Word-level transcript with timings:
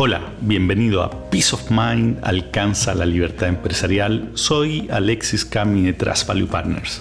Hola, 0.00 0.20
bienvenido 0.40 1.02
a 1.02 1.28
Peace 1.28 1.52
of 1.52 1.72
Mind 1.72 2.20
alcanza 2.22 2.94
la 2.94 3.04
libertad 3.04 3.48
empresarial. 3.48 4.30
Soy 4.34 4.86
Alexis 4.92 5.44
Cami 5.44 5.82
de 5.82 5.92
Trust 5.92 6.28
Value 6.28 6.46
Partners. 6.46 7.00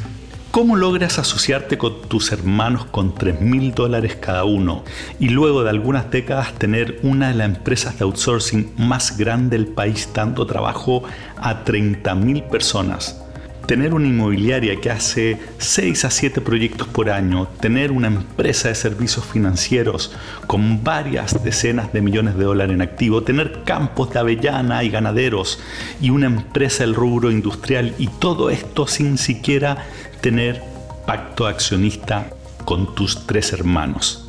¿Cómo 0.49 0.75
logras 0.75 1.19
asociarte 1.19 1.77
con 1.77 2.01
tus 2.07 2.31
hermanos 2.31 2.85
con 2.85 3.13
3 3.13 3.39
mil 3.39 3.75
dólares 3.75 4.17
cada 4.19 4.45
uno 4.45 4.83
y 5.19 5.29
luego 5.29 5.63
de 5.63 5.69
algunas 5.69 6.09
décadas 6.09 6.53
tener 6.53 6.99
una 7.03 7.27
de 7.27 7.35
las 7.35 7.49
empresas 7.49 7.99
de 7.99 8.05
outsourcing 8.05 8.73
más 8.77 9.15
grande 9.15 9.57
del 9.57 9.67
país 9.67 10.09
dando 10.11 10.47
trabajo 10.47 11.03
a 11.37 11.63
30 11.63 12.15
mil 12.15 12.41
personas? 12.41 13.26
Tener 13.67 13.93
una 13.93 14.07
inmobiliaria 14.07 14.79
que 14.79 14.89
hace 14.89 15.37
6 15.57 16.05
a 16.05 16.09
7 16.09 16.39
proyectos 16.41 16.87
por 16.87 17.09
año, 17.09 17.47
tener 17.59 17.91
una 17.91 18.07
empresa 18.07 18.69
de 18.69 18.75
servicios 18.75 19.25
financieros 19.25 20.15
con 20.47 20.83
varias 20.83 21.43
decenas 21.43 21.91
de 21.91 22.01
millones 22.01 22.37
de 22.37 22.45
dólares 22.45 22.73
en 22.73 22.81
activo, 22.81 23.23
tener 23.23 23.63
campos 23.65 24.11
de 24.11 24.19
avellana 24.19 24.83
y 24.85 24.89
ganaderos 24.89 25.59
y 26.01 26.09
una 26.11 26.27
empresa 26.27 26.85
del 26.85 26.95
rubro 26.95 27.29
industrial 27.29 27.93
y 27.97 28.07
todo 28.07 28.49
esto 28.49 28.87
sin 28.87 29.17
siquiera 29.17 29.85
tener 30.21 30.63
pacto 31.05 31.45
accionista 31.45 32.29
con 32.63 32.95
tus 32.95 33.27
tres 33.27 33.51
hermanos. 33.51 34.26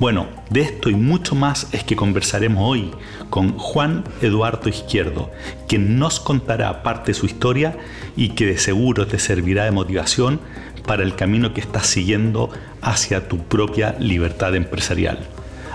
Bueno, 0.00 0.30
de 0.48 0.62
esto 0.62 0.88
y 0.88 0.94
mucho 0.94 1.34
más 1.34 1.66
es 1.72 1.84
que 1.84 1.94
conversaremos 1.94 2.62
hoy 2.66 2.90
con 3.28 3.58
Juan 3.58 4.02
Eduardo 4.22 4.70
Izquierdo, 4.70 5.30
quien 5.68 5.98
nos 5.98 6.20
contará 6.20 6.82
parte 6.82 7.10
de 7.10 7.18
su 7.18 7.26
historia 7.26 7.76
y 8.16 8.30
que 8.30 8.46
de 8.46 8.56
seguro 8.56 9.06
te 9.06 9.18
servirá 9.18 9.64
de 9.64 9.72
motivación 9.72 10.40
para 10.86 11.02
el 11.02 11.16
camino 11.16 11.52
que 11.52 11.60
estás 11.60 11.86
siguiendo 11.86 12.48
hacia 12.80 13.28
tu 13.28 13.46
propia 13.46 13.94
libertad 13.98 14.54
empresarial. 14.54 15.28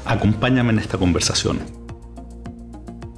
Acompáñame 0.06 0.72
en 0.72 0.80
esta 0.80 0.98
conversación. 0.98 1.60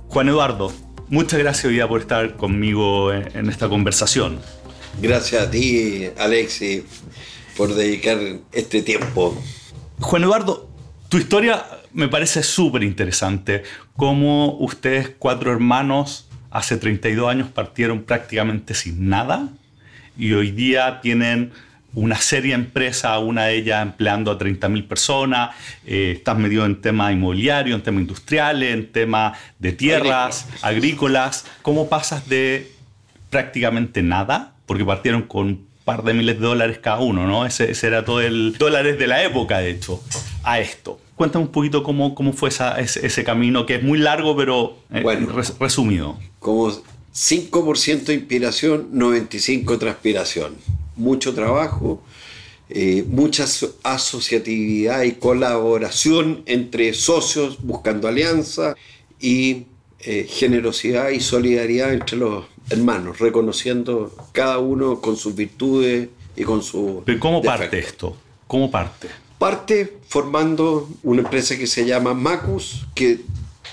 Juan 0.10 0.28
Eduardo, 0.28 0.74
muchas 1.08 1.40
gracias 1.40 1.64
hoy 1.68 1.76
día 1.76 1.88
por 1.88 2.02
estar 2.02 2.36
conmigo 2.36 3.14
en 3.14 3.48
esta 3.48 3.70
conversación. 3.70 4.40
Gracias 5.02 5.42
a 5.42 5.50
ti, 5.50 6.10
Alexi, 6.18 6.84
por 7.56 7.74
dedicar 7.74 8.20
este 8.52 8.82
tiempo. 8.82 9.42
Juan 10.02 10.24
Eduardo, 10.24 10.68
tu 11.10 11.18
historia 11.18 11.66
me 11.94 12.08
parece 12.08 12.44
súper 12.44 12.84
interesante. 12.84 13.64
Cómo 13.96 14.58
ustedes, 14.58 15.12
cuatro 15.18 15.52
hermanos, 15.52 16.28
hace 16.52 16.78
32 16.78 17.30
años 17.30 17.50
partieron 17.50 18.04
prácticamente 18.04 18.74
sin 18.74 19.10
nada 19.10 19.50
y 20.18 20.34
hoy 20.34 20.52
día 20.52 21.02
tienen 21.02 21.52
una 21.94 22.18
serie 22.18 22.56
de 22.56 22.64
empresas, 22.64 23.20
una 23.20 23.46
de 23.46 23.56
ellas 23.56 23.82
empleando 23.82 24.32
a 24.32 24.38
30.000 24.38 24.88
personas, 24.88 25.56
eh, 25.86 26.14
estás 26.18 26.38
metido 26.38 26.66
en 26.66 26.80
temas 26.82 27.12
inmobiliarios, 27.14 27.76
en 27.76 27.84
temas 27.84 28.02
industriales, 28.02 28.74
en 28.74 28.92
temas 28.92 29.38
de 29.58 29.72
tierras, 29.72 30.48
agrícolas. 30.62 31.46
¿Cómo 31.64 31.90
pasas 31.90 32.28
de 32.30 32.72
prácticamente 33.30 34.04
nada? 34.04 34.54
Porque 34.68 34.86
partieron 34.86 35.24
con 35.24 35.66
par 35.86 36.04
de 36.04 36.14
miles 36.14 36.38
de 36.40 36.46
dólares 36.46 36.80
cada 36.80 37.00
uno, 37.00 37.26
¿no? 37.26 37.46
Ese, 37.46 37.74
era 37.88 38.04
todo 38.04 38.20
el 38.20 38.58
dólares 38.58 39.00
de 39.00 39.08
la 39.08 39.24
época, 39.24 39.60
de 39.60 39.72
hecho, 39.72 40.04
a 40.48 40.62
esto. 40.62 40.98
Cuéntame 41.16 41.46
un 41.46 41.52
poquito 41.52 41.84
cómo, 41.84 42.16
cómo 42.16 42.32
fue 42.32 42.50
ese, 42.50 43.24
camino, 43.26 43.66
que 43.66 43.76
es 43.76 43.84
muy 43.84 44.00
largo, 44.00 44.36
pero 44.38 44.78
eh, 44.92 45.04
resumido. 45.60 46.18
Como 46.40 46.72
5% 46.72 48.14
inspiración, 48.14 48.90
95% 48.94 49.78
transpiración. 49.78 50.56
Mucho 50.96 51.34
trabajo, 51.34 52.02
eh, 52.70 53.04
mucha 53.08 53.46
asociatividad 53.84 55.04
y 55.04 55.14
colaboración 55.14 56.44
entre 56.46 56.94
socios 56.94 57.58
buscando 57.62 58.08
alianza 58.08 58.76
y 59.20 59.66
eh, 60.00 60.28
generosidad 60.30 61.10
y 61.10 61.20
solidaridad 61.20 61.92
entre 61.92 62.18
los 62.18 62.46
hermanos, 62.70 63.20
reconociendo 63.20 64.16
cada 64.32 64.60
uno 64.60 65.02
con 65.02 65.18
sus 65.18 65.36
virtudes 65.36 66.08
y 66.38 66.44
con 66.44 66.64
su... 66.64 67.04
¿Pero 67.06 67.20
cómo 67.20 67.42
parte 67.42 67.80
esto? 67.80 68.16
¿Cómo 68.48 68.72
parte? 68.72 69.10
Parte 69.38 69.98
formando 70.08 70.90
una 71.04 71.22
empresa 71.22 71.58
que 71.58 71.68
se 71.68 71.86
llama 71.86 72.14
Macus, 72.14 72.88
que 72.96 73.22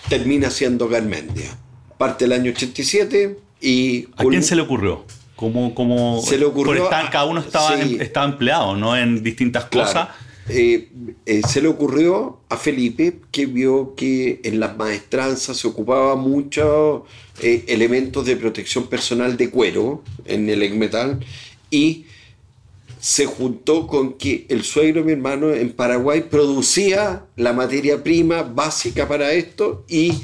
termina 0.09 0.51
siendo 0.51 0.89
Garmendia. 0.89 1.57
Parte 1.97 2.27
el 2.27 2.33
año 2.33 2.51
87 2.53 3.39
y... 3.61 4.09
¿A 4.17 4.25
quién 4.25 4.43
se 4.43 4.57
le 4.57 4.63
ocurrió? 4.63 5.05
¿Cómo, 5.37 5.75
cómo 5.75 6.23
se 6.23 6.39
le 6.39 6.45
ocurrió? 6.45 6.89
cada 6.89 7.25
uno 7.25 7.41
estaba, 7.41 7.75
estaba 7.75 8.27
empleado, 8.27 8.77
¿no? 8.77 8.97
En 8.97 9.23
distintas 9.23 9.65
cosas. 9.65 10.09
Eh, 10.49 10.91
eh, 11.25 11.41
se 11.49 11.63
le 11.63 11.69
ocurrió 11.69 12.41
a 12.51 12.59
Felipe 12.59 13.21
que 13.31 13.47
vio 13.47 13.95
que 13.95 14.41
en 14.45 14.61
las 14.61 14.77
maestranzas 14.77 15.57
se 15.57 15.67
ocupaba 15.67 16.17
mucho 16.17 17.07
eh, 17.41 17.65
elementos 17.69 18.27
de 18.27 18.37
protección 18.37 18.87
personal 18.89 19.39
de 19.39 19.49
cuero 19.49 20.03
en 20.27 20.51
el 20.51 20.75
metal 20.75 21.21
y 21.71 22.05
se 23.05 23.27
juntó 23.27 23.87
con 23.87 24.15
que 24.15 24.47
el 24.49 24.65
suegro 24.65 25.03
de 25.03 25.05
mi 25.09 25.13
hermano 25.13 25.53
en 25.53 25.73
Paraguay 25.73 26.23
producía 26.23 27.27
la 27.37 27.53
materia 27.53 28.03
prima 28.03 28.45
básica 28.45 29.07
para 29.07 29.35
esto 29.35 29.85
y, 29.91 30.15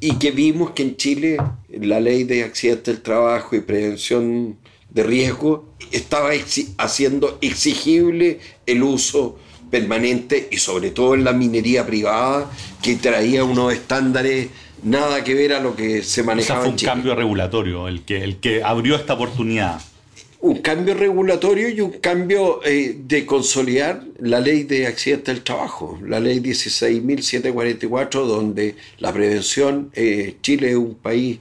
y 0.00 0.14
que 0.14 0.30
vimos 0.30 0.70
que 0.70 0.82
en 0.82 0.96
Chile 0.96 1.36
la 1.68 2.00
ley 2.00 2.24
de 2.24 2.42
accidentes 2.42 2.94
del 2.94 3.02
trabajo 3.02 3.54
y 3.54 3.60
prevención 3.60 4.56
de 4.88 5.02
riesgo 5.02 5.74
estaba 5.92 6.30
haciendo 6.78 7.36
exigible 7.42 8.40
el 8.64 8.82
uso 8.82 9.38
permanente 9.70 10.48
y 10.50 10.56
sobre 10.56 10.92
todo 10.92 11.12
en 11.12 11.24
la 11.24 11.34
minería 11.34 11.84
privada 11.84 12.50
que 12.80 12.96
traía 12.96 13.44
unos 13.44 13.74
estándares 13.74 14.48
nada 14.82 15.22
que 15.22 15.34
ver 15.34 15.52
a 15.52 15.60
lo 15.60 15.76
que 15.76 16.02
se 16.02 16.22
manejaba. 16.22 16.60
fue 16.62 16.70
un 16.70 16.76
cambio 16.78 17.14
regulatorio 17.14 17.88
el 17.88 18.06
que, 18.06 18.24
el 18.24 18.38
que 18.38 18.62
abrió 18.64 18.96
esta 18.96 19.12
oportunidad. 19.12 19.82
Un 20.42 20.58
cambio 20.58 20.94
regulatorio 20.94 21.68
y 21.68 21.80
un 21.80 21.92
cambio 21.92 22.64
eh, 22.64 22.96
de 22.98 23.26
consolidar 23.26 24.04
la 24.18 24.40
ley 24.40 24.62
de 24.62 24.86
accidentes 24.86 25.34
del 25.34 25.44
trabajo, 25.44 25.98
la 26.02 26.18
ley 26.18 26.40
16.744, 26.40 28.24
donde 28.24 28.76
la 28.98 29.12
prevención, 29.12 29.90
eh, 29.92 30.36
Chile 30.40 30.70
es 30.70 30.76
un 30.76 30.94
país 30.94 31.40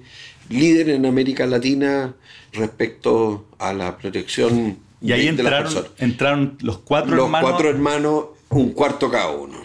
líder 0.49 0.89
en 0.89 1.05
América 1.05 1.45
Latina 1.45 2.13
respecto 2.51 3.45
a 3.57 3.71
la 3.71 3.97
protección 3.97 4.77
y 5.01 5.11
ahí 5.13 5.27
entraron, 5.27 5.85
entraron 5.97 6.57
los 6.61 6.79
cuatro 6.79 7.13
hermanos. 7.13 7.41
Los 7.41 7.49
cuatro 7.49 7.69
hermanos, 7.69 8.25
un 8.49 8.71
cuarto 8.71 9.09
cada 9.09 9.31
uno. 9.31 9.57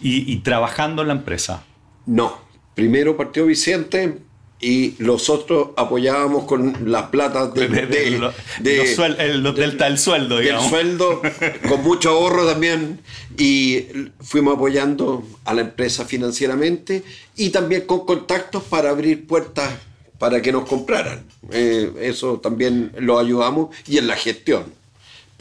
Y, 0.00 0.36
trabajando 0.38 1.02
en 1.02 1.08
la 1.08 1.14
empresa? 1.14 1.64
No. 2.06 2.36
Primero 2.74 3.16
partió 3.16 3.46
Vicente 3.46 4.18
y 4.62 4.94
los 4.98 5.28
otros 5.28 5.70
apoyábamos 5.76 6.44
con 6.44 6.90
las 6.90 7.08
platas 7.08 7.52
de, 7.52 7.64
el, 7.66 8.32
del 8.62 9.98
sueldo, 9.98 10.38
digamos. 10.38 10.70
Del 10.70 10.70
sueldo, 10.70 11.22
con 11.68 11.82
mucho 11.82 12.10
ahorro 12.10 12.46
también. 12.46 13.00
Y 13.36 13.86
fuimos 14.20 14.54
apoyando 14.54 15.26
a 15.44 15.52
la 15.52 15.62
empresa 15.62 16.04
financieramente 16.04 17.02
y 17.36 17.50
también 17.50 17.82
con 17.82 18.06
contactos 18.06 18.62
para 18.62 18.90
abrir 18.90 19.26
puertas 19.26 19.68
para 20.18 20.40
que 20.40 20.52
nos 20.52 20.68
compraran. 20.68 21.24
Eh, 21.50 21.92
eso 22.00 22.38
también 22.38 22.92
lo 22.98 23.18
ayudamos 23.18 23.74
y 23.88 23.98
en 23.98 24.06
la 24.06 24.14
gestión 24.14 24.81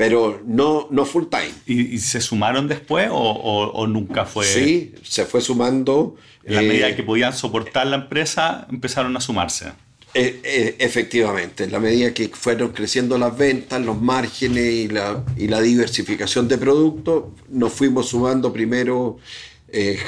pero 0.02 0.42
no, 0.48 0.88
no 0.90 1.06
full 1.06 1.26
time. 1.30 1.52
¿Y, 1.68 2.00
se 2.00 2.22
sumaron 2.22 2.68
después 2.68 3.08
o, 3.12 3.86
nunca 3.86 4.26
fue? 4.26 4.48
Sí, 4.48 4.96
se 5.04 5.28
fue 5.28 5.42
sumando. 5.42 6.16
En 6.44 6.56
la 6.56 6.64
medida 6.64 6.90
eh, 6.90 6.96
que 6.96 7.04
podían 7.04 7.34
soportar 7.36 7.86
la 7.86 7.98
empresa, 7.98 8.66
empezaron 8.72 9.16
a 9.16 9.22
sumarse. 9.22 9.68
Eh, 10.16 10.42
eh, 10.44 10.76
efectivamente, 10.80 11.66
en 11.66 11.72
la 11.72 11.80
medida 11.80 12.16
que 12.16 12.30
fueron 12.30 12.70
creciendo 12.70 13.16
las 13.20 13.38
ventas, 13.38 13.80
los 13.80 14.02
márgenes 14.02 14.74
y 14.74 14.88
la, 14.88 15.24
y 15.38 15.48
la 15.48 15.62
diversificación 15.62 16.48
de 16.48 16.58
productos, 16.58 17.26
nos 17.50 17.72
fuimos 17.72 18.10
sumando 18.10 18.52
primero 18.52 19.20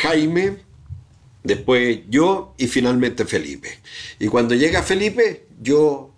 Jaime, 0.02 0.58
después 1.44 2.00
yo 2.10 2.56
y 2.58 2.66
finalmente 2.66 3.26
Felipe. 3.26 3.78
Y 4.18 4.26
cuando 4.26 4.56
llega 4.56 4.82
Felipe, 4.82 5.46
yo 5.62 6.13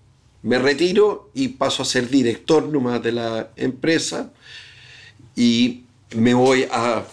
me 0.46 0.60
retiro 0.60 1.32
y 1.34 1.50
paso 1.50 1.82
a 1.82 1.86
ser 1.86 2.08
director 2.08 2.64
nomás 2.68 3.02
de 3.02 3.12
la 3.12 3.50
empresa 3.56 4.32
y 5.36 5.86
me 6.16 6.36
voy 6.36 6.68
a 6.72 7.04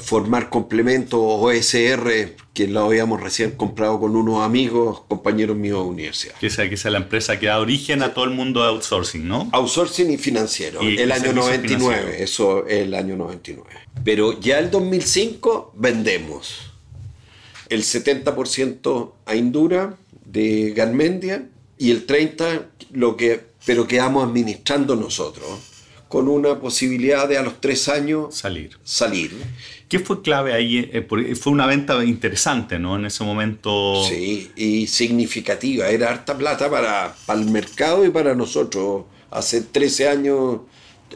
formar 0.00 0.50
complemento 0.50 1.22
OSR 1.22 2.34
que 2.52 2.66
lo 2.66 2.86
habíamos 2.86 3.22
recién 3.22 3.52
comprado 3.52 4.00
con 4.00 4.16
unos 4.16 4.42
amigos, 4.42 5.02
compañeros 5.06 5.56
míos 5.56 5.84
de 5.84 5.88
universidad. 5.88 6.34
Que 6.34 6.50
sea, 6.50 6.68
que 6.68 6.76
sea 6.76 6.90
la 6.90 6.98
empresa 6.98 7.38
que 7.38 7.46
da 7.46 7.60
origen 7.60 8.02
a 8.02 8.12
todo 8.12 8.24
el 8.24 8.32
mundo 8.32 8.62
de 8.62 8.70
outsourcing, 8.70 9.28
¿no? 9.28 9.48
Outsourcing 9.52 10.10
y 10.10 10.18
financiero. 10.18 10.80
el 10.80 11.12
año 11.12 11.32
99, 11.32 12.24
eso 12.24 12.66
es 12.66 12.82
el 12.82 12.94
año 12.94 13.14
99. 13.14 13.70
Pero 14.02 14.40
ya 14.40 14.58
el 14.58 14.72
2005 14.72 15.74
vendemos 15.76 16.72
el 17.68 17.84
70% 17.84 19.12
a 19.26 19.36
Indura 19.36 19.96
de 20.24 20.72
Garmendia 20.72 21.50
y 21.78 21.90
el 21.90 22.06
30 22.06 22.70
lo 22.92 23.16
que, 23.16 23.40
pero 23.64 23.86
quedamos 23.86 24.24
administrando 24.24 24.96
nosotros 24.96 25.46
con 26.08 26.28
una 26.28 26.60
posibilidad 26.60 27.28
de 27.28 27.38
a 27.38 27.42
los 27.42 27.60
tres 27.60 27.88
años 27.88 28.36
salir. 28.36 28.78
salir. 28.84 29.32
¿Qué 29.88 29.98
fue 29.98 30.22
clave 30.22 30.52
ahí? 30.52 30.88
Eh, 30.92 31.34
fue 31.34 31.52
una 31.52 31.66
venta 31.66 32.04
interesante, 32.04 32.78
¿no? 32.78 32.96
En 32.96 33.06
ese 33.06 33.24
momento. 33.24 34.04
Sí, 34.08 34.50
y 34.54 34.86
significativa. 34.86 35.88
Era 35.88 36.10
harta 36.10 36.38
plata 36.38 36.70
para, 36.70 37.14
para 37.26 37.40
el 37.40 37.50
mercado 37.50 38.04
y 38.04 38.10
para 38.10 38.34
nosotros. 38.34 39.06
Hace 39.30 39.62
13 39.62 40.08
años 40.08 40.60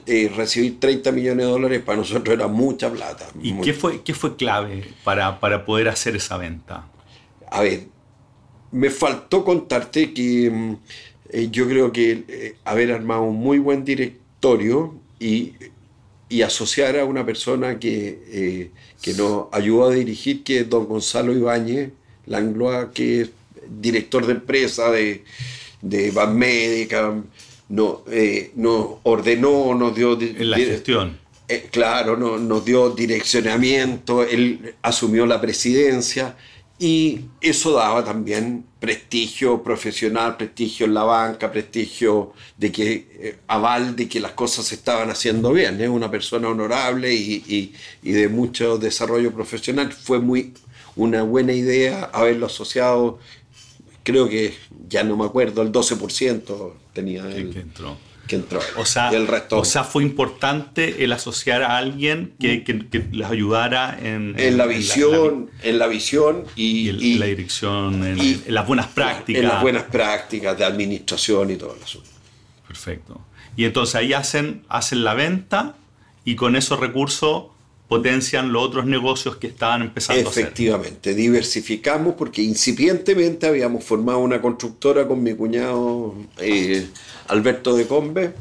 eh, 0.07 0.31
recibir 0.35 0.81
30 0.81 1.13
millones 1.13 1.47
de 1.47 1.53
dólares 1.53 1.83
para 1.85 1.99
nosotros 1.99 2.35
era 2.35 2.49
mucha 2.49 2.91
plata. 2.91 3.29
¿Y 3.41 3.61
qué, 3.61 3.73
fue, 3.73 4.03
qué 4.03 4.15
fue 4.15 4.37
clave 4.37 4.95
para, 5.05 5.39
para 5.39 5.65
poder 5.65 5.89
hacer 5.89 6.17
esa 6.17 6.37
venta? 6.37 6.87
A 7.51 7.63
ver, 7.63 7.87
me 8.73 8.91
faltó 8.91 9.45
contarte 9.45 10.13
que 10.13 10.51
mm, 10.51 10.77
eh, 11.31 11.49
yo 11.51 11.69
creo 11.69 11.93
que 11.93 12.25
eh, 12.29 12.55
haber 12.65 12.93
armado 12.93 13.23
un 13.23 13.37
muy 13.37 13.59
buen 13.59 13.85
directorio 13.85 14.95
y, 15.19 15.53
y 16.29 16.43
asociar 16.43 16.99
a 16.99 17.05
una 17.05 17.25
persona 17.25 17.79
que, 17.79 18.71
que 19.03 19.15
nos 19.15 19.47
ayudó 19.53 19.89
a 19.89 19.95
dirigir, 19.95 20.45
que 20.45 20.61
es 20.61 20.69
don 20.69 20.87
Gonzalo 20.87 21.33
Ibáñez 21.33 21.91
Langloa, 22.27 22.93
que 22.93 23.23
es 23.23 23.31
director 23.81 24.27
de 24.27 24.33
empresa 24.33 24.91
de, 24.91 25.25
de 25.83 26.13
Médica 26.33 27.15
no, 27.69 28.03
eh, 28.11 28.53
nos 28.57 28.97
ordenó, 29.03 29.75
nos 29.75 29.95
dio... 29.95 30.19
En 30.21 30.51
la 30.51 30.57
gestión. 30.57 31.19
Eh, 31.49 31.69
claro, 31.71 32.17
no, 32.17 32.39
nos 32.39 32.65
dio 32.65 32.91
direccionamiento, 32.91 34.23
él 34.23 34.75
asumió 34.83 35.25
la 35.27 35.41
presidencia 35.41 36.37
y 36.79 37.23
eso 37.41 37.73
daba 37.73 38.05
también 38.05 38.65
prestigio 38.79 39.63
profesional, 39.63 40.37
prestigio 40.37 40.87
en 40.87 40.95
la 40.95 41.03
banca, 41.03 41.51
prestigio 41.51 42.33
de 42.57 42.71
que 42.71 43.07
eh, 43.11 43.39
aval 43.49 43.97
de 43.97 44.09
que 44.09 44.21
las 44.21 44.33
cosas 44.33 44.67
se 44.67 44.77
estaban 44.77 45.11
haciendo 45.11 45.53
bien. 45.53 45.81
Es 45.81 45.89
una 45.89 46.11
persona 46.11 46.49
honorable 46.49 47.13
y, 47.13 47.73
y, 48.03 48.13
de 48.13 48.29
mucho 48.29 48.79
desarrollo 48.79 49.33
profesional. 49.33 49.93
Fue 49.93 50.21
muy 50.21 50.55
una 50.95 51.23
buena 51.23 51.53
idea 51.53 52.11
haberlo 52.13 52.47
asociado 52.47 53.19
creo 54.09 54.27
que 54.27 54.55
ya 54.89 55.05
no 55.05 55.19
me 55.19 55.27
acuerdo, 55.27 55.61
el 55.61 55.71
12% 55.71 56.73
tenía 56.95 57.29
que 57.29 57.61
entró. 57.61 57.99
Que 58.29 58.37
entró 58.37 58.61
o 58.77 58.85
sea, 58.85 59.09
el 59.11 59.27
resto. 59.27 59.59
O 59.59 59.65
sea, 59.65 59.83
fue 59.85 60.05
importante 60.05 61.03
el 61.03 61.13
asociar 61.13 61.63
a 61.63 61.79
alguien 61.79 62.35
que, 62.39 62.63
que, 62.63 62.75
les 63.11 63.27
ayudara 63.27 63.99
en, 64.01 64.35
en, 64.39 64.57
la 64.57 64.67
visión, 64.67 65.51
en 65.63 65.79
la 65.79 65.87
visión 65.87 66.45
y, 66.55 66.91
y, 66.91 67.15
la 67.15 67.27
dirección, 67.27 68.05
en, 68.05 68.43
las 68.47 68.67
buenas 68.67 68.89
prácticas. 68.89 69.43
En 69.43 69.49
las 69.49 69.63
buenas 69.63 69.85
prácticas 69.85 70.57
de 70.57 70.65
administración 70.65 71.51
y 71.51 71.57
todo 71.57 71.77
eso. 71.83 72.03
Perfecto. 72.67 73.21
Y 73.57 73.65
entonces 73.65 73.95
ahí 73.97 74.13
hacen, 74.13 74.63
hacen 74.69 75.03
la 75.03 75.15
venta 75.15 75.75
y 76.25 76.37
con 76.37 76.55
esos 76.55 76.79
recursos 76.79 77.47
potencian 77.89 78.53
los 78.53 78.63
otros 78.63 78.85
negocios 78.85 79.37
que 79.37 79.47
estaban 79.47 79.81
empezando 79.81 80.29
a 80.29 80.31
hacer. 80.31 80.45
Efectivamente, 80.45 81.15
diversificamos 81.15 82.15
porque 82.15 82.43
incipientemente 82.43 83.47
habíamos 83.47 83.83
formado 83.83 84.19
una 84.19 84.41
constructora 84.43 85.09
con 85.09 85.23
mi 85.23 85.35
cuñado 85.35 86.15
eh, 86.39 86.87
Alberto 87.29 87.77
de 87.77 87.87
Combe 87.87 88.35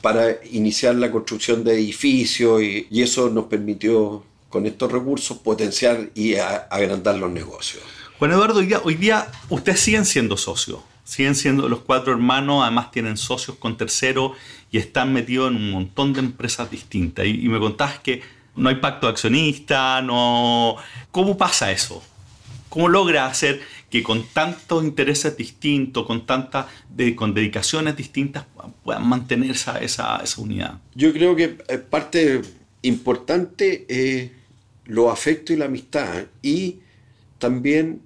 para 0.00 0.36
iniciar 0.50 0.94
la 0.94 1.10
construcción 1.10 1.62
de 1.64 1.74
edificios 1.74 2.62
y, 2.62 2.86
eso 3.02 3.30
nos 3.30 3.44
permitió 3.44 4.24
con 4.48 4.66
estos 4.66 4.90
recursos 4.90 5.38
potenciar 5.38 6.10
y 6.14 6.34
agrandar 6.34 7.16
los 7.16 7.30
negocios. 7.30 7.82
Juan 8.18 8.32
Eduardo, 8.32 8.60
hoy 8.84 8.94
día, 8.94 9.28
ustedes 9.48 9.80
siguen 9.80 10.04
siendo 10.04 10.36
socios, 10.36 10.80
siguen 11.04 11.34
siendo 11.34 11.68
los 11.68 11.80
cuatro 11.80 12.12
hermanos, 12.12 12.62
además 12.62 12.90
tienen 12.90 13.16
socios 13.16 13.56
con 13.58 13.76
terceros 13.76 14.32
y 14.70 14.78
están 14.78 15.12
metidos 15.12 15.50
en 15.50 15.56
un 15.56 15.70
montón 15.70 16.12
de 16.12 16.20
empresas 16.20 16.70
distintas. 16.70 17.26
Y, 17.26 17.44
y 17.44 17.48
me 17.48 17.58
contabas 17.58 18.00
que 18.00 18.22
no 18.56 18.68
hay 18.68 18.76
pacto 18.76 19.08
accionista, 19.08 20.02
no... 20.02 20.76
¿Cómo 21.10 21.36
pasa 21.38 21.70
eso? 21.72 22.02
¿Cómo 22.68 22.88
logra 22.88 23.26
hacer 23.26 23.62
que 23.90 24.02
con 24.04 24.24
tantos 24.32 24.84
intereses 24.84 25.36
distintos, 25.36 26.06
con 26.06 26.24
tantas 26.24 26.66
con 27.16 27.34
dedicaciones 27.34 27.96
distintas, 27.96 28.46
puedan 28.84 29.06
mantener 29.06 29.50
esa, 29.50 29.78
esa, 29.78 30.22
unidad? 30.38 30.78
Yo 30.94 31.12
creo 31.12 31.34
que 31.34 31.48
parte 31.48 32.40
importante 32.82 33.84
es 33.88 34.30
lo 34.86 35.10
afecto 35.10 35.52
y 35.52 35.56
la 35.56 35.64
amistad 35.66 36.24
y 36.40 36.78
también 37.38 38.00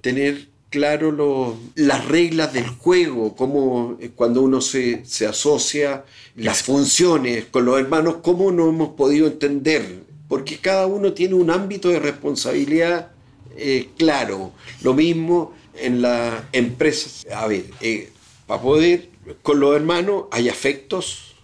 tener 0.00 0.48
claro 0.70 1.56
las 1.74 2.04
reglas 2.06 2.52
del 2.52 2.66
juego, 2.66 3.34
como 3.36 3.98
cuando 4.16 4.42
uno 4.42 4.60
se, 4.60 5.04
se 5.04 5.26
asocia, 5.26 6.04
las 6.36 6.62
funciones 6.62 7.46
con 7.46 7.64
los 7.64 7.78
hermanos, 7.78 8.16
cómo 8.22 8.50
no 8.52 8.68
hemos 8.68 8.90
podido 8.90 9.26
entender, 9.26 10.04
porque 10.28 10.58
cada 10.58 10.86
uno 10.86 11.12
tiene 11.12 11.34
un 11.34 11.50
ámbito 11.50 11.88
de 11.88 12.00
responsabilidad 12.00 13.13
eh, 13.56 13.90
claro. 13.96 14.52
Lo 14.82 14.94
mismo 14.94 15.54
en 15.74 16.02
las 16.02 16.42
empresas. 16.52 17.26
A 17.32 17.46
ver, 17.46 17.64
eh, 17.80 18.10
para 18.46 18.60
poder, 18.60 19.08
con 19.42 19.60
los 19.60 19.74
hermanos 19.74 20.24
hay 20.30 20.48
afectos, 20.48 21.34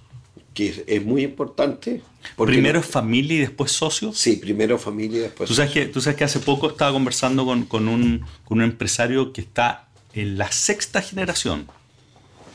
que 0.55 0.85
es 0.87 1.05
muy 1.05 1.23
importante 1.23 2.03
¿Primero 2.37 2.83
familia 2.83 3.37
y 3.37 3.41
después 3.41 3.73
socios? 3.73 4.17
Sí, 4.17 4.37
primero 4.37 4.79
familia 4.79 5.19
y 5.19 5.23
después 5.23 5.49
¿Tú 5.49 5.55
sabes 5.55 5.73
que, 5.73 5.87
tú 5.87 6.01
sabes 6.01 6.17
que 6.17 6.25
hace 6.25 6.41
poco 6.41 6.69
estaba 6.69 6.93
conversando 6.93 7.45
con, 7.69 7.89
un, 7.89 8.63
empresario 8.63 9.33
que 9.33 9.41
está 9.41 9.89
en 10.15 10.39
la 10.39 10.51
sexta 10.51 11.03
generación 11.03 11.67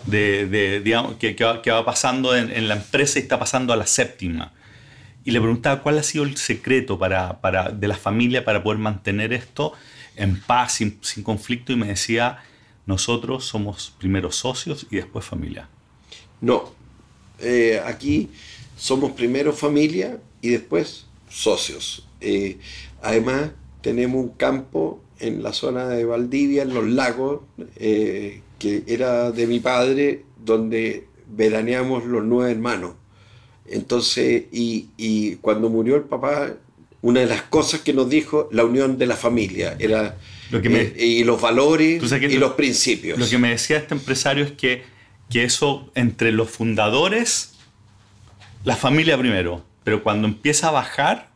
de, 0.05 0.81
digamos, 0.83 1.15
que, 1.15 1.35
va, 1.43 1.85
pasando 1.85 2.35
en, 2.35 2.67
la 2.67 2.75
empresa 2.75 3.19
y 3.19 3.23
está 3.23 3.39
pasando 3.39 3.73
a 3.73 3.75
la 3.75 3.87
séptima. 3.87 4.53
Y 5.25 5.31
le 5.31 5.41
preguntaba 5.41 5.81
cuál 5.81 5.97
ha 5.97 6.03
sido 6.03 6.23
el 6.23 6.37
secreto 6.37 6.99
para, 6.99 7.39
de 7.73 7.87
la 7.87 7.97
familia 7.97 8.45
para 8.45 8.63
poder 8.63 8.79
mantener 8.79 9.33
esto 9.33 9.73
en 10.15 10.39
paz, 10.39 10.73
sin, 10.73 11.23
conflicto, 11.23 11.73
y 11.73 11.75
me 11.75 11.87
decía, 11.87 12.43
nosotros 12.85 13.45
somos 13.45 13.93
primero 13.97 14.31
socios 14.31 14.85
y 14.91 14.97
después 14.97 15.25
familia. 15.25 15.67
No, 16.41 16.71
eh, 17.39 17.81
aquí 17.83 18.29
somos 18.77 19.13
primero 19.13 19.51
familia 19.51 20.19
y 20.41 20.49
después 20.49 21.07
socios. 21.27 22.07
Eh, 22.21 22.59
además, 23.01 23.49
tenemos 23.81 24.23
un 24.23 24.29
campo 24.29 25.03
en 25.19 25.41
la 25.41 25.53
zona 25.53 25.87
de 25.87 26.05
Valdivia, 26.05 26.61
en 26.63 26.73
los 26.73 26.85
lagos, 26.85 27.41
eh, 27.77 28.41
que 28.59 28.83
era 28.87 29.31
de 29.31 29.47
mi 29.47 29.59
padre, 29.59 30.23
donde 30.37 31.07
veraneamos 31.27 32.05
los 32.05 32.23
nueve 32.23 32.51
hermanos. 32.51 32.93
Entonces, 33.67 34.43
y, 34.51 35.35
cuando 35.41 35.69
murió 35.69 35.95
el 35.95 36.03
papá, 36.03 36.53
una 37.01 37.21
de 37.21 37.25
las 37.25 37.43
cosas 37.43 37.81
que 37.81 37.93
nos 37.93 38.09
dijo, 38.09 38.49
la 38.51 38.63
unión 38.65 38.97
de 38.97 39.05
la 39.05 39.15
familia, 39.15 39.75
era 39.79 40.17
lo 40.51 40.61
que 40.61 40.93
eh, 40.95 41.05
y 41.05 41.23
los 41.23 41.41
valores 41.41 42.01
y 42.11 42.37
los 42.37 42.53
principios. 42.53 43.17
Lo 43.17 43.27
que 43.27 43.37
me 43.37 43.49
decía 43.49 43.77
este 43.77 43.93
empresario 43.93 44.43
es 44.43 44.51
que, 44.51 44.83
que 45.29 45.43
eso 45.43 45.91
entre 45.95 46.31
los 46.31 46.49
fundadores 46.49 47.55
la 48.65 48.75
familia 48.75 49.15
primero, 49.15 49.63
pero 49.83 50.01
cuando 50.01 50.27
empieza 50.27 50.69
a 50.69 50.71
bajar, 50.71 51.29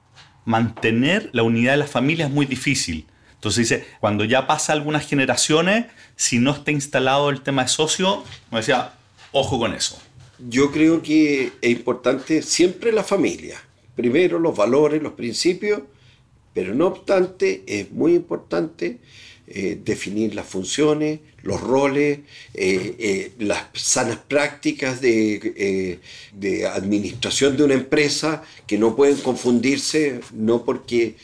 mantener 0.45 1.29
la 1.31 1.43
unidad 1.43 1.73
de 1.73 1.77
la 1.77 1.87
familia 1.87 2.25
es 2.25 2.31
muy 2.31 2.47
difícil. 2.47 3.05
Entonces 3.35 3.69
dice, 3.69 3.87
cuando 3.99 4.25
ya 4.25 4.47
pasa 4.47 4.73
algunas 4.73 5.07
generaciones, 5.07 5.85
si 6.15 6.39
no 6.39 6.51
está 6.51 6.71
instalado 6.71 7.29
el 7.29 7.41
tema 7.41 7.61
de 7.61 7.67
socio, 7.67 8.23
me 8.49 8.57
decía, 8.57 8.93
ojo 9.31 9.59
con 9.59 9.75
eso. 9.75 10.01
Yo 10.47 10.71
creo 10.71 11.01
que 11.01 11.51
es 11.61 11.71
importante 11.71 12.41
siempre 12.41 12.91
la 12.91 13.03
familia. 13.03 13.61
Primero 13.95 14.39
los 14.39 14.55
valores, 14.55 15.01
los 15.03 15.13
principios, 15.13 15.81
pero 16.53 16.73
no 16.73 16.87
obstante 16.87 17.63
es 17.67 17.91
muy 17.91 18.13
importante 18.15 18.99
eh, 19.47 19.79
definir 19.83 20.35
las 20.35 20.45
funciones, 20.45 21.21
los 21.41 21.59
roles, 21.59 22.19
eh, 22.53 22.95
eh, 22.99 23.31
las 23.39 23.65
sanas 23.73 24.17
prácticas 24.17 25.01
de, 25.01 25.99
administración 26.71 27.57
de 27.57 27.63
una 27.63 27.73
empresa 27.73 28.43
que 28.67 28.77
no 28.77 28.95
pueden 28.95 29.17
confundirse, 29.17 30.19
no 30.33 30.63
porque 30.63 31.15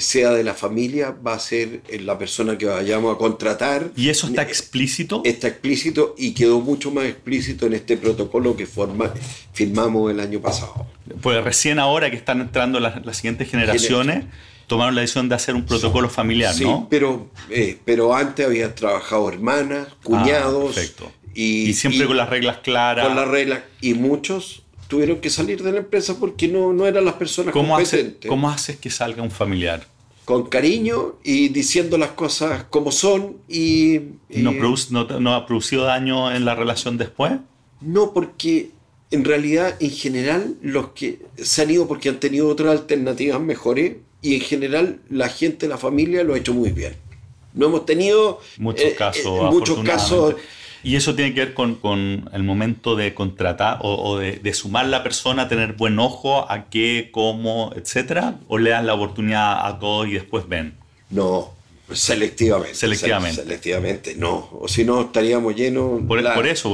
sea 0.00 0.32
de 0.32 0.44
la 0.44 0.54
familia, 0.54 1.16
va 1.26 1.34
a 1.34 1.38
ser 1.38 1.82
la 2.00 2.18
persona 2.18 2.58
que 2.58 2.66
vayamos 2.66 3.14
a 3.14 3.18
contratar. 3.18 3.90
¿Y 3.96 4.10
eso 4.10 4.26
está 4.26 4.42
explícito? 4.42 5.22
Está 5.24 5.48
explícito 5.48 6.14
y 6.18 6.32
quedó 6.34 6.60
mucho 6.60 6.90
más 6.90 7.06
explícito 7.06 7.66
en 7.66 7.74
este 7.74 7.96
protocolo 7.96 8.56
que 8.56 8.66
forma, 8.66 9.12
firmamos 9.52 10.10
el 10.10 10.20
año 10.20 10.40
pasado. 10.40 10.86
Pues 11.22 11.42
recién 11.42 11.78
ahora 11.78 12.10
que 12.10 12.16
están 12.16 12.40
entrando 12.40 12.80
las, 12.80 13.16
siguientes 13.16 13.50
generaciones 13.50 14.26
tomaron 14.66 14.94
la 14.94 15.00
decisión 15.00 15.30
de 15.30 15.34
hacer 15.34 15.54
un 15.54 15.64
protocolo 15.64 16.10
familiar, 16.10 16.54
sí, 16.54 16.66
Pero, 16.90 17.30
eh, 17.48 17.78
pero 17.86 18.14
antes 18.14 18.44
habían 18.44 18.74
trabajado 18.74 19.28
hermanas, 19.30 19.88
cuñados. 20.02 20.76
Ah, 20.76 21.06
y, 21.34 21.72
siempre 21.72 22.06
con 22.06 22.16
las 22.16 22.28
reglas 22.28 22.58
claras. 22.58 23.06
Con 23.06 23.16
las 23.16 23.28
reglas. 23.28 23.60
Y 23.80 23.94
muchos 23.94 24.64
tuvieron 24.88 25.20
que 25.20 25.30
salir 25.30 25.62
de 25.62 25.70
la 25.70 25.78
empresa 25.78 26.16
porque 26.18 26.48
no, 26.48 26.72
no 26.72 26.86
eran 26.86 27.04
las 27.04 27.14
personas 27.14 27.52
¿Cómo 27.52 27.76
competentes. 27.76 28.28
¿Cómo 28.28 28.50
haces 28.50 28.76
que 28.78 28.90
salga 28.90 29.22
un 29.22 29.30
familiar? 29.30 29.86
Con 30.24 30.48
cariño 30.48 31.16
y 31.22 31.48
diciendo 31.48 31.96
las 31.96 32.10
cosas 32.10 32.64
como 32.64 32.90
son 32.90 33.36
y... 33.48 34.00
¿No, 34.30 34.52
no, 34.90 35.20
¿No 35.20 35.34
ha 35.34 35.46
producido 35.46 35.84
daño 35.84 36.32
en 36.32 36.44
la 36.44 36.54
relación 36.54 36.98
después? 36.98 37.32
No, 37.80 38.12
porque 38.12 38.70
en 39.10 39.24
realidad, 39.24 39.76
en 39.80 39.90
general, 39.90 40.56
los 40.62 40.88
que 40.88 41.20
se 41.36 41.62
han 41.62 41.70
ido 41.70 41.86
porque 41.86 42.08
han 42.08 42.20
tenido 42.20 42.48
otras 42.48 42.72
alternativas 42.80 43.40
mejores 43.40 43.96
y 44.20 44.34
en 44.34 44.40
general 44.40 45.00
la 45.08 45.28
gente, 45.28 45.68
la 45.68 45.78
familia 45.78 46.24
lo 46.24 46.34
ha 46.34 46.38
hecho 46.38 46.52
muy 46.52 46.72
bien. 46.72 46.96
No 47.54 47.66
hemos 47.66 47.86
tenido 47.86 48.40
muchos 48.58 48.86
eh, 48.86 48.94
casos. 48.96 49.24
Eh, 49.24 49.50
muchos 49.50 49.82
casos. 49.82 50.34
Y 50.82 50.96
eso 50.96 51.14
tiene 51.14 51.34
que 51.34 51.46
ver 51.46 51.54
con, 51.54 52.30
el 52.32 52.42
momento 52.42 52.96
de 52.96 53.14
contratar 53.14 53.78
o, 53.82 54.18
de, 54.18 54.36
de, 54.36 54.54
sumar 54.54 54.86
la 54.86 55.02
persona, 55.02 55.48
tener 55.48 55.72
buen 55.72 55.98
ojo 55.98 56.50
a 56.50 56.70
qué, 56.70 57.10
cómo, 57.12 57.72
etcétera, 57.76 58.36
o 58.48 58.58
le 58.58 58.70
dan 58.70 58.86
la 58.86 58.94
oportunidad 58.94 59.66
a 59.66 59.78
todos 59.78 60.06
y 60.08 60.12
después 60.12 60.48
ven. 60.48 60.74
No, 61.10 61.52
Selectivamente. 61.92 62.74
Selectivamente. 62.74 63.42
Selectivamente, 63.42 64.14
no. 64.14 64.50
O 64.52 64.68
si 64.68 64.84
no, 64.84 65.02
estaríamos 65.02 65.54
llenos. 65.54 66.02
Por, 66.06 66.46
eso, 66.46 66.72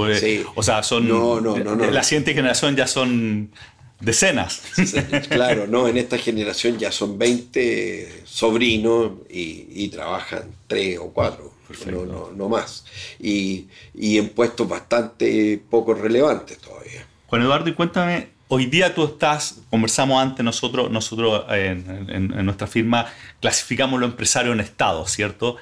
o 0.55 0.63
sea, 0.63 0.83
son. 0.83 1.09
No, 1.09 1.41
no, 1.41 1.57
no, 1.57 1.91
La 1.91 2.03
siguiente 2.03 2.35
generación 2.35 2.75
ya 2.75 2.87
son 2.87 3.51
decenas. 4.01 4.63
Claro, 5.29 5.67
no, 5.67 5.89
en 5.89 5.99
esta 5.99 6.19
generación 6.19 6.79
ya 6.79 6.91
son 6.91 7.19
20 7.19 8.23
sobrinos 8.25 9.13
y, 9.31 9.89
trabajan 9.89 10.51
3 10.67 10.99
o 10.99 11.11
4, 11.13 11.53
no, 11.87 12.05
no, 12.05 12.31
no, 12.35 12.49
más. 12.49 12.85
Y, 13.19 13.69
y 13.95 14.19
en 14.19 14.31
puestos 14.31 14.69
bastante 14.69 15.63
poco 15.71 15.95
relevantes 15.95 16.59
todavía. 16.59 17.07
Juan 17.27 17.43
Eduardo, 17.43 17.69
y 17.69 17.75
cuéntame, 17.75 18.35
Hoy 18.49 18.67
día 18.67 18.95
tú 18.95 19.05
estás, 19.05 19.63
conversamos 19.71 20.23
antes 20.23 20.45
nosotros, 20.45 20.91
nosotros 20.91 21.45
en, 21.49 22.29
nuestra 22.45 22.67
firma 22.67 23.07
clasificamos 23.41 23.99
lo 23.99 24.05
empresario 24.05 24.53
en 24.53 24.61
estado, 24.61 25.07
¿cierto? 25.07 25.57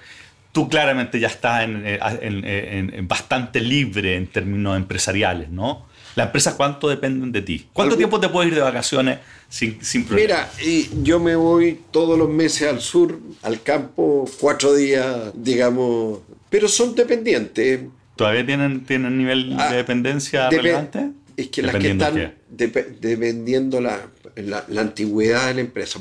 Tú 0.52 0.68
claramente 0.68 1.18
ya 1.18 1.28
estás 1.28 1.64
en, 1.64 3.08
bastante 3.08 3.60
libre 3.60 4.16
en 4.16 4.26
términos 4.26 4.76
empresariales, 4.76 5.48
¿no? 5.50 5.86
¿Las 6.14 6.26
empresas 6.26 6.54
cuánto 6.54 6.88
dependen 6.88 7.32
de 7.32 7.40
ti? 7.40 7.68
¿Cuánto 7.72 7.96
tiempo 7.96 8.20
te 8.20 8.28
puedes 8.28 8.50
ir 8.50 8.54
de 8.54 8.60
vacaciones 8.60 9.18
sin, 9.48 9.82
sin 9.82 10.04
problema? 10.04 10.46
Mira, 10.58 10.92
yo 11.02 11.18
me 11.18 11.36
voy 11.36 11.80
todos 11.90 12.18
los 12.18 12.28
meses 12.28 12.68
al 12.68 12.82
sur, 12.82 13.18
al 13.42 13.62
campo, 13.62 14.28
cuatro 14.38 14.74
días, 14.74 15.32
digamos, 15.34 16.20
pero 16.50 16.68
son 16.68 16.94
dependientes. 16.94 17.80
¿Todavía 18.14 18.44
tienen, 18.44 18.84
tienen 18.84 19.16
nivel 19.16 19.56
de 19.56 19.62
ah, 19.62 19.72
dependencia 19.72 20.50
relevante? 20.50 21.12
es 21.36 21.48
que 21.48 21.62
las 21.62 21.76
que 21.76 21.90
están 21.90 22.34
dependiendo 22.50 23.80
la, 23.80 24.10
la, 24.36 24.80
antigüedad 24.80 25.48
de 25.48 25.54
la 25.54 25.60
empresa. 25.60 25.98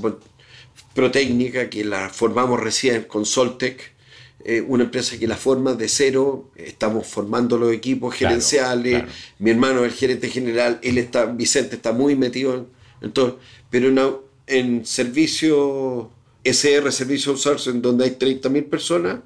Protécnica, 0.93 1.69
que 1.69 1.85
la 1.85 2.09
formamos 2.09 2.59
recién 2.59 3.03
con 3.03 3.25
Soltec, 3.25 3.90
eh, 4.45 4.61
una 4.67 4.85
empresa 4.85 5.17
que 5.17 5.27
la 5.27 5.37
forma 5.37 5.73
de 5.73 5.87
cero, 5.87 6.49
estamos 6.55 7.07
formando 7.07 7.57
los 7.57 7.71
equipos 7.71 8.15
gerenciales, 8.15 9.03
mi 9.39 9.51
hermano 9.51 9.85
es 9.85 9.91
el 9.93 9.97
gerente 9.97 10.29
general, 10.29 10.79
él 10.83 10.97
está, 10.97 11.25
Vicente 11.25 11.75
está 11.75 11.91
muy 11.91 12.15
metido 12.15 12.67
en, 13.01 13.11
todo, 13.11 13.39
pero 13.69 14.25
en 14.47 14.85
servicio 14.85 16.09
SR, 16.43 16.91
servicio 16.91 17.31
outsourcing, 17.31 17.81
donde 17.81 18.05
hay 18.05 18.11
30.000 18.11 18.69
personas, 18.69 19.19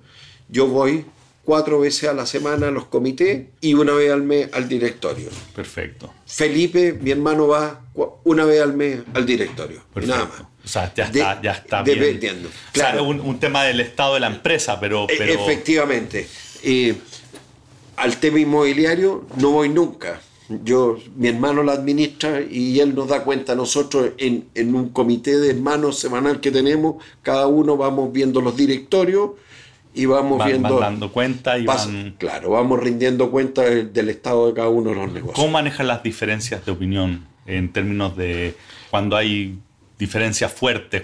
yo 0.49 0.67
voy 0.67 1.05
cuatro 1.45 1.79
veces 1.79 2.09
a 2.09 2.13
la 2.13 2.25
semana 2.25 2.67
a 2.67 2.71
los 2.71 2.85
comités 2.85 3.45
y 3.61 3.75
una 3.75 3.93
vez 3.93 4.11
al 4.11 4.23
mes 4.23 4.49
al 4.51 4.67
directorio. 4.67 5.29
Perfecto. 5.55 6.13
Felipe, 6.25 6.93
mi 6.93 7.11
hermano, 7.11 7.47
va 7.47 7.81
una 8.23 8.45
vez 8.45 8.61
al 8.61 8.75
mes 8.75 8.99
al 9.13 9.25
directorio. 9.25 9.81
Nada 9.95 10.25
más. 10.25 10.54
O 10.65 10.67
sea, 10.67 10.91
ya 10.93 11.05
está, 11.05 11.41
ya 11.41 11.51
está 11.51 11.83
bien. 11.83 11.99
Dependiendo. 11.99 12.49
Claro. 12.71 13.07
O 13.07 13.13
sea, 13.13 13.21
un, 13.23 13.39
tema 13.39 13.63
del 13.63 13.79
estado 13.79 14.15
de 14.15 14.19
la 14.19 14.27
empresa, 14.27 14.79
pero... 14.79 15.05
E, 15.07 15.15
pero... 15.17 15.33
Efectivamente. 15.33 16.27
al 17.95 18.17
tema 18.17 18.39
inmobiliario 18.39 19.25
no 19.37 19.51
voy 19.51 19.69
nunca. 19.69 20.19
Yo, 20.63 20.99
mi 21.15 21.27
hermano 21.27 21.63
la 21.63 21.73
administra 21.73 22.41
y 22.41 22.79
él 22.79 22.93
nos 22.93 23.07
da 23.07 23.23
cuenta. 23.23 23.55
Nosotros 23.55 24.11
en, 24.17 24.47
en 24.53 24.75
un 24.75 24.89
comité 24.89 25.37
de 25.37 25.51
hermanos 25.51 25.99
semanal 25.99 26.39
que 26.39 26.51
tenemos, 26.51 27.03
cada 27.21 27.47
uno 27.47 27.77
vamos 27.77 28.11
viendo 28.11 28.41
los 28.41 28.57
directorios 28.57 29.31
y 29.95 30.05
vamos 30.05 30.45
viendo. 30.45 30.79
dando 30.79 31.11
cuenta 31.11 31.57
y 31.57 31.65
van... 31.65 32.15
Claro, 32.19 32.51
vamos 32.51 32.79
rindiendo 32.79 33.31
cuenta 33.31 33.63
del, 33.63 34.09
estado 34.09 34.47
de 34.47 34.53
cada 34.53 34.69
uno 34.69 34.89
de 34.89 34.95
los 34.97 35.07
negocios. 35.07 35.35
¿Cómo 35.35 35.49
manejan 35.49 35.87
las 35.87 36.03
diferencias 36.03 36.65
de 36.65 36.71
opinión 36.71 37.25
en 37.45 37.71
términos 37.71 38.15
de 38.17 38.55
cuando 38.91 39.15
hay 39.15 39.57
diferencias 39.97 40.51
fuertes? 40.51 41.03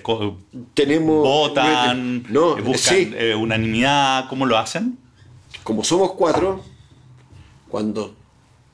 Tenemos. 0.74 1.24
¿Votan? 1.24 2.26
No, 2.30 2.56
¿Buscan 2.58 3.14
eh, 3.16 3.36
unanimidad? 3.36 4.28
¿Cómo 4.30 4.46
lo 4.46 4.58
hacen? 4.58 4.98
Como 5.64 5.84
somos 5.84 6.14
cuatro, 6.14 6.64
cuando 7.68 8.16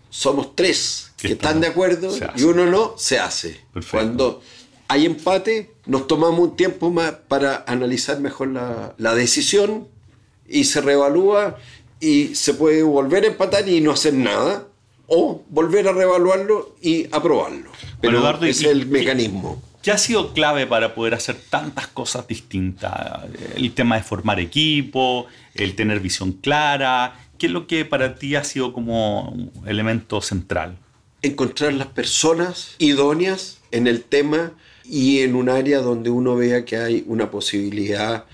somos 0.09 0.55
tres 0.55 1.11
que 1.17 1.33
están 1.33 1.59
de 1.59 1.67
acuerdo 1.67 2.13
y 2.35 2.43
uno 2.43 2.65
no, 2.65 2.93
se 2.97 3.19
hace. 3.19 3.59
Cuando 3.91 4.41
hay 4.87 5.05
empate, 5.05 5.71
nos 5.85 6.07
tomamos 6.07 6.39
un 6.39 6.55
tiempo 6.55 6.89
más 6.89 7.11
para 7.27 7.63
analizar 7.67 8.19
mejor 8.19 8.49
la, 8.49 8.95
la 8.97 9.15
decisión 9.15 9.87
y 10.47 10.63
se 10.63 10.81
reevalúa 10.81 11.57
y 11.99 12.35
se 12.35 12.53
puede 12.53 12.83
volver 12.83 13.25
a 13.25 13.27
empatar 13.27 13.67
y 13.67 13.81
no 13.81 13.91
hacer 13.91 14.13
nada 14.13 14.67
o 15.07 15.43
volver 15.49 15.87
a 15.87 15.93
reevaluarlo 15.93 16.75
y 16.81 17.07
aprobarlo. 17.11 17.71
Pero 18.01 18.43
es 18.43 18.63
el 18.63 18.85
mecanismo. 18.87 19.61
¿Qué 19.87 19.93
ha 19.93 19.97
sido 19.97 20.33
clave 20.33 20.67
para 20.67 20.93
poder 20.93 21.13
hacer 21.13 21.37
tantas 21.49 21.87
cosas 21.87 22.27
distintas? 22.27 23.23
El 23.55 23.73
tema 23.73 23.95
de 23.95 24.03
formar 24.03 24.37
equipo, 24.37 25.27
el 25.55 25.77
tener 25.77 26.01
visión 26.01 26.33
clara. 26.33 27.17
¿Qué 27.37 27.45
es 27.45 27.53
lo 27.53 27.67
que 27.67 27.85
para 27.85 28.15
ti 28.15 28.35
ha 28.35 28.43
sido 28.43 28.73
como 28.73 29.49
elemento 29.65 30.19
central? 30.19 30.77
Encontrar 31.21 31.71
las 31.71 31.87
personas 31.87 32.75
idóneas 32.79 33.59
en 33.71 33.87
el 33.87 34.03
tema 34.03 34.51
y 34.83 35.19
en 35.19 35.35
un 35.35 35.47
área 35.47 35.79
donde 35.79 36.09
uno 36.09 36.35
vea 36.35 36.65
que 36.65 36.75
hay 36.75 37.05
una 37.07 37.31
posibilidad 37.31 38.25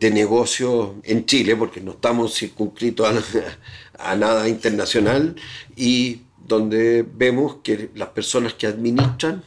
de 0.00 0.10
negocio 0.10 0.96
en 1.04 1.24
Chile, 1.24 1.54
porque 1.54 1.80
no 1.80 1.92
estamos 1.92 2.34
circunscritos 2.34 3.24
a, 3.96 4.16
nada 4.16 4.48
internacional, 4.48 5.36
y 5.76 6.22
donde 6.48 7.06
vemos 7.14 7.58
que 7.62 7.90
las 7.94 8.08
personas 8.08 8.54
que 8.54 8.66
administran 8.66 9.44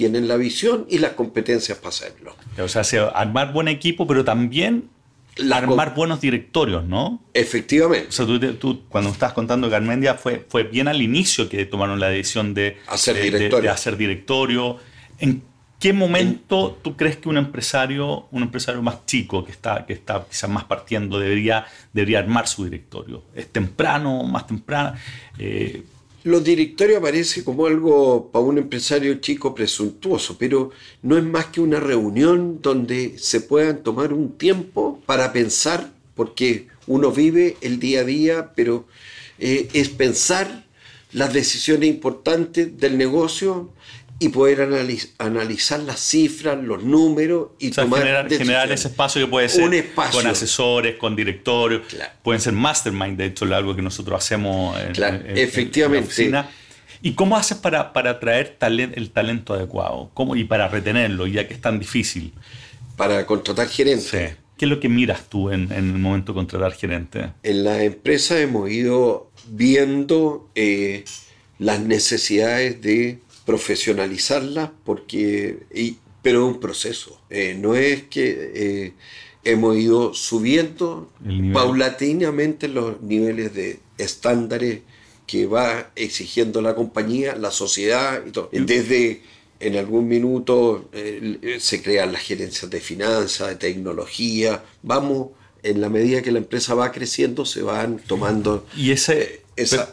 tienen 0.00 0.28
la 0.28 0.38
visión 0.38 0.86
y 0.88 0.96
las 0.96 1.12
competencias 1.12 1.76
para 1.76 1.90
hacerlo. 1.90 2.34
O 2.58 2.68
sea, 2.68 2.82
armar 3.08 3.52
buen 3.52 3.68
equipo, 3.68 4.06
pero 4.06 4.24
también 4.24 4.88
armar 5.52 5.94
buenos 5.94 6.22
directorios, 6.22 6.86
¿no? 6.86 7.22
Efectivamente. 7.34 8.08
O 8.08 8.12
sea, 8.12 8.24
tú, 8.58 8.80
cuando 8.88 9.10
estás 9.10 9.34
contando 9.34 9.68
Carmendia 9.68 10.14
fue, 10.14 10.46
fue 10.48 10.62
bien 10.62 10.88
al 10.88 11.02
inicio 11.02 11.50
que 11.50 11.66
tomaron 11.66 12.00
la 12.00 12.08
decisión 12.08 12.54
de 12.54 12.78
hacer 12.86 13.20
directorio. 13.20 13.60
De, 13.60 13.68
hacer 13.68 13.98
directorio. 13.98 14.78
¿En 15.18 15.42
¿Qué 15.78 15.92
momento 15.92 16.78
tú 16.82 16.96
crees 16.96 17.18
que 17.18 17.28
un 17.28 17.36
empresario, 17.36 18.26
un 18.30 18.42
empresario 18.42 18.80
más 18.80 19.04
chico 19.04 19.44
que 19.44 19.52
está, 19.52 19.84
que 19.84 19.92
está 19.92 20.24
quizás 20.26 20.48
más 20.48 20.64
partiendo 20.64 21.18
debería, 21.18 21.66
debería 21.92 22.20
armar 22.20 22.48
su 22.48 22.64
directorio? 22.64 23.24
¿Es 23.34 23.48
temprano, 23.48 24.22
más 24.24 24.46
temprano? 24.46 24.94
Eh, 25.38 25.82
Los 26.22 26.44
directorios 26.44 26.98
aparecen 26.98 27.44
como 27.44 27.66
algo 27.66 28.30
para 28.30 28.44
un 28.44 28.58
empresario 28.58 29.14
chico 29.20 29.54
presuntuoso, 29.54 30.36
pero 30.38 30.70
no 31.00 31.16
es 31.16 31.24
más 31.24 31.46
que 31.46 31.62
una 31.62 31.80
reunión 31.80 32.60
donde 32.60 33.16
se 33.16 33.40
puedan 33.40 33.82
tomar 33.82 34.12
un 34.12 34.36
tiempo 34.36 35.00
para 35.06 35.32
pensar, 35.32 35.90
porque 36.14 36.66
uno 36.86 37.10
vive 37.10 37.56
el 37.62 37.80
día 37.80 38.00
a 38.00 38.04
día, 38.04 38.52
pero 38.54 38.86
eh, 39.38 39.68
es 39.72 39.88
pensar 39.88 40.66
las 41.12 41.32
decisiones 41.32 41.88
importantes 41.88 42.78
del 42.78 42.98
negocio 42.98 43.70
y 44.22 44.28
poder 44.28 44.60
analizar 45.18 45.80
las 45.80 45.98
cifras, 45.98 46.62
los 46.62 46.84
números 46.84 47.52
y 47.58 47.70
tomar 47.70 48.00
generar, 48.00 48.30
generar, 48.30 48.70
ese 48.70 48.88
espacio 48.88 49.24
que 49.24 49.30
puede 49.30 49.48
ser 49.48 49.92
con 50.12 50.26
asesores, 50.26 50.96
con 50.96 51.16
directorios, 51.16 51.82
pueden 52.22 52.38
ser 52.38 52.52
mastermind, 52.52 53.16
de 53.16 53.24
hecho, 53.24 53.46
algo 53.46 53.74
que 53.74 53.80
nosotros 53.80 54.22
hacemos 54.22 54.78
en, 54.78 55.38
efectivamente. 55.38 56.06
oficina. 56.06 56.50
¿Y 57.00 57.14
cómo 57.14 57.34
haces 57.34 57.56
para, 57.56 57.94
para 57.94 58.10
atraer 58.10 58.58
el 58.60 59.10
talento 59.10 59.54
adecuado? 59.54 60.10
¿Cómo, 60.12 60.36
y 60.36 60.44
para 60.44 60.68
retenerlo, 60.68 61.26
ya 61.26 61.48
que 61.48 61.54
es 61.54 61.60
tan 61.62 61.78
difícil? 61.78 62.34
Para 62.98 63.24
contratar 63.24 63.68
gerentes. 63.68 64.10
¿Qué 64.10 64.66
es 64.66 64.68
lo 64.68 64.80
que 64.80 64.90
miras 64.90 65.30
tú 65.30 65.48
en, 65.48 65.72
el 65.72 65.82
momento 65.84 66.32
de 66.32 66.36
contratar 66.36 66.72
gerente? 66.74 67.30
En 67.42 67.64
la 67.64 67.82
empresa 67.82 68.38
hemos 68.38 68.70
ido 68.70 69.30
viendo 69.48 70.50
eh, 70.54 71.04
las 71.58 71.80
necesidades 71.80 72.82
de 72.82 73.20
profesionalizarla, 73.50 74.72
porque, 74.84 75.58
pero 76.22 76.46
es 76.46 76.54
un 76.54 76.60
proceso. 76.60 77.20
Eh, 77.30 77.56
no 77.58 77.74
es 77.74 78.04
que 78.04 78.52
eh, 78.54 78.92
hemos 79.42 79.76
ido 79.76 80.14
subiendo 80.14 81.10
paulatinamente 81.52 82.68
los 82.68 83.02
niveles 83.02 83.52
de 83.52 83.80
estándares 83.98 84.82
que 85.26 85.46
va 85.46 85.90
exigiendo 85.96 86.62
la 86.62 86.76
compañía, 86.76 87.34
la 87.34 87.50
sociedad 87.50 88.22
y 88.24 88.30
todo. 88.30 88.50
Desde 88.52 89.22
en 89.58 89.76
algún 89.76 90.06
minuto 90.06 90.88
eh, 90.92 91.58
se 91.58 91.82
crean 91.82 92.12
las 92.12 92.22
gerencias 92.22 92.70
de 92.70 92.78
finanzas, 92.78 93.48
de 93.48 93.56
tecnología, 93.56 94.62
vamos 94.84 95.30
en 95.64 95.80
la 95.80 95.88
medida 95.88 96.22
que 96.22 96.30
la 96.30 96.38
empresa 96.38 96.74
va 96.74 96.92
creciendo, 96.92 97.44
se 97.44 97.62
van 97.62 97.98
tomando. 97.98 98.64
Y 98.76 98.92
ese, 98.92 99.39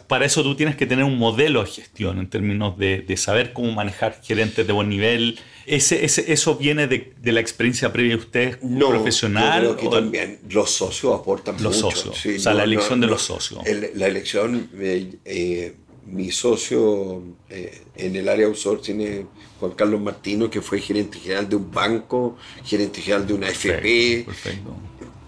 para 0.06 0.24
eso 0.24 0.42
tú 0.42 0.54
tienes 0.54 0.76
que 0.76 0.86
tener 0.86 1.04
un 1.04 1.18
modelo 1.18 1.62
de 1.62 1.70
gestión 1.70 2.18
en 2.18 2.28
términos 2.28 2.78
de, 2.78 3.16
saber 3.16 3.52
cómo 3.52 3.72
manejar 3.72 4.20
gerentes 4.22 4.66
de 4.66 4.72
buen 4.72 4.88
nivel. 4.88 5.38
Ese, 5.66 6.04
¿Eso 6.04 6.56
viene 6.56 6.86
de, 6.86 7.14
la 7.24 7.40
experiencia 7.40 7.92
previa 7.92 8.16
de 8.16 8.22
usted 8.22 8.60
no, 8.62 8.88
profesional? 8.88 9.62
Yo 9.62 9.76
creo 9.76 9.90
que 9.90 9.96
también 9.96 10.38
los 10.48 10.70
socios 10.70 11.18
aportan 11.18 11.62
los 11.62 11.76
Socios. 11.76 12.24
o 12.24 12.38
sea, 12.38 12.54
la 12.54 12.64
elección 12.64 13.00
de 13.00 13.06
los 13.06 13.22
socios. 13.22 13.62
la 13.94 14.06
elección, 14.06 14.70
eh, 14.78 15.16
eh, 15.24 15.74
mi 16.06 16.30
socio 16.30 17.22
eh, 17.50 17.82
en 17.96 18.16
el 18.16 18.28
área 18.28 18.46
outsourcing 18.46 19.00
es 19.00 19.24
Juan 19.60 19.72
Carlos 19.72 20.00
Martino, 20.00 20.48
que 20.48 20.62
fue 20.62 20.80
gerente 20.80 21.18
general 21.18 21.48
de 21.48 21.56
un 21.56 21.70
banco, 21.70 22.36
gerente 22.64 23.02
general 23.02 23.26
de 23.26 23.34
una 23.34 23.48
FP. 23.48 24.24
Perfecto 24.26 24.74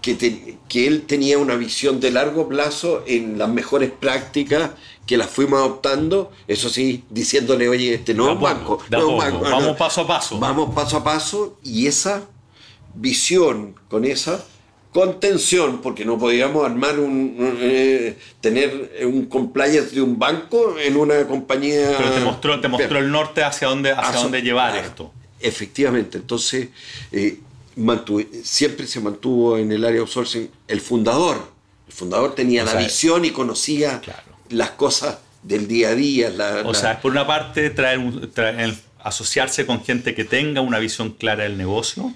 que, 0.01 0.57
que, 0.67 0.87
él 0.87 1.03
tenía 1.03 1.37
una 1.37 1.55
visión 1.55 1.99
de 1.99 2.11
largo 2.11 2.47
plazo 2.49 3.03
en 3.05 3.37
las 3.37 3.49
mejores 3.49 3.91
prácticas 3.91 4.71
que 5.05 5.17
las 5.17 5.29
fuimos 5.29 5.59
adoptando, 5.59 6.31
eso 6.47 6.69
sí, 6.69 7.03
diciéndole, 7.09 7.69
oye, 7.69 7.93
este 7.93 8.13
no 8.13 8.29
es 8.29 8.35
un 8.35 8.41
banco, 8.41 8.79
vamos 8.89 9.77
paso 9.77 10.01
a 10.01 10.07
paso. 10.07 10.39
Vamos 10.39 10.73
paso 10.73 10.97
a 10.97 11.03
paso 11.03 11.59
y 11.63 11.87
esa 11.87 12.23
visión 12.95 13.75
con 13.89 14.05
esa 14.05 14.43
contención, 14.91 15.81
porque 15.81 16.03
no 16.03 16.17
podíamos 16.17 16.65
armar 16.65 16.99
un, 16.99 17.35
eh, 17.59 18.17
tener 18.41 18.91
un 19.05 19.25
compliance 19.25 19.95
de 19.95 20.01
un 20.01 20.19
banco 20.19 20.75
en 20.77 20.97
una 20.97 21.25
compañía. 21.27 21.95
Pero 21.97 22.11
te 22.11 22.19
mostró, 22.19 22.61
te 22.61 22.67
mostró 22.67 22.99
el 22.99 23.11
norte 23.11 23.43
hacia 23.43 23.69
dónde, 23.69 23.91
hacia 23.91 24.21
dónde 24.21 24.41
llevar 24.41 24.75
esto. 24.75 25.11
Efectivamente, 25.39 26.17
entonces 26.17 26.69
eh, 27.11 27.39
siempre 28.43 28.87
se 28.87 28.99
mantuvo 28.99 29.57
en 29.57 29.71
el 29.71 29.85
área 29.85 30.01
outsourcing 30.01 30.49
el 30.67 30.81
fundador. 30.81 31.51
El 31.87 31.93
fundador 31.93 32.35
tenía 32.35 32.63
la 32.63 32.75
visión 32.75 33.25
y 33.25 33.31
conocía 33.31 34.01
las 34.49 34.71
cosas 34.71 35.19
del 35.43 35.67
día 35.67 35.89
a 35.89 35.95
día. 35.95 36.31
o 36.65 36.73
sea, 36.73 37.01
por 37.01 37.11
una 37.11 37.27
parte, 37.27 37.69
traer, 37.69 38.75
asociarse 38.99 39.65
con 39.65 39.83
gente 39.83 40.13
que 40.13 40.23
tenga 40.23 40.61
una 40.61 40.79
visión 40.79 41.11
clara 41.11 41.43
del 41.43 41.57
negocio 41.57 42.13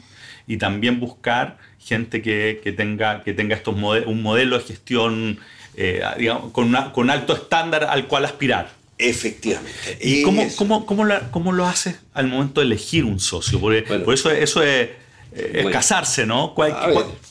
y 0.47 0.57
también 0.57 0.99
buscar 0.99 1.57
gente 1.79 2.21
que, 2.21 2.73
tenga, 2.75 3.23
que 3.23 3.33
tenga 3.33 3.55
estos 3.55 3.75
un 3.75 4.21
modelo 4.21 4.57
de 4.57 4.63
gestión 4.63 5.39
eh, 5.75 6.01
con, 6.51 6.73
con 6.93 7.09
alto 7.09 7.33
estándar 7.33 7.85
al 7.85 8.07
cual 8.07 8.25
aspirar. 8.25 8.71
Efectivamente. 8.97 9.97
¿Y 10.01 10.21
cómo, 10.21 10.47
cómo, 10.55 10.85
cómo, 10.85 11.03
lo, 11.03 11.31
cómo, 11.31 11.51
lo, 11.51 11.65
haces 11.65 11.97
al 12.13 12.27
momento 12.27 12.61
de 12.61 12.67
elegir 12.67 13.03
un 13.03 13.19
socio? 13.19 13.59
Porque, 13.59 13.81
por 13.81 14.13
eso, 14.13 14.31
eso 14.31 14.63
es 14.63 14.89
es 15.35 15.65
casarse, 15.67 16.25
¿no? 16.25 16.55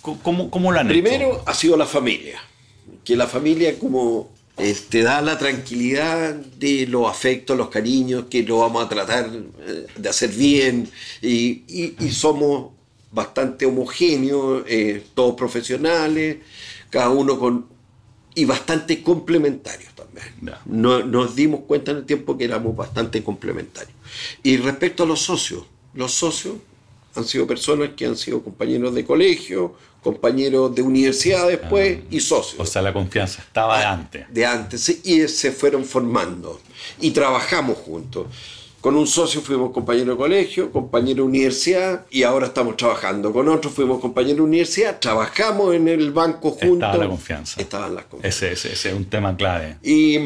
¿Cómo, 0.03 0.73
lo 0.73 0.79
han 0.79 0.89
Primero 0.89 1.43
ha 1.47 1.55
sido 1.55 1.77
la 1.77 1.87
familia. 1.87 2.39
Que 3.03 3.17
la 3.17 3.27
familia 3.27 3.79
como 3.79 4.31
eh, 4.57 4.77
te 4.89 5.03
da 5.03 5.21
la 5.21 5.37
tranquilidad 5.39 6.35
de 6.35 6.87
los 6.87 7.09
afectos, 7.09 7.57
los 7.57 7.69
cariños, 7.69 8.27
que 8.31 8.43
lo 8.43 8.59
vamos 8.59 8.85
a 8.85 8.89
tratar 8.89 9.29
eh, 9.67 9.87
de 9.97 10.09
hacer 10.09 10.31
bien 10.31 10.89
y, 11.21 11.63
somos 12.11 12.73
bastante 13.11 13.67
homogéneos, 13.67 14.65
eh, 14.69 15.03
todos 15.15 15.35
profesionales, 15.35 16.39
cada 16.91 17.11
uno 17.11 17.39
con... 17.39 17.67
y 18.35 18.45
bastante 18.45 19.03
complementarios 19.03 19.93
también. 19.95 20.55
nos 20.67 21.35
dimos 21.35 21.61
cuenta 21.67 21.91
en 21.93 21.99
el 21.99 22.05
tiempo 22.05 22.37
que 22.37 22.45
éramos 22.45 22.77
bastante 22.77 23.25
complementarios. 23.25 23.97
Y 24.43 24.57
respecto 24.59 25.03
a 25.03 25.07
los 25.07 25.21
socios, 25.21 25.65
los 25.95 26.13
socios 26.13 26.55
han 27.15 27.25
sido 27.25 27.47
personas 27.47 27.91
que 27.97 28.07
han 28.07 28.17
sido 28.17 28.43
compañeros 28.43 28.95
de 28.95 29.05
colegio, 29.05 29.75
compañeros 30.03 30.75
de 30.75 30.83
universidad 30.83 31.49
después 31.49 31.99
ah. 32.01 32.07
y 32.11 32.21
socios. 32.21 32.61
O 32.61 32.67
sea, 32.67 32.83
la 32.83 32.93
confianza 32.93 33.43
estaba 33.43 33.79
de 33.79 33.85
antes. 33.85 34.27
De 34.33 34.47
antes, 34.47 35.01
y 35.05 35.27
se 35.29 35.53
fueron 35.53 35.85
formando. 35.85 36.61
Y 37.01 37.11
trabajamos 37.11 37.79
juntos. 37.79 38.27
Con 38.81 38.97
un 38.97 39.07
socio 39.07 39.41
fuimos 39.41 39.71
compañeros 39.73 40.09
de 40.09 40.17
colegio, 40.17 40.71
compañeros 40.71 41.17
de 41.17 41.23
universidad 41.23 42.05
y 42.11 42.23
ahora 42.23 42.49
estamos 42.49 42.77
trabajando. 42.77 43.33
Con 43.33 43.49
otro 43.49 43.71
fuimos 43.71 43.99
compañeros 43.99 44.37
de 44.37 44.43
universidad, 44.43 45.01
trabajamos 45.01 45.75
en 45.75 45.89
el 45.89 46.13
banco 46.13 46.51
juntos. 46.51 46.75
Estaba 46.75 46.97
la 46.99 47.09
confianza. 47.09 47.61
Estaban 47.63 47.95
las 47.95 48.05
confianza. 48.05 48.47
Ese, 48.47 48.73
ese, 48.73 48.91
es 48.91 48.95
un 48.95 49.07
tema 49.07 49.35
clave. 49.39 49.79
Y 49.83 50.19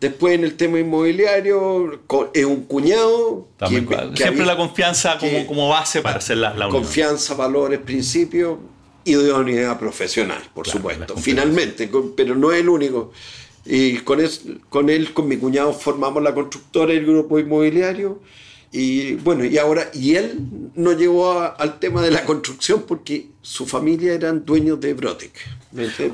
Después 0.00 0.34
en 0.34 0.44
el 0.44 0.56
tema 0.56 0.80
inmobiliario 0.80 2.00
es 2.32 2.44
un 2.44 2.64
cuñado. 2.64 3.46
siempre 3.68 4.46
la 4.46 4.56
confianza 4.56 5.18
como, 5.18 5.46
como, 5.46 5.68
base 5.68 6.00
para 6.00 6.18
hacer 6.18 6.38
la, 6.38 6.54
la 6.54 6.68
unión. 6.68 6.82
Confianza, 6.82 7.34
valores, 7.34 7.78
principios 7.80 8.56
unidad 9.16 9.78
profesional, 9.78 10.42
por 10.54 10.66
supuesto. 10.66 11.16
Finalmente, 11.16 11.90
pero 12.16 12.34
no 12.34 12.52
es 12.52 12.60
el 12.60 12.68
único. 12.68 13.12
Y 13.64 13.98
con, 13.98 14.20
con 14.68 14.90
él, 14.90 15.12
con 15.12 15.28
mi 15.28 15.36
cuñado, 15.36 15.72
formamos 15.72 16.22
la 16.22 16.34
constructora 16.34 16.94
y 16.94 16.98
el 16.98 17.06
grupo 17.06 17.38
inmobiliario 17.38 18.20
y 18.72 19.14
bueno, 19.14 19.44
y 19.44 19.58
ahora, 19.58 19.90
y 19.92 20.14
él 20.14 20.38
no 20.76 20.92
llegó 20.92 21.40
al 21.40 21.80
tema 21.80 22.02
de 22.02 22.12
la 22.12 22.24
construcción 22.24 22.84
porque 22.86 23.26
su 23.42 23.66
familia 23.66 24.14
eran 24.14 24.44
dueños 24.44 24.80
de 24.80 24.94
Brotec. 24.94 25.32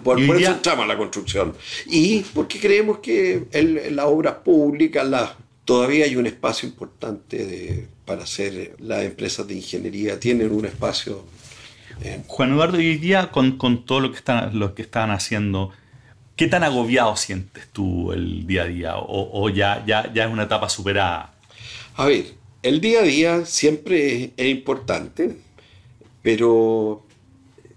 Por, 0.02 0.20
eso 0.20 0.52
entramos 0.52 0.84
a 0.84 0.88
la 0.88 0.96
construcción. 0.96 1.54
Y 1.86 2.20
porque 2.34 2.58
creemos 2.58 2.98
que 2.98 3.46
en 3.52 3.94
la 3.94 4.06
obra 4.06 4.42
pública 4.42 5.04
la, 5.04 5.36
todavía 5.66 6.06
hay 6.06 6.16
un 6.16 6.26
espacio 6.26 6.66
importante 6.66 7.44
de, 7.44 7.88
para 8.06 8.22
hacer 8.22 8.76
las 8.78 9.04
empresas 9.04 9.46
de 9.46 9.54
ingeniería, 9.54 10.18
tienen 10.18 10.50
un 10.50 10.64
espacio. 10.64 11.24
Eh, 12.02 12.22
Juan 12.26 12.52
Eduardo, 12.52 12.78
hoy 12.78 12.96
día 12.96 13.30
con, 13.30 13.58
con, 13.58 13.84
todo 13.84 14.00
lo 14.00 14.10
que, 14.12 14.16
están, 14.16 14.58
lo 14.58 14.74
que 14.74 14.80
están 14.80 15.10
haciendo, 15.10 15.72
¿qué 16.36 16.46
tan 16.46 16.64
agobiado 16.64 17.16
sientes 17.16 17.68
tú 17.70 18.12
el 18.12 18.46
día 18.46 18.62
a 18.62 18.66
día? 18.66 18.96
¿O, 18.96 19.44
o 19.44 19.50
ya, 19.50 19.84
ya, 19.86 20.10
ya 20.12 20.24
es 20.24 20.32
una 20.32 20.44
etapa 20.44 20.70
superada? 20.70 21.34
A 21.96 22.06
ver, 22.06 22.26
el 22.62 22.80
día 22.80 23.00
a 23.00 23.04
día 23.04 23.46
siempre 23.46 24.32
es 24.36 24.46
importante, 24.46 25.36
pero 26.22 27.04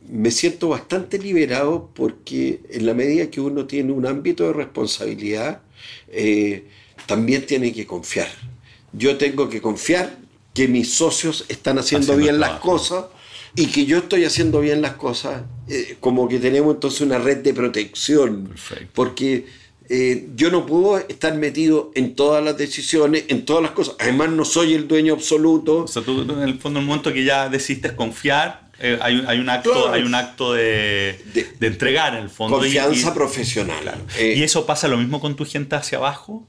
me 0.09 0.31
siento 0.31 0.69
bastante 0.69 1.19
liberado 1.19 1.89
porque 1.93 2.61
en 2.71 2.85
la 2.85 2.93
medida 2.93 3.29
que 3.29 3.41
uno 3.41 3.65
tiene 3.65 3.91
un 3.91 4.07
ámbito 4.07 4.45
de 4.47 4.53
responsabilidad, 4.53 5.61
eh, 6.07 6.65
también 7.05 7.45
tiene 7.45 7.71
que 7.71 7.85
confiar. 7.85 8.29
Yo 8.91 9.17
tengo 9.17 9.49
que 9.49 9.61
confiar 9.61 10.17
que 10.53 10.67
mis 10.67 10.91
socios 10.93 11.45
están 11.47 11.77
haciendo, 11.77 12.17
bien 12.17 12.39
las 12.39 12.59
cosas 12.59 13.05
y 13.55 13.67
que 13.67 13.85
yo 13.85 13.99
estoy 13.99 14.25
haciendo 14.25 14.61
bien 14.61 14.81
las 14.81 14.93
cosas, 14.93 15.43
eh, 15.67 15.97
como 15.99 16.27
que 16.27 16.39
tenemos 16.39 16.73
entonces 16.73 17.01
una 17.01 17.19
red 17.19 17.37
de 17.37 17.53
protección. 17.53 18.51
Porque 18.93 19.45
eh, 19.91 20.29
yo 20.35 20.51
no 20.51 20.67
puedo 20.67 20.99
estar 20.99 21.33
metido 21.33 21.91
en 21.95 22.13
todas 22.13 22.43
las 22.43 22.55
decisiones, 22.57 23.25
en 23.27 23.43
todas 23.43 23.63
las 23.63 23.71
cosas. 23.71 23.95
Además, 23.99 24.29
no 24.29 24.45
soy 24.45 24.75
el 24.75 24.87
dueño 24.87 25.15
absoluto. 25.15 25.83
O 25.85 25.87
sea, 25.87 26.03
tú, 26.03 26.21
en 26.21 26.41
el 26.41 26.59
fondo, 26.59 26.79
en 26.79 26.83
el 26.83 26.87
momento 26.87 27.11
que 27.11 27.23
ya 27.23 27.49
decidiste 27.49 27.95
confiar, 27.95 28.69
eh, 28.79 28.99
hay, 29.01 29.39
un 29.39 29.49
acto, 29.49 29.91
hay 29.91 30.03
un 30.03 30.13
acto 30.13 30.53
de, 30.53 31.19
de, 31.33 31.67
entregar, 31.67 32.13
en 32.13 32.23
el 32.23 32.29
fondo. 32.29 32.59
Confianza 32.59 33.15
profesional. 33.15 33.95
Eh, 34.19 34.35
¿Y 34.37 34.43
eso 34.43 34.67
pasa 34.67 34.87
lo 34.87 34.95
mismo 34.95 35.19
con 35.19 35.35
tu 35.35 35.43
gente 35.43 35.75
hacia 35.75 35.97
abajo? 35.97 36.47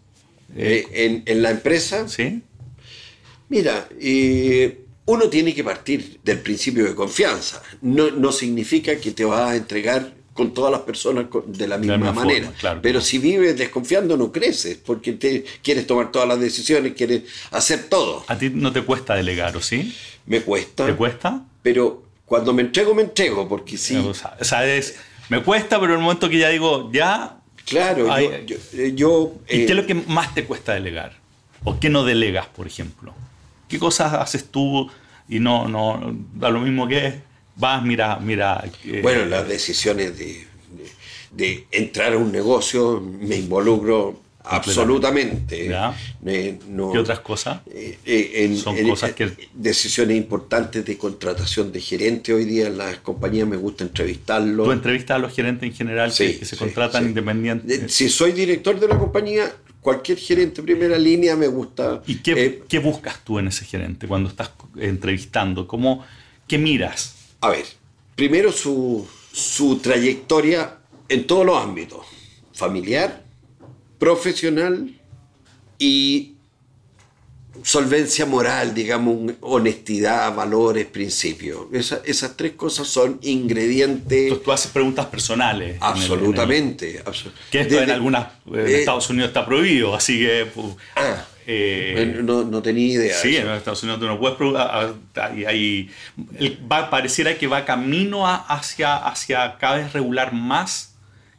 En, 0.55 1.23
en, 1.25 1.43
la 1.43 1.51
empresa. 1.51 2.09
Sí. 2.09 2.43
Mira, 3.49 3.89
uno 5.07 5.29
tiene 5.31 5.55
que 5.55 5.65
partir 5.65 6.21
del 6.23 6.41
principio 6.41 6.85
de 6.85 6.95
confianza. 6.95 7.63
No, 7.81 8.11
no 8.11 8.33
significa 8.33 8.97
que 8.97 9.13
te 9.13 9.25
vas 9.25 9.53
a 9.53 9.57
entregar 9.57 10.20
con 10.33 10.55
todas 10.55 10.71
las 10.71 10.83
personas 10.83 11.27
de 11.47 11.67
la 11.67 11.77
misma, 11.77 12.13
manera. 12.13 12.53
Pero 12.81 13.01
si 13.01 13.19
vives 13.19 13.57
desconfiando 13.59 14.17
no 14.17 14.31
creces, 14.31 14.79
porque 14.79 15.13
te 15.13 15.45
quieres 15.63 15.87
tomar 15.87 16.13
todas 16.13 16.29
las 16.29 16.41
decisiones, 16.41 16.95
quieres 16.95 17.23
hacer 17.51 17.89
todo. 17.89 18.25
¿A 18.29 18.39
ti 18.39 18.51
no 18.51 18.73
te 18.73 18.83
cuesta 18.83 19.15
delegar, 19.15 19.57
o 19.57 19.63
sí? 19.63 19.95
Me 20.27 20.41
cuesta. 20.41 20.87
¿Te 20.87 20.95
cuesta? 20.95 21.45
Pero 21.63 22.05
cuando 22.25 22.53
me 22.53 22.63
entrego, 22.63 22.95
me 22.95 23.03
entrego, 23.03 23.49
porque 23.49 23.77
sí. 23.77 23.97
O 23.97 24.15
sea, 24.15 24.37
me 25.29 25.43
cuesta, 25.43 25.81
pero 25.81 25.95
en 25.95 25.99
el 25.99 26.05
momento 26.05 26.29
que 26.29 26.39
ya 26.39 26.49
digo, 26.49 26.91
ya... 26.93 27.37
Claro, 27.67 28.09
yo... 28.95 29.35
Eh, 29.47 29.63
¿Y 29.63 29.67
qué 29.67 29.73
es 29.73 29.77
lo 29.77 29.87
que 29.87 29.95
más 29.95 30.35
te 30.35 30.45
cuesta 30.45 30.75
delegar? 30.75 31.17
¿O 31.65 31.79
qué 31.79 31.89
no 31.89 32.05
delegas, 32.05 32.47
por 32.47 32.67
ejemplo? 32.67 33.15
¿Qué 33.69 33.79
cosas 33.79 34.15
haces 34.15 34.47
tú 34.51 34.91
y 35.29 35.39
no, 35.39 35.69
no 35.69 36.17
da 36.35 36.51
lo 36.51 36.61
mismo 36.61 36.89
que 36.89 37.21
vas, 37.57 37.83
mira, 37.83 38.19
mira. 38.19 38.65
Eh, 38.85 39.01
bueno, 39.03 39.25
las 39.25 39.47
decisiones 39.47 40.17
de, 40.19 40.47
de, 41.33 41.67
entrar 41.71 42.13
a 42.13 42.17
un 42.17 42.33
negocio 42.33 43.01
me 43.01 43.37
involucro 43.37 44.21
absolutamente. 44.45 45.71
¿Qué 46.25 46.99
otras 46.99 47.21
cosas? 47.21 47.61
Eh, 47.67 48.59
Son 48.63 48.77
cosas 48.89 49.13
que... 49.13 49.31
Decisiones 49.55 50.17
importantes 50.17 50.85
de 50.85 50.97
contratación 50.97 51.73
de 51.73 51.81
gerente 51.81 52.33
hoy 52.33 52.45
día 52.45 52.67
en 52.69 52.79
las 52.79 52.99
compañías 52.99 53.47
me 53.47 53.57
gusta 53.57 53.85
entrevistarlos. 53.85 54.67
¿Tú 54.67 54.73
entrevistas 54.73 55.17
a 55.17 55.19
los 55.19 55.35
gerentes 55.35 55.69
en 55.69 55.75
general 55.75 56.13
que, 56.17 56.45
se 56.45 56.57
contratan 56.57 57.07
independientes? 57.07 57.93
Si 57.93 58.09
soy 58.09 58.33
director 58.33 58.79
de 58.81 58.89
la 58.89 58.99
compañía, 58.99 59.53
cualquier 59.81 60.19
gerente 60.19 60.63
primera 60.63 60.99
línea 60.99 61.37
me 61.37 61.47
gusta. 61.47 62.03
¿Y 62.07 62.17
qué, 62.17 62.63
qué 62.69 62.79
buscas 62.79 63.23
tú 63.25 63.39
en 63.39 63.49
ese 63.49 63.65
gerente 63.65 64.07
cuando 64.07 64.29
estás 64.29 64.51
entrevistando? 64.77 65.67
¿Cómo, 65.67 66.05
¿Qué 66.47 66.59
miras? 66.59 67.20
A 67.41 67.49
ver, 67.49 67.65
primero 68.15 68.53
su, 68.53 69.09
trayectoria 69.83 70.77
en 71.09 71.27
todos 71.27 71.47
los 71.47 71.57
ámbitos, 71.57 72.07
familiar, 72.53 73.23
profesional 73.99 74.95
y 75.79 76.35
solvencia 77.63 78.27
moral, 78.27 78.75
digamos, 78.75 79.33
honestidad, 79.41 80.35
valores, 80.35 80.87
principios. 80.87 81.67
esas 81.73 82.37
tres 82.37 82.53
cosas 82.53 82.87
son 82.89 83.19
ingredientes. 83.23 84.25
Entonces 84.25 84.45
tú 84.45 84.53
haces 84.53 84.71
preguntas 84.71 85.07
personales. 85.07 85.79
Absolutamente. 85.81 87.03
que 87.51 87.61
esto 87.61 87.81
en 87.81 87.91
algunas 87.91 88.29
en 88.47 88.67
eh, 88.67 88.79
Estados 88.81 89.09
Unidos 89.09 89.29
está 89.29 89.47
prohibido, 89.47 89.95
así 89.95 90.19
que. 90.19 90.47
Pues, 90.55 90.67
ah, 90.97 91.25
eh, 91.47 92.21
no, 92.23 92.45
no, 92.45 92.63
tenía 92.63 92.87
idea. 92.87 93.15
Sí, 93.17 93.37
en 93.37 93.49
Estados 93.49 93.83
Unidos 93.83 94.01
tú 94.01 94.07
no 94.07 94.19
puedes. 94.19 94.37
Ahí, 95.47 95.91
va, 96.71 96.91
pareciera 96.91 97.37
que 97.37 97.47
va 97.47 97.65
camino 97.65 98.27
hacia, 98.27 98.97
hacia 98.97 99.57
cada 99.59 99.77
vez 99.77 99.93
regular 99.93 100.33
más 100.33 100.95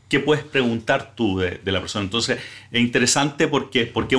qué 0.10 0.20
puedes 0.20 0.44
preguntar 0.44 1.14
tú 1.16 1.40
de, 1.40 1.60
la 1.66 1.80
persona. 1.80 2.04
Entonces, 2.04 2.40
es 2.72 2.82
interesante 2.82 3.48
porque, 3.48 3.86
porque 3.86 4.18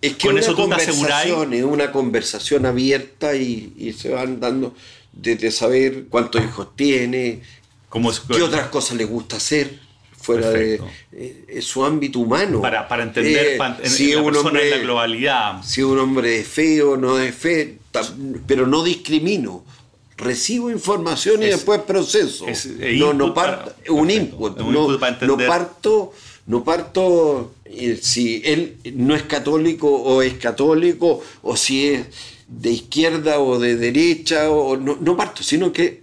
es 0.00 0.16
que 0.16 0.28
Con 0.28 0.38
eso 0.38 0.54
tú 0.54 0.62
conversación, 0.62 1.52
es 1.54 1.64
una 1.64 1.90
conversación 1.90 2.66
abierta 2.66 3.34
y, 3.34 3.92
se 3.96 4.10
van 4.10 4.38
dando 4.38 4.74
desde 5.12 5.50
saber 5.50 6.04
cuántos 6.08 6.42
hijos 6.44 6.76
tiene, 6.76 7.42
¿Cómo 7.88 8.10
qué 8.28 8.42
otras 8.42 8.68
cosas 8.68 8.96
le 8.96 9.04
gusta 9.04 9.36
hacer 9.36 9.78
fuera 10.22 10.50
de 10.50 10.80
eh, 11.12 11.58
su 11.60 11.84
ámbito 11.84 12.20
humano. 12.20 12.60
Para, 12.60 13.02
entender 13.02 13.58
eh, 13.60 13.88
si 13.88 14.12
es 14.12 14.16
un 14.16 14.34
hombre, 14.36 14.70
la 14.70 14.78
globalidad. 14.78 15.62
Si 15.62 15.82
un 15.82 15.98
hombre 15.98 16.40
es 16.40 16.48
feo 16.48 16.92
o 16.92 16.96
no 16.96 17.18
es 17.18 17.34
feo, 17.34 17.68
pero 18.46 18.66
no 18.66 18.82
discrimino. 18.82 19.64
Recibo 20.16 20.70
información 20.70 21.42
y 21.42 21.46
después 21.46 21.80
proceso. 21.80 22.46
no, 22.96 23.12
no 23.12 23.34
parto, 23.34 23.74
un 23.88 24.10
input. 24.10 24.56
no, 24.58 24.98
no 25.20 25.36
parto 25.36 26.12
no 26.46 26.64
parto 26.64 27.54
eh, 27.64 27.98
si 28.00 28.42
él 28.44 28.76
no 28.94 29.14
es 29.14 29.22
católico 29.22 29.88
o 29.88 30.22
es 30.22 30.34
católico, 30.34 31.20
o 31.42 31.56
si 31.56 31.88
es 31.88 32.06
de 32.48 32.70
izquierda 32.70 33.40
o 33.40 33.58
de 33.58 33.76
derecha, 33.76 34.50
o 34.50 34.76
no, 34.76 35.16
parto, 35.16 35.42
sino 35.42 35.72
que 35.72 36.02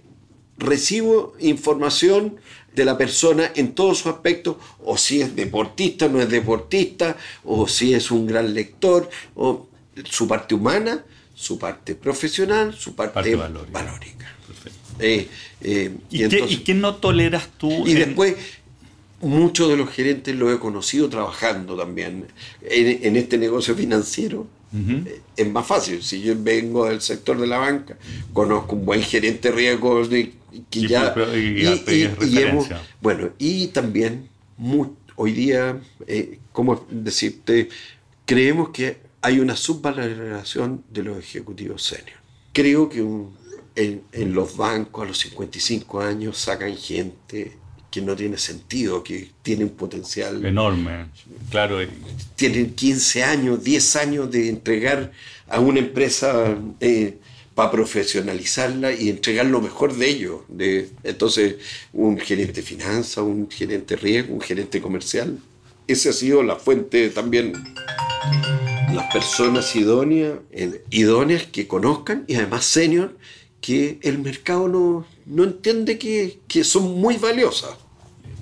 recibo 0.56 1.34
información 1.40 2.36
de 2.74 2.84
la 2.84 2.96
persona 2.96 3.50
en 3.54 3.72
todos 3.72 3.98
sus 3.98 4.12
aspectos, 4.12 4.56
o 4.84 4.96
si 4.96 5.20
es 5.20 5.34
deportista, 5.34 6.08
no 6.08 6.20
es 6.20 6.28
deportista, 6.28 7.16
o 7.44 7.66
si 7.66 7.94
es 7.94 8.10
un 8.10 8.26
gran 8.26 8.54
lector, 8.54 9.08
o 9.34 9.66
su 10.04 10.28
parte 10.28 10.54
humana, 10.54 11.04
su 11.34 11.58
parte 11.58 11.94
profesional, 11.94 12.74
su 12.74 12.94
parte, 12.94 13.34
valórica. 13.34 14.36
Eh, 14.98 15.28
eh, 15.62 15.94
¿Y, 16.10 16.58
qué, 16.58 16.74
no 16.74 16.96
toleras 16.96 17.48
tú? 17.56 17.86
Y 17.86 17.94
después 17.94 18.36
muchos 19.20 19.68
de 19.68 19.76
los 19.76 19.90
gerentes 19.90 20.34
los 20.34 20.54
he 20.54 20.58
conocido 20.58 21.08
trabajando 21.08 21.76
también 21.76 22.26
en, 22.62 23.16
este 23.16 23.38
negocio 23.38 23.74
financiero. 23.74 24.46
Eh, 24.72 25.20
es 25.36 25.50
más 25.50 25.66
fácil, 25.66 26.02
si 26.02 26.20
yo 26.20 26.34
vengo 26.36 26.86
del 26.86 27.00
sector 27.00 27.38
de 27.40 27.46
la 27.46 27.58
banca, 27.58 27.96
conozco 28.32 28.76
un 28.76 28.84
buen 28.84 29.02
gerente 29.02 29.50
de 29.50 29.54
riesgo 29.54 30.00
que 30.70 30.86
ya... 30.86 31.14
bueno, 33.00 33.30
y 33.38 33.68
también 33.68 34.28
hoy 35.16 35.32
día, 35.32 35.80
eh, 36.06 36.38
¿cómo 36.52 36.86
decirte? 36.90 37.68
Creemos 38.24 38.70
que 38.70 38.98
hay 39.22 39.38
una 39.38 39.56
subvaloración 39.56 40.84
de 40.90 41.02
los 41.02 41.18
ejecutivos 41.18 41.82
senior. 41.82 42.18
Creo 42.52 42.88
que 42.88 43.00
en, 43.00 44.02
en 44.12 44.34
los 44.34 44.56
bancos 44.56 45.04
a 45.04 45.08
los 45.08 45.18
55 45.18 46.00
años 46.00 46.38
sacan 46.38 46.76
gente 46.76 47.60
que 47.90 48.00
no 48.00 48.14
tiene 48.14 48.38
sentido, 48.38 49.02
que 49.02 49.30
tiene 49.42 49.64
un 49.64 49.70
potencial 49.70 50.44
enorme, 50.44 51.06
claro. 51.50 51.78
Tienen 52.36 52.74
15 52.74 53.24
años, 53.24 53.64
10 53.64 53.96
años 53.96 54.30
de 54.30 54.48
entregar 54.48 55.10
a 55.48 55.58
una 55.58 55.80
empresa 55.80 56.56
eh, 56.78 57.18
para 57.60 57.72
profesionalizarla 57.72 58.90
y 58.90 59.10
entregar 59.10 59.44
lo 59.44 59.60
mejor 59.60 59.94
de 59.94 60.08
ellos. 60.08 60.40
De, 60.48 60.88
entonces, 61.04 61.56
un 61.92 62.18
gerente 62.18 62.54
de 62.54 62.62
finanzas, 62.62 63.18
un 63.18 63.50
gerente 63.50 63.96
de 63.96 64.00
riesgo, 64.00 64.32
un 64.32 64.40
gerente 64.40 64.80
comercial. 64.80 65.38
Esa 65.86 66.08
ha 66.08 66.12
sido 66.14 66.42
la 66.42 66.56
fuente 66.56 67.10
también. 67.10 67.52
Las 68.94 69.12
personas 69.12 69.76
idóneas, 69.76 70.38
idóneas 70.88 71.42
que 71.48 71.68
conozcan 71.68 72.24
y 72.26 72.36
además 72.36 72.64
senior 72.64 73.14
que 73.60 73.98
el 74.04 74.20
mercado 74.20 74.66
no, 74.66 75.06
no 75.26 75.44
entiende 75.44 75.98
que, 75.98 76.38
que, 76.48 76.64
son 76.64 76.98
muy 76.98 77.18
valiosas. 77.18 77.72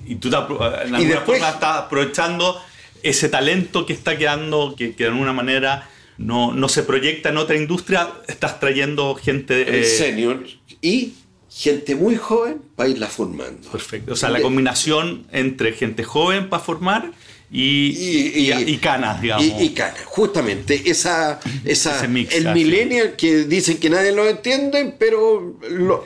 Y 0.07 0.15
tú 0.15 0.29
en 0.29 0.95
alguna 0.95 1.21
forma 1.25 1.49
estás 1.49 1.77
aprovechando 1.79 2.55
ese 3.03 3.27
talento 3.27 3.85
que 3.85 3.91
está 3.91 4.17
quedando, 4.17 4.75
que, 4.77 4.95
que 4.95 5.03
de 5.03 5.09
alguna 5.09 5.33
manera 5.33 5.89
no, 6.19 6.53
no, 6.53 6.67
se 6.69 6.83
proyecta 6.83 7.29
en 7.29 7.37
otra 7.37 7.55
industria, 7.55 8.09
estás 8.27 8.59
trayendo 8.59 9.15
gente... 9.15 9.79
Eh, 9.79 9.85
senior 9.85 10.45
y 10.81 11.13
gente 11.49 11.95
muy 11.95 12.17
joven 12.17 12.61
para 12.75 12.89
irla 12.89 13.07
formando. 13.07 13.69
Perfecto. 13.71 14.13
O 14.13 14.15
sea, 14.15 14.29
la 14.29 14.41
combinación 14.41 15.25
entre 15.31 15.71
gente 15.71 16.03
joven 16.03 16.49
para 16.49 16.61
formar 16.61 17.11
y, 17.51 18.51
y, 18.67 18.77
canas, 18.77 19.21
digamos. 19.21 19.45
Y, 19.59 19.69
canas, 19.69 20.01
justamente. 20.05 20.89
Esa, 20.91 21.39
esa, 21.65 22.05
el 22.05 22.53
millennial 22.53 23.15
que 23.15 23.45
dicen 23.45 23.77
que 23.77 23.89
nadie 23.89 24.11
lo 24.11 24.27
entiende, 24.27 24.93
pero 24.99 25.57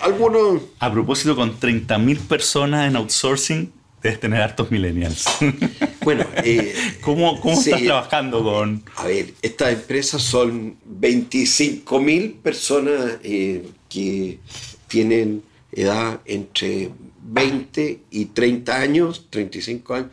algunos... 0.01 0.61
A 0.79 0.91
propósito, 0.91 1.35
con 1.35 1.59
30.000 1.59 2.19
personas 2.19 2.87
en 2.87 2.95
outsourcing, 2.95 3.73
debes 4.01 4.19
tener 4.19 4.41
hartos 4.41 4.71
millennials. 4.71 5.25
Bueno, 6.03 6.25
eh, 6.43 6.73
¿cómo, 7.01 7.39
cómo 7.39 7.59
estás 7.59 7.81
trabajando 7.81 8.43
con...? 8.43 8.83
A 8.95 9.05
ver, 9.05 9.33
estas 9.41 9.73
empresas 9.73 10.21
son 10.21 10.77
25.000 10.99 12.35
personas 12.41 13.17
eh, 13.23 13.67
que 13.89 14.39
tienen 14.87 15.43
edad 15.71 16.21
entre 16.25 16.91
20 17.23 17.99
y 18.11 18.25
30 18.25 18.79
años, 18.79 19.27
35 19.29 19.93
años 19.93 20.11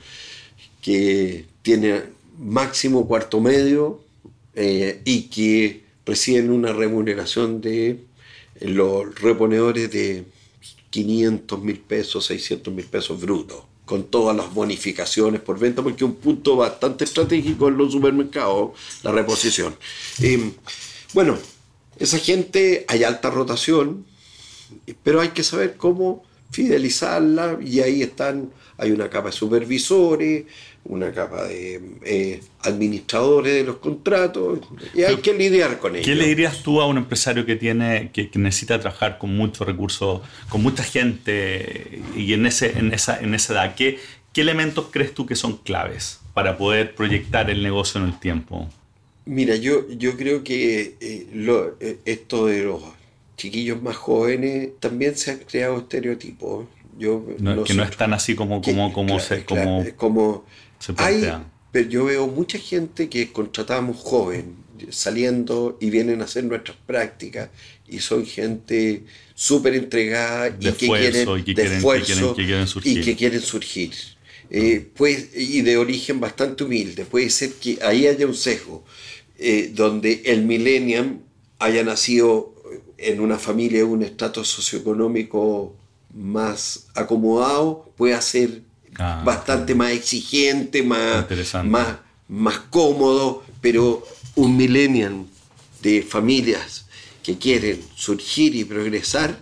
que 0.80 1.44
tiene 1.62 2.02
máximo 2.38 3.06
cuarto 3.06 3.40
medio 3.40 4.02
eh, 4.54 5.02
y 5.04 5.22
que 5.22 5.84
reciben 6.06 6.50
una 6.50 6.72
remuneración 6.72 7.60
de 7.60 8.00
los 8.60 9.14
reponedores 9.20 9.90
de 9.90 10.24
500 10.90 11.62
mil 11.62 11.78
pesos, 11.78 12.26
600 12.26 12.72
mil 12.72 12.86
pesos 12.86 13.20
brutos, 13.20 13.64
con 13.90 14.04
todas 14.04 14.36
las 14.36 14.54
bonificaciones 14.54 15.40
por 15.40 15.58
venta, 15.58 15.82
porque 15.82 16.04
un 16.04 16.14
punto 16.14 16.54
bastante 16.54 17.02
estratégico 17.02 17.66
en 17.66 17.76
los 17.76 17.90
supermercados, 17.90 18.70
la 19.02 19.10
reposición. 19.10 19.74
Eh, 20.22 20.52
bueno, 21.12 21.36
esa 21.98 22.20
gente 22.20 22.84
hay 22.86 23.02
alta 23.02 23.30
rotación, 23.30 24.06
pero 25.02 25.20
hay 25.20 25.30
que 25.30 25.42
saber 25.42 25.76
cómo 25.76 26.22
fidelizarla 26.50 27.58
y 27.64 27.80
ahí 27.80 28.02
están, 28.02 28.50
hay 28.76 28.90
una 28.90 29.08
capa 29.08 29.26
de 29.26 29.32
supervisores, 29.32 30.44
una 30.84 31.12
capa 31.12 31.44
de 31.44 31.80
eh, 32.04 32.40
administradores 32.62 33.54
de 33.54 33.64
los 33.64 33.76
contratos 33.76 34.60
y 34.94 35.02
hay 35.02 35.16
que 35.16 35.34
lidiar 35.34 35.78
con 35.78 35.94
ellos. 35.94 36.06
¿Qué 36.06 36.14
le 36.14 36.26
dirías 36.26 36.62
tú 36.62 36.80
a 36.80 36.86
un 36.86 36.96
empresario 36.96 37.44
que 37.46 37.56
tiene 37.56 38.10
que, 38.12 38.30
necesita 38.34 38.80
trabajar 38.80 39.18
con 39.18 39.36
muchos 39.36 39.66
recursos, 39.66 40.22
con 40.48 40.62
mucha 40.62 40.82
gente 40.82 42.02
y 42.16 42.32
en, 42.32 42.46
ese, 42.46 42.78
en, 42.78 42.92
esa, 42.92 43.20
en 43.20 43.34
esa 43.34 43.52
edad? 43.52 43.74
¿Qué, 43.74 43.98
¿Qué 44.32 44.40
elementos 44.40 44.86
crees 44.90 45.12
tú 45.12 45.26
que 45.26 45.36
son 45.36 45.58
claves 45.58 46.20
para 46.34 46.56
poder 46.56 46.94
proyectar 46.94 47.50
el 47.50 47.62
negocio 47.62 48.00
en 48.00 48.06
el 48.06 48.18
tiempo? 48.18 48.68
Mira, 49.26 49.56
yo, 49.56 49.88
yo 49.90 50.16
creo 50.16 50.42
que 50.42 50.96
eh, 51.00 51.26
lo, 51.34 51.76
eh, 51.80 51.98
esto 52.04 52.46
de 52.46 52.64
los 52.64 52.82
chiquillos 53.40 53.80
más 53.80 53.96
jóvenes 53.96 54.70
también 54.80 55.16
se 55.16 55.30
han 55.30 55.38
creado 55.38 55.78
estereotipos. 55.78 56.66
Yo 56.98 57.24
que 57.64 57.72
no 57.72 57.82
están 57.82 58.12
así 58.12 58.34
como, 58.34 58.60
como, 58.60 58.92
como, 58.92 59.18
se, 59.18 59.44
como, 59.44 59.82
como 59.96 60.44
pero 61.72 61.88
yo 61.88 62.04
veo 62.04 62.26
mucha 62.26 62.58
gente 62.58 63.08
que 63.08 63.32
contratamos 63.32 63.96
joven, 63.96 64.56
saliendo 64.90 65.78
y 65.80 65.88
vienen 65.88 66.20
a 66.20 66.24
hacer 66.24 66.44
nuestras 66.44 66.76
prácticas 66.86 67.48
y 67.88 68.00
son 68.00 68.26
gente 68.26 69.04
súper 69.34 69.74
entregada 69.74 70.48
y, 70.48 70.72
que 70.72 70.88
quieren, 70.88 71.28
y, 71.38 71.54
que 71.54 71.62
esfuerzo, 71.62 72.34
surgir. 72.66 72.98
y 72.98 73.02
que 73.02 73.16
quieren 73.16 73.40
surgir. 73.40 73.92
Eh, 74.50 74.86
pues, 74.94 75.30
y 75.34 75.62
de 75.62 75.78
origen 75.78 76.20
bastante 76.20 76.64
humilde. 76.64 77.06
Puede 77.06 77.30
ser 77.30 77.54
que 77.54 77.78
ahí 77.82 78.06
haya 78.06 78.26
un 78.26 78.34
sesgo, 78.34 78.84
eh, 79.38 79.70
donde 79.72 80.20
el 80.26 80.42
millennium 80.42 81.20
haya 81.58 81.84
nacido 81.84 82.59
en 83.00 83.20
una 83.20 83.38
familia 83.38 83.78
de 83.78 83.84
un 83.84 84.02
estatus 84.02 84.48
socioeconómico 84.48 85.74
más 86.12 86.86
acomodado, 86.94 87.92
puede 87.96 88.20
ser 88.20 88.62
Ah, 88.98 89.22
bastante 89.24 89.74
más 89.74 89.92
exigente, 89.92 90.82
más, 90.82 91.24
más, 91.64 91.96
más 92.28 92.58
cómodo, 92.70 93.44
pero 93.60 94.06
un 94.34 94.56
millennial 94.56 95.24
de 95.80 96.02
familias 96.02 96.86
que 97.22 97.38
quieren 97.38 97.80
surgir 97.94 98.54
y 98.54 98.64
progresar, 98.64 99.40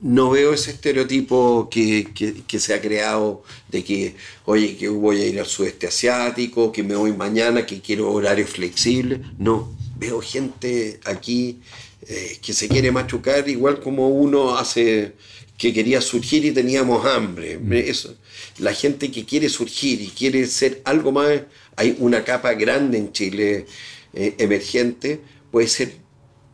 no 0.00 0.30
veo 0.30 0.52
ese 0.52 0.72
estereotipo 0.72 1.68
que, 1.70 2.08
que, 2.46 2.58
se 2.58 2.74
ha 2.74 2.80
creado 2.80 3.44
de 3.70 3.84
que, 3.84 4.16
oye, 4.44 4.76
que 4.76 4.88
voy 4.88 5.22
a 5.22 5.26
ir 5.26 5.38
al 5.38 5.46
sudeste 5.46 5.86
asiático, 5.86 6.72
que 6.72 6.82
me 6.82 6.96
voy 6.96 7.12
mañana, 7.12 7.64
que 7.64 7.80
quiero 7.80 8.12
horario 8.12 8.46
flexible. 8.46 9.22
No, 9.38 9.72
veo 9.96 10.20
gente 10.20 11.00
aquí 11.04 11.60
eh, 12.08 12.38
que 12.42 12.52
se 12.52 12.68
quiere 12.68 12.90
machucar 12.90 13.48
igual 13.48 13.80
como 13.80 14.08
uno 14.08 14.56
hace 14.56 15.12
que 15.56 15.72
quería 15.72 16.00
surgir 16.00 16.44
y 16.44 16.50
teníamos 16.50 17.06
hambre. 17.06 17.58
Mm. 17.58 17.72
Eso, 17.74 18.16
la 18.58 18.72
gente 18.72 19.10
que 19.10 19.24
quiere 19.24 19.48
surgir 19.48 20.00
y 20.00 20.08
quiere 20.08 20.46
ser 20.46 20.82
algo 20.84 21.12
más, 21.12 21.42
hay 21.76 21.96
una 22.00 22.24
capa 22.24 22.54
grande 22.54 22.98
en 22.98 23.12
Chile 23.12 23.66
eh, 24.12 24.34
emergente, 24.38 25.20
puede 25.50 25.68
ser 25.68 25.92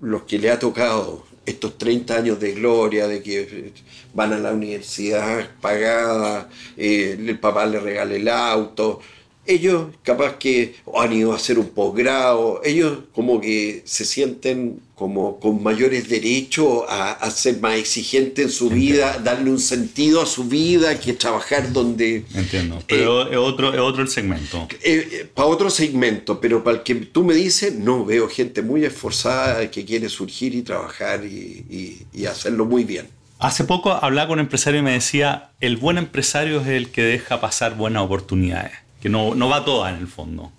los 0.01 0.23
que 0.25 0.39
le 0.39 0.51
ha 0.51 0.59
tocado 0.59 1.27
estos 1.47 1.79
30 1.79 2.17
años 2.17 2.41
de 2.41 2.53
gloria, 2.53 3.09
de 3.09 3.23
que 3.23 3.73
van 4.13 4.35
a 4.35 4.39
la 4.39 4.53
universidad 4.53 5.49
pagada, 5.61 6.51
eh, 6.77 7.17
el 7.19 7.39
papá 7.39 7.65
le 7.65 7.81
regala 7.81 8.15
el 8.15 8.29
auto, 8.29 9.01
ellos 9.49 9.89
capaz 10.03 10.37
que 10.37 10.77
han 10.95 11.13
ido 11.13 11.33
a 11.33 11.37
hacer 11.37 11.59
un 11.59 11.71
posgrado, 11.71 12.61
ellos 12.65 12.99
como 13.15 13.41
que 13.41 13.83
se 13.87 14.05
sienten 14.05 14.81
como 14.95 15.41
con 15.41 15.63
mayores 15.63 16.09
derechos 16.09 16.85
a, 16.89 17.31
ser 17.31 17.61
más 17.61 17.77
exigentes 17.77 18.45
en 18.45 18.51
su 18.51 18.69
vida, 18.69 19.19
darle 19.19 19.51
un 19.51 19.61
sentido 19.61 20.21
a 20.21 20.27
su 20.27 20.45
vida, 20.45 20.99
que 21.01 21.13
trabajar 21.15 21.73
donde... 21.73 22.25
Entiendo, 22.35 22.83
pero 22.87 23.23
eh, 23.23 23.31
es, 23.33 23.37
otro, 23.39 23.73
es 23.73 23.81
otro 23.81 24.03
el 24.03 24.09
segmento. 24.09 24.67
Eh, 24.83 25.09
eh, 25.11 25.31
para 25.33 25.49
otro 25.49 25.71
segmento, 25.71 26.41
pero 26.41 26.63
para 26.63 26.79
el 26.79 26.83
que 26.83 26.97
tú 26.97 27.25
me 27.25 27.35
dices, 27.35 27.75
no, 27.75 28.05
veo 28.05 28.29
gente 28.29 28.61
muy 28.61 28.85
esforzada 28.85 29.71
que 29.71 29.85
quiere 29.85 30.09
surgir 30.09 30.55
y 30.55 30.63
trabajar 30.63 31.25
y, 31.25 32.05
y 32.13 32.27
hacerlo 32.27 32.67
muy 32.67 32.85
bien. 32.85 33.07
Hace 33.39 33.63
poco 33.65 33.93
hablaba 33.93 34.27
con 34.27 34.41
un 34.41 34.47
empresario 34.47 34.81
y 34.81 34.83
me 34.83 34.93
decía, 34.93 35.53
el 35.61 35.77
buen 35.77 35.97
empresario 35.97 36.61
es 36.61 36.67
el 36.67 36.91
que 36.91 37.03
deja 37.03 37.41
pasar 37.41 37.77
buenas 37.77 38.03
oportunidades 38.03 38.88
que 39.01 39.09
no, 39.09 39.35
no 39.35 39.49
va 39.49 39.65
toda 39.65 39.91
en 39.91 39.97
el 39.97 40.09
fondo. 40.09 40.53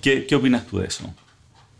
¿Qué, 0.00 0.26
¿Qué 0.26 0.34
opinas 0.34 0.66
tú 0.66 0.78
de 0.78 0.86
eso? 0.86 1.14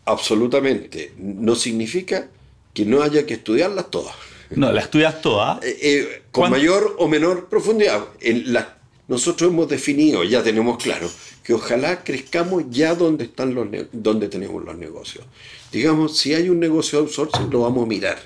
Absolutamente. 0.05 1.13
No 1.19 1.55
significa 1.55 2.29
que 2.75 2.85
no 2.85 3.03
haya 3.03 3.27
que 3.27 3.35
estudiarlas 3.35 3.91
todas. 3.91 4.15
No, 4.51 4.73
las 4.73 4.85
estudias 4.85 5.21
todas. 5.23 5.63
Eh, 5.65 5.79
eh, 5.83 6.23
con 6.33 6.51
mayor 6.51 6.97
o 6.99 7.09
menor 7.09 7.49
profundidad. 7.49 8.05
En 8.21 8.53
la, 8.53 8.79
nosotros 9.09 9.51
hemos 9.51 9.69
definido, 9.69 10.25
ya 10.25 10.43
tenemos 10.43 10.83
claro, 10.83 11.09
que 11.43 11.55
ojalá 11.55 12.03
crezcamos 12.05 12.65
ya 12.71 12.95
donde, 12.95 13.25
están 13.25 13.55
los 13.55 13.69
donde 13.93 14.29
tenemos 14.29 14.65
los 14.65 14.77
negocios. 14.77 15.25
Digamos, 15.73 16.17
si 16.17 16.35
hay 16.35 16.49
un 16.49 16.61
negocio 16.61 16.99
de 16.99 17.05
outsourcing, 17.07 17.51
lo 17.51 17.61
vamos 17.63 17.85
a 17.85 17.89
mirar. 17.89 18.19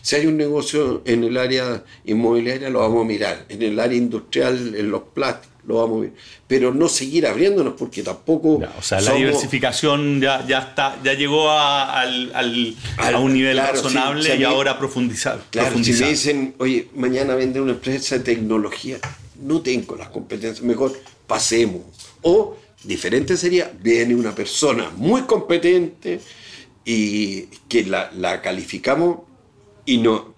Si 0.00 0.16
hay 0.16 0.26
un 0.26 0.36
negocio 0.36 1.02
en 1.04 1.22
el 1.24 1.36
área 1.36 1.84
inmobiliaria, 2.04 2.70
lo 2.70 2.80
vamos 2.80 3.04
a 3.04 3.08
mirar. 3.08 3.46
En 3.48 3.62
el 3.62 3.78
área 3.78 3.96
industrial, 3.96 4.74
en 4.74 4.90
los 4.90 5.02
plásticos 5.14 5.51
lo 5.66 5.76
vamos 5.76 5.98
a 5.98 6.00
ver. 6.02 6.12
Pero 6.46 6.74
no 6.74 6.88
seguir 6.88 7.26
abriéndonos 7.26 7.74
porque 7.78 8.02
tampoco. 8.02 8.60
o 8.78 8.82
sea, 8.82 9.00
la 9.00 9.14
diversificación 9.14 10.20
ya, 10.20 10.46
ya, 10.46 10.58
está, 10.58 10.98
ya 11.02 11.14
llegó 11.14 11.50
a, 11.50 12.04
un 13.18 13.32
nivel 13.32 13.58
razonable 13.58 14.36
y 14.36 14.44
ahora 14.44 14.78
profundizar. 14.78 15.40
Claro, 15.50 15.82
si 15.82 15.92
me 15.92 16.08
dicen, 16.08 16.54
oye, 16.58 16.88
mañana 16.94 17.34
vende 17.34 17.60
una 17.60 17.72
empresa 17.72 18.18
de 18.18 18.24
tecnología, 18.24 18.98
no 19.40 19.60
tengo 19.60 19.96
las 19.96 20.08
competencias, 20.08 20.62
mejor 20.62 20.92
pasemos. 21.26 21.82
O 22.22 22.56
diferente 22.84 23.36
sería, 23.36 23.72
viene 23.80 24.14
una 24.14 24.34
persona 24.34 24.90
muy 24.96 25.22
competente 25.22 26.20
y 26.84 27.42
que 27.68 27.84
la, 27.84 28.10
la 28.12 28.42
calificamos 28.42 29.31
y 29.84 29.98
no 29.98 30.34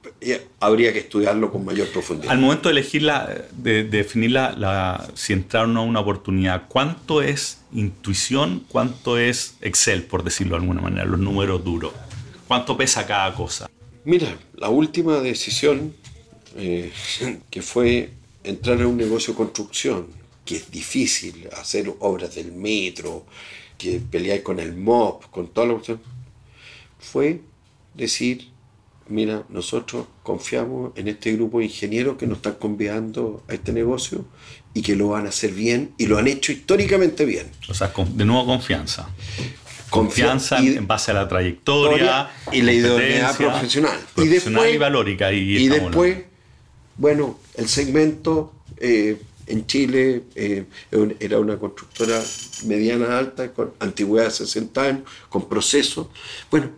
habría 0.61 0.92
que 0.92 1.00
estudiarlo 1.00 1.52
con 1.52 1.64
mayor 1.64 1.88
profundidad. 1.88 2.33
Al 2.33 2.38
momento 2.38 2.68
de 2.68 2.72
elegir 2.72 3.02
la, 3.02 3.46
de, 3.52 3.85
definir 3.85 4.30
la, 4.30 5.11
si 5.14 5.33
entraron 5.33 5.76
a 5.76 5.83
una 5.83 6.00
oportunidad, 6.00 6.66
¿cuánto 6.68 7.20
es 7.20 7.61
intuición? 7.72 8.64
¿Cuánto 8.68 9.18
es 9.18 9.57
Excel, 9.61 10.04
por 10.04 10.24
decirlo 10.24 10.57
de 10.57 10.62
alguna 10.62 10.80
manera, 10.80 11.04
los 11.04 11.20
números 11.20 11.62
duros? 11.62 11.92
¿Cuánto 12.48 12.76
pesa 12.76 13.07
cada 13.07 13.35
cosa? 13.35 13.68
Mira, 14.04 14.37
la 14.57 14.68
última 14.68 15.18
decisión 15.20 15.94
eh, 16.57 16.92
que 17.50 17.62
fue 17.62 18.11
entrar 18.42 18.80
en 18.80 18.87
un 18.87 18.96
negocio 18.96 19.35
de 19.35 19.38
construcción, 19.38 20.07
que 20.44 20.57
es 20.57 20.70
difícil 20.70 21.48
hacer 21.57 21.92
obras 22.00 22.35
del 22.35 22.52
metro, 22.52 23.26
que 23.76 24.00
pelear 24.00 24.42
con 24.42 24.59
el 24.61 24.74
MOP, 24.74 25.24
con 25.30 25.48
toda 25.48 25.66
la 25.66 25.72
cuestión, 25.74 26.00
fue 26.98 27.40
decir 27.94 28.53
mira, 29.08 29.44
nosotros 29.48 30.06
confiamos 30.22 30.92
en 30.96 31.08
este 31.08 31.32
grupo 31.32 31.58
de 31.58 31.66
ingenieros 31.66 32.16
que 32.16 32.26
nos 32.26 32.38
están 32.38 32.54
convidando 32.54 33.42
a 33.48 33.54
este 33.54 33.72
negocio 33.72 34.24
y 34.72 34.82
que 34.82 34.96
lo 34.96 35.08
van 35.08 35.26
a 35.26 35.28
hacer 35.28 35.52
bien 35.52 35.92
y 35.98 36.06
lo 36.06 36.18
han 36.18 36.26
hecho 36.26 36.52
históricamente 36.52 37.24
bien. 37.24 37.50
O 37.68 37.74
sea, 37.74 37.92
de 37.96 38.24
nuevo 38.24 38.46
confianza. 38.46 39.08
Confianza 39.90 40.58
en 40.58 40.86
base 40.86 41.12
a 41.12 41.14
la 41.14 41.28
trayectoria 41.28 42.28
y 42.50 42.62
la 42.62 42.72
idoneidad 42.72 43.36
profesional. 43.36 43.98
y 44.16 44.26
después, 44.26 44.74
y 44.74 44.76
valórica. 44.76 45.32
Y, 45.32 45.68
después, 45.68 46.24
bueno, 46.96 47.38
el 47.54 47.68
segmento 47.68 48.52
eh, 48.78 49.20
en 49.46 49.66
Chile 49.66 50.24
eh, 50.34 50.64
era 51.20 51.38
una 51.38 51.58
constructora 51.58 52.20
mediana 52.64 53.18
alta, 53.18 53.52
con 53.52 53.72
antigüedad 53.78 54.26
de 54.26 54.30
60 54.32 54.82
años, 54.82 55.02
con 55.28 55.48
procesos. 55.48 56.08
Bueno, 56.50 56.70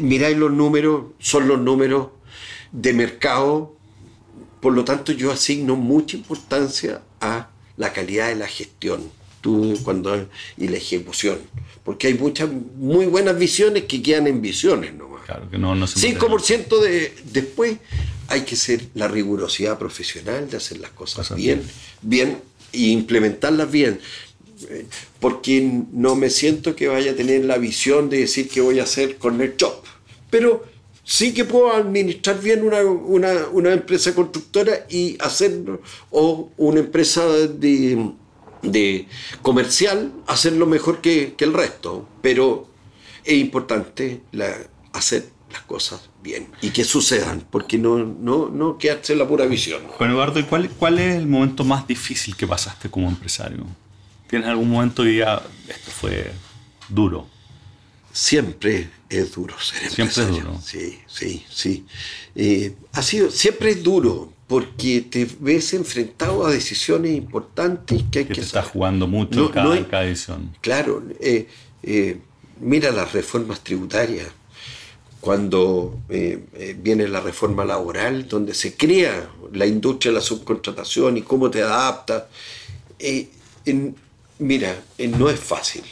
miráis 0.00 0.36
los 0.36 0.52
números, 0.52 1.06
son 1.18 1.48
los 1.48 1.60
números 1.60 2.08
de 2.72 2.92
mercado, 2.92 3.74
por 4.60 4.72
lo 4.72 4.84
tanto 4.84 5.12
yo 5.12 5.30
asigno 5.30 5.76
mucha 5.76 6.16
importancia 6.16 7.02
a 7.20 7.48
la 7.76 7.92
calidad 7.92 8.28
de 8.28 8.36
la 8.36 8.48
gestión 8.48 9.10
tú, 9.40 9.78
cuando, 9.84 10.28
y 10.56 10.68
la 10.68 10.76
ejecución, 10.76 11.38
porque 11.84 12.08
hay 12.08 12.14
muchas 12.14 12.50
muy 12.76 13.06
buenas 13.06 13.38
visiones 13.38 13.84
que 13.84 14.02
quedan 14.02 14.26
en 14.26 14.42
visiones 14.42 14.94
nomás. 14.94 15.22
Claro, 15.24 15.48
que 15.48 15.58
no, 15.58 15.74
no 15.74 15.86
5% 15.86 16.80
de, 16.80 17.14
después 17.32 17.78
hay 18.28 18.42
que 18.42 18.56
ser 18.56 18.88
la 18.94 19.08
rigurosidad 19.08 19.78
profesional 19.78 20.50
de 20.50 20.56
hacer 20.56 20.78
las 20.78 20.90
cosas 20.90 21.34
bien, 21.34 21.62
bien, 22.02 22.28
bien 22.28 22.42
e 22.72 22.90
implementarlas 22.90 23.70
bien 23.70 24.00
porque 25.20 25.82
no 25.92 26.14
me 26.16 26.30
siento 26.30 26.74
que 26.74 26.88
vaya 26.88 27.12
a 27.12 27.16
tener 27.16 27.44
la 27.44 27.58
visión 27.58 28.08
de 28.08 28.18
decir 28.18 28.48
que 28.48 28.60
voy 28.60 28.80
a 28.80 28.84
hacer 28.84 29.16
con 29.16 29.40
el 29.40 29.54
job. 29.58 29.74
Pero 30.30 30.64
sí 31.04 31.32
que 31.32 31.44
puedo 31.44 31.72
administrar 31.72 32.40
bien 32.40 32.62
una, 32.62 33.72
empresa 33.72 34.14
constructora 34.14 34.86
y 34.88 35.16
hacer, 35.20 35.80
o 36.10 36.50
una 36.56 36.80
empresa 36.80 37.26
de, 37.26 38.12
de 38.62 39.06
comercial, 39.42 40.12
hacerlo 40.26 40.66
mejor 40.66 41.00
que, 41.00 41.34
el 41.38 41.52
resto. 41.52 42.06
Pero 42.20 42.68
es 43.24 43.34
importante 43.34 44.20
hacer 44.92 45.30
las 45.50 45.62
cosas 45.62 46.10
bien 46.22 46.48
y 46.60 46.70
que 46.70 46.84
sucedan, 46.84 47.46
porque 47.50 47.78
no, 47.78 47.98
no, 47.98 48.50
no 48.50 48.76
quedarse 48.76 49.16
la 49.16 49.26
pura 49.26 49.46
visión. 49.46 49.82
Juan 49.88 50.10
Eduardo, 50.10 50.40
¿y 50.40 50.44
cuál, 50.44 50.68
cuál 50.70 50.98
es 50.98 51.16
el 51.16 51.26
momento 51.26 51.64
más 51.64 51.86
difícil 51.86 52.36
que 52.36 52.46
pasaste 52.46 52.90
como 52.90 53.08
empresario? 53.08 53.64
¿Tienes 54.28 54.48
algún 54.48 54.70
momento 54.70 55.06
y 55.06 55.18
ya 55.18 55.42
esto 55.68 55.90
fue 55.90 56.32
duro? 56.88 57.26
Siempre 58.12 58.90
es 59.08 59.32
duro 59.32 59.54
ser 59.58 59.90
Siempre 59.90 60.22
es 60.22 60.28
duro. 60.28 60.60
Sí, 60.62 60.98
sí, 61.06 61.44
sí. 61.48 61.86
Eh, 62.34 62.74
ha 62.92 63.02
sido, 63.02 63.30
siempre 63.30 63.70
es 63.70 63.82
duro 63.82 64.32
porque 64.46 65.02
te 65.02 65.28
ves 65.40 65.72
enfrentado 65.74 66.46
a 66.46 66.50
decisiones 66.50 67.12
importantes 67.12 68.02
que 68.10 68.20
hay 68.20 68.24
que, 68.26 68.34
que 68.34 68.40
te 68.40 68.46
estás 68.46 68.66
jugando 68.66 69.06
mucho 69.06 69.46
en, 69.46 69.84
cada, 69.84 70.04
edición. 70.04 70.54
Claro. 70.60 71.02
Eh, 71.20 71.48
eh, 71.82 72.18
mira 72.60 72.90
las 72.90 73.12
reformas 73.12 73.60
tributarias. 73.60 74.28
Cuando 75.20 76.00
viene 76.08 77.08
la 77.08 77.20
reforma 77.20 77.64
laboral, 77.64 78.28
donde 78.28 78.54
se 78.54 78.76
crea 78.76 79.28
la 79.52 79.66
industria 79.66 80.12
de 80.12 80.18
la 80.18 80.24
subcontratación 80.24 81.16
y 81.16 81.22
cómo 81.22 81.50
te 81.50 81.60
adaptas. 81.60 82.24
En, 83.00 83.96
Mira, 84.38 84.80
eh, 84.96 85.08
no 85.08 85.28
es 85.28 85.38
fácil. 85.40 85.82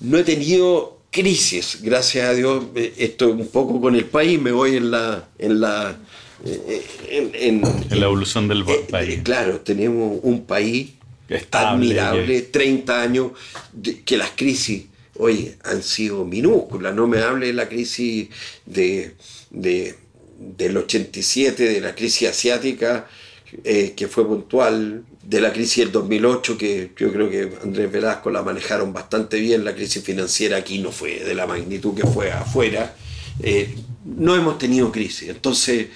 No, 0.00 0.18
he 0.18 0.24
tenido 0.24 1.00
crisis, 1.10 1.78
gracias 1.80 2.28
a 2.28 2.34
Dios. 2.34 2.64
Eh, 2.74 2.94
esto 2.98 3.30
un 3.30 3.48
poco 3.48 3.80
con 3.80 3.94
el 3.94 4.04
país, 4.04 4.40
me 4.40 4.52
voy 4.52 4.76
en 4.76 4.90
la. 4.90 5.28
En 5.38 5.60
la 5.60 5.96
eh, 6.44 6.84
en, 7.08 7.62
la 7.90 8.04
evolución 8.04 8.48
del 8.48 8.64
país. 8.90 9.20
claro, 9.22 9.60
tenemos 9.60 10.18
un 10.22 10.44
país 10.44 10.90
admirable, 11.50 12.42
30 12.42 13.00
años, 13.00 13.32
que 14.04 14.18
las 14.18 14.32
crisis, 14.36 14.84
oye, 15.16 15.56
han 15.64 15.82
sido 15.82 16.26
minúsculas. 16.26 16.94
No 16.94 17.06
me 17.06 17.20
hable 17.20 17.46
de 17.46 17.54
la 17.54 17.66
crisis 17.66 18.28
de, 18.66 19.14
de, 19.48 19.94
del 20.38 20.76
87, 20.76 21.62
de 21.62 21.80
la 21.80 21.94
crisis 21.94 22.28
asiática, 22.28 23.08
que 23.62 24.08
fue 24.10 24.26
puntual, 24.26 25.04
de 25.26 25.40
la 25.40 25.52
crisis 25.52 25.78
del 25.78 25.92
2008, 25.92 26.58
que 26.58 26.90
yo 26.96 27.12
creo 27.12 27.30
que 27.30 27.50
Andrés 27.62 27.90
Velasco 27.90 28.30
la 28.30 28.42
manejaron 28.42 28.92
bastante 28.92 29.38
bien, 29.38 29.64
la 29.64 29.74
crisis 29.74 30.02
financiera 30.02 30.58
aquí 30.58 30.78
no 30.78 30.92
fue 30.92 31.20
de 31.20 31.34
la 31.34 31.46
magnitud 31.46 31.94
que 31.94 32.06
fue 32.06 32.30
afuera. 32.30 32.94
Eh, 33.42 33.74
no 34.04 34.36
hemos 34.36 34.58
tenido 34.58 34.92
crisis. 34.92 35.28
Entonces, 35.28 35.88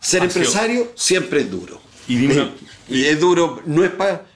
ser 0.00 0.22
empresario 0.22 0.92
siempre 0.94 1.40
es 1.40 1.50
duro. 1.50 1.80
Y, 2.08 2.28
y 2.88 3.04
es 3.04 3.20
duro, 3.20 3.62
no 3.66 3.84
es 3.84 3.90
para 3.90 4.30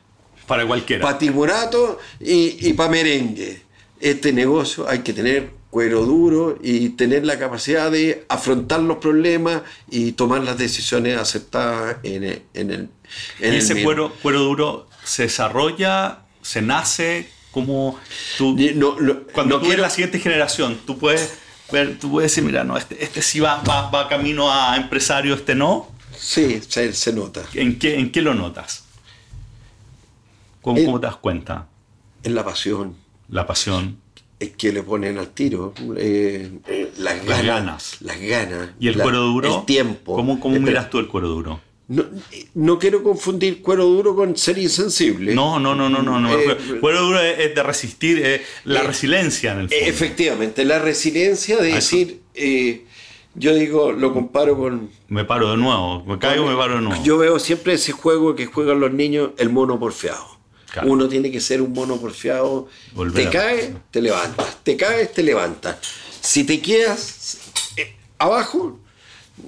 para 0.46 0.66
cualquiera. 0.66 1.02
Para 1.02 1.18
timorato 1.18 1.98
y, 2.20 2.68
y 2.68 2.72
para 2.74 2.90
merengue. 2.90 3.62
Este 4.00 4.32
negocio 4.32 4.88
hay 4.88 5.00
que 5.00 5.12
tener 5.12 5.50
cuero 5.74 6.04
duro 6.04 6.56
y 6.62 6.90
tener 6.90 7.26
la 7.26 7.36
capacidad 7.36 7.90
de 7.90 8.24
afrontar 8.28 8.78
los 8.78 8.98
problemas 8.98 9.62
y 9.90 10.12
tomar 10.12 10.44
las 10.44 10.56
decisiones 10.56 11.18
aceptadas 11.18 11.96
en 12.04 12.22
el... 12.22 12.42
En 12.54 12.70
el 12.70 12.88
¿Y 13.40 13.56
ese 13.56 13.82
cuero, 13.82 14.12
cuero 14.22 14.38
duro 14.38 14.88
se 15.02 15.24
desarrolla, 15.24 16.20
se 16.42 16.62
nace 16.62 17.28
como 17.50 17.98
tú... 18.38 18.56
cuando 19.32 19.60
tú 19.60 19.66
eres 19.66 19.80
la 19.80 19.90
siguiente 19.90 20.20
generación, 20.20 20.78
tú 20.86 20.96
puedes 20.96 21.38
ver, 21.72 21.98
tú 21.98 22.08
puedes 22.08 22.30
decir, 22.30 22.44
mira, 22.44 22.62
no, 22.62 22.76
este, 22.76 23.02
este 23.02 23.20
sí 23.20 23.40
va, 23.40 23.60
va, 23.68 23.90
va 23.90 24.08
camino 24.08 24.52
a 24.52 24.76
empresario, 24.76 25.34
este 25.34 25.56
no. 25.56 25.90
Sí, 26.16 26.62
se, 26.68 26.92
se 26.92 27.12
nota. 27.12 27.42
¿En 27.52 27.80
qué, 27.80 27.98
¿En 27.98 28.12
qué 28.12 28.22
lo 28.22 28.32
notas? 28.32 28.84
¿Cómo, 30.62 31.00
te 31.00 31.06
das 31.08 31.16
cuenta? 31.16 31.66
Es 32.22 32.30
la 32.30 32.44
pasión. 32.44 32.94
La 33.28 33.44
pasión. 33.44 34.03
Es 34.38 34.50
que 34.56 34.72
le 34.72 34.82
ponen 34.82 35.18
al 35.18 35.28
tiro 35.28 35.72
eh, 35.96 36.50
eh, 36.66 36.92
las, 36.98 37.24
ganas, 37.24 37.96
las, 38.00 38.20
ganas. 38.20 38.70
¿Y 38.80 38.88
el 38.88 39.00
cuero 39.00 39.20
duro? 39.20 39.60
El 39.60 39.64
tiempo. 39.64 40.16
¿Cómo, 40.16 40.40
cómo 40.40 40.58
miras 40.58 40.90
tú 40.90 40.98
el 40.98 41.08
cuero 41.08 41.28
duro? 41.28 41.60
No, 42.54 42.78
quiero 42.78 43.02
confundir 43.02 43.60
cuero 43.62 43.84
duro 43.84 44.16
con 44.16 44.36
ser 44.36 44.58
insensible. 44.58 45.34
No, 45.34 45.58
no, 45.58 45.74
no, 45.74 45.88
no, 45.88 46.02
no. 46.02 46.18
no. 46.18 46.38
Eh, 46.38 46.56
cuero 46.80 47.02
duro 47.02 47.20
es, 47.20 47.54
de 47.54 47.62
resistir, 47.62 48.42
la 48.64 48.82
resiliencia 48.82 49.52
en 49.52 49.60
el 49.60 49.68
fondo. 49.68 49.84
Efectivamente, 49.84 50.64
la 50.64 50.78
resiliencia 50.78 51.58
de 51.58 51.74
decir, 51.74 52.20
yo 53.36 53.54
digo, 53.54 53.92
lo 53.92 54.12
comparo 54.12 54.56
con... 54.56 54.90
Me 55.08 55.24
paro 55.24 55.50
de 55.50 55.56
nuevo, 55.56 56.04
me 56.04 56.18
caigo, 56.18 56.46
me 56.46 56.56
paro 56.56 56.76
de 56.76 56.82
nuevo. 56.82 57.02
Yo 57.02 57.18
veo 57.18 57.38
siempre 57.38 57.74
ese 57.74 57.92
juego 57.92 58.36
que 58.36 58.46
juegan 58.46 58.78
los 58.78 58.92
niños, 58.92 59.30
el 59.38 59.50
mono 59.50 59.80
Uno 60.82 61.08
tiene 61.08 61.30
que 61.30 61.40
ser 61.40 61.62
un 61.62 61.72
mono 61.72 61.96
porfiado. 61.98 62.68
te 63.14 63.30
caes, 63.30 63.70
te 63.90 64.02
levantas. 64.02 64.58
Te 64.62 64.76
caes, 64.76 65.12
te 65.12 65.22
levantas. 65.22 65.76
Si 66.20 66.44
te 66.44 66.60
quedas 66.60 67.38
eh, 67.76 67.94
abajo, 68.18 68.78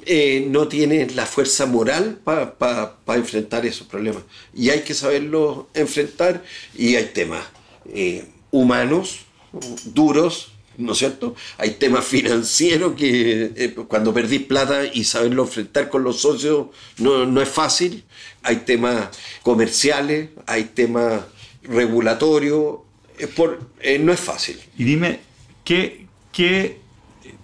eh, 0.04 0.46
no 0.48 0.68
tienes 0.68 1.14
la 1.14 1.26
fuerza 1.26 1.66
moral 1.66 2.18
para 2.24 2.96
enfrentar 3.16 3.66
esos 3.66 3.86
problemas. 3.86 4.22
Y 4.54 4.70
hay 4.70 4.80
que 4.80 4.94
saberlo 4.94 5.68
enfrentar. 5.74 6.44
Y 6.76 6.96
hay 6.96 7.06
temas 7.06 7.44
eh, 7.92 8.24
humanos, 8.50 9.20
duros, 9.84 10.52
¿no 10.76 10.92
es 10.92 10.98
cierto? 10.98 11.34
Hay 11.58 11.72
temas 11.72 12.04
financieros 12.04 12.94
que 12.94 13.74
cuando 13.88 14.12
perdís 14.12 14.42
plata 14.42 14.84
y 14.84 15.04
saberlo 15.04 15.44
enfrentar 15.44 15.88
con 15.88 16.04
los 16.04 16.20
socios 16.20 16.66
no, 16.98 17.24
no 17.24 17.40
es 17.40 17.48
fácil 17.48 18.04
hay 18.46 18.56
temas 18.58 19.08
comerciales, 19.42 20.30
hay 20.46 20.64
temas 20.64 21.22
regulatorios, 21.62 22.78
por, 23.34 23.70
eh, 23.80 23.98
no 23.98 24.12
es 24.12 24.20
fácil. 24.20 24.60
Y 24.78 24.84
dime, 24.84 25.20
¿qué, 25.64 26.06
qué 26.32 26.78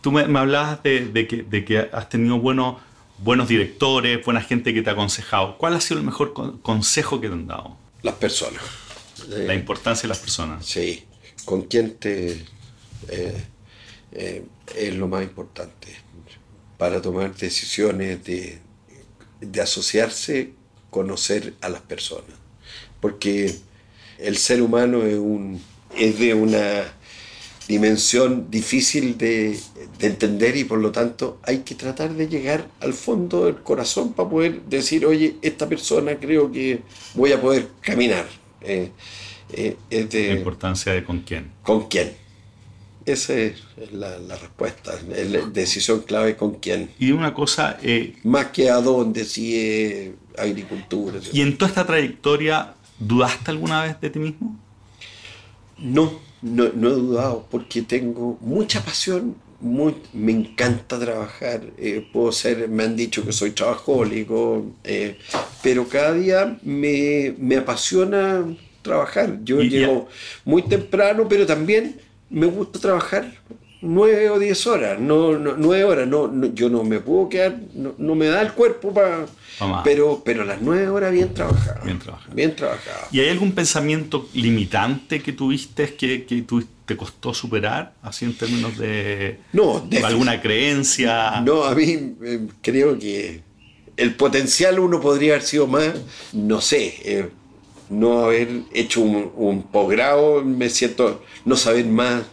tú 0.01 0.12
me, 0.12 0.23
hablabas 0.38 0.83
de, 0.83 1.27
que, 1.29 1.43
de, 1.43 1.65
que, 1.65 1.79
has 1.93 2.09
tenido 2.09 2.38
buenos, 2.38 2.81
buenos 3.19 3.49
directores, 3.49 4.25
buena 4.25 4.41
gente 4.41 4.73
que 4.73 4.83
te 4.83 4.91
ha 4.91 4.93
aconsejado. 4.93 5.59
¿Cuál 5.59 5.75
ha 5.75 5.81
sido 5.81 5.99
el 5.99 6.07
mejor 6.07 6.35
consejo 6.62 7.21
que 7.21 7.29
te 7.29 7.35
han 7.35 7.47
dado? 7.47 7.77
Las 8.03 8.15
personas. 8.15 8.62
La 9.29 9.55
importancia 9.55 10.03
de 10.03 10.09
las 10.09 10.19
personas. 10.19 10.65
Sí, 10.65 11.05
con 11.45 11.62
quién 11.62 11.97
te... 11.97 12.45
Eh, 13.09 13.45
eh, 14.12 14.45
es 14.77 14.95
lo 14.95 15.09
más 15.09 15.23
importante 15.23 15.88
para 16.79 17.01
tomar 17.01 17.35
decisiones 17.35 18.23
de, 18.25 18.61
de 19.41 19.61
asociarse 19.61 20.53
conocer 20.92 21.55
a 21.62 21.70
las 21.70 21.81
personas. 21.81 22.37
Porque 23.00 23.57
el 24.18 24.37
ser 24.37 24.62
humano 24.62 25.02
es, 25.02 25.16
un, 25.16 25.61
es 25.96 26.18
de 26.18 26.35
una 26.35 26.85
dimensión 27.66 28.50
difícil 28.50 29.16
de, 29.16 29.59
entender 30.00 30.57
y 30.57 30.64
por 30.64 30.78
lo 30.78 30.92
tanto 30.92 31.38
hay 31.44 31.59
que 31.59 31.74
tratar 31.74 32.12
de 32.12 32.28
llegar 32.28 32.66
al 32.81 32.92
fondo 32.92 33.46
del 33.46 33.62
corazón 33.62 34.12
para 34.12 34.28
poder 34.28 34.62
decir, 34.62 35.07
oye, 35.07 35.37
esta 35.42 35.68
persona 35.68 36.16
creo 36.18 36.52
que 36.52 36.81
voy 37.14 37.33
a 37.33 37.40
poder 37.40 37.68
caminar. 37.81 38.26
Eh, 38.61 38.90
eh, 39.52 39.76
la 39.90 40.35
importancia 40.35 40.92
de 40.92 41.05
con 41.05 41.20
quién. 41.20 41.52
Con 41.62 41.88
quién. 41.88 42.21
Esa 43.05 43.35
es 43.35 43.55
la, 43.93 44.37
respuesta, 44.37 44.93
la 45.09 45.47
decisión 45.47 46.01
clave 46.01 46.37
con 46.37 46.55
quién. 46.55 46.91
Y 46.99 47.12
una 47.12 47.35
cosa... 47.35 47.79
Eh, 47.83 48.17
Más 48.25 48.47
que 48.47 48.71
a 48.71 48.77
dónde, 48.77 49.25
si 49.25 49.59
es 49.59 50.11
agricultura. 50.38 51.19
¿Y 51.33 51.41
en 51.41 51.57
toda 51.59 51.69
esta 51.69 51.87
trayectoria 51.87 52.75
dudaste 52.99 53.51
alguna 53.51 53.83
vez 53.83 54.01
de 54.01 54.11
ti 54.11 54.19
mismo? 54.19 54.59
No, 55.79 56.21
no, 56.43 56.71
no 56.75 56.88
he 56.88 56.93
dudado 56.93 57.47
porque 57.51 57.83
tengo 57.83 58.38
mucha 58.41 58.85
pasión, 58.85 59.37
muy, 59.61 59.95
me 60.12 60.33
encanta 60.33 60.99
trabajar, 60.99 61.62
eh, 61.79 62.07
puedo 62.12 62.33
ser, 62.33 62.69
me 62.69 62.83
han 62.83 62.97
dicho 62.97 63.25
que 63.25 63.33
soy 63.33 63.53
trabajólico, 63.53 64.67
eh, 64.85 65.19
pero 65.62 65.88
cada 65.88 66.15
día 66.15 66.59
me, 66.62 67.35
me 67.38 67.57
apasiona 67.57 68.45
trabajar. 68.83 69.38
Yo 69.45 69.61
llego 69.62 70.09
muy 70.45 70.62
temprano, 70.62 71.27
pero 71.29 71.47
también 71.47 72.01
me 72.33 72.47
gusta 72.47 72.81
trabajar 72.81 73.31
nueve 73.83 74.31
o 74.31 74.38
diez 74.38 74.66
horas, 74.66 74.99
no, 74.99 75.37
nueve 75.38 75.85
horas, 75.85 76.09
no, 76.09 76.31
yo 76.55 76.71
no 76.71 76.85
me 76.85 77.01
puedo 77.01 77.29
quedar, 77.29 77.57
no, 77.75 78.14
me 78.14 78.27
da 78.27 78.40
el 78.40 78.53
cuerpo 78.53 78.95
para... 78.95 79.27
Pero, 79.85 80.23
pero 80.25 80.45
las 80.45 80.61
nueve 80.61 80.88
horas 80.88 81.12
bien 81.12 81.35
trabajadas. 81.35 81.85
Bien 81.85 81.99
trabajadas. 81.99 82.35
Bien 82.35 82.55
¿Y 83.12 83.21
hay 83.21 83.29
algún 83.29 83.53
pensamiento 83.53 84.29
limitante 84.35 85.21
que 85.21 85.33
tuviste 85.33 85.95
que, 85.95 86.25
que 86.25 86.45
te 86.87 86.97
costó 86.97 87.35
superar, 87.35 87.92
así 88.03 88.25
en 88.25 88.35
términos 88.35 88.79
de, 88.79 89.38
no, 89.53 89.87
alguna 90.05 90.40
creencia? 90.40 91.40
No, 91.42 91.64
a 91.64 91.75
mí 91.75 92.16
eh, 92.25 92.47
creo 92.61 92.99
que 92.99 93.42
el 93.97 94.14
potencial 94.14 94.79
uno 94.79 95.01
podría 95.01 95.35
haber 95.35 95.45
sido 95.45 95.66
más, 95.66 95.92
no 96.33 96.61
sé, 96.61 96.95
eh, 97.05 97.29
no 97.92 98.24
haber 98.24 98.48
hecho 98.72 99.02
un, 99.02 99.62
posgrado, 99.70 100.42
me 100.42 100.68
siento 100.68 101.22
no 101.44 101.57
saber 101.57 101.87
más 101.87 102.24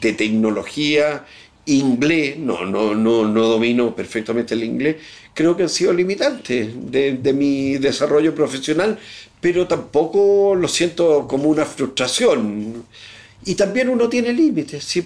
de 0.00 0.12
tecnología, 0.12 1.26
inglés, 1.66 2.38
no, 2.38 2.64
no, 2.64 2.94
no, 2.94 3.28
no 3.28 3.46
domino 3.46 3.94
perfectamente 3.94 4.54
el 4.54 4.64
inglés, 4.64 4.96
creo 5.34 5.56
que 5.56 5.64
han 5.64 5.68
sido 5.68 5.92
limitantes 5.92 6.68
de, 6.90 7.32
mi 7.34 7.76
desarrollo 7.78 8.34
profesional, 8.34 8.98
pero 9.40 9.66
tampoco 9.66 10.54
lo 10.54 10.66
siento 10.66 11.26
como 11.28 11.48
una 11.48 11.64
frustración. 11.64 12.84
Y 13.44 13.54
también 13.54 13.88
uno 13.88 14.08
tiene 14.08 14.32
límites, 14.32 14.98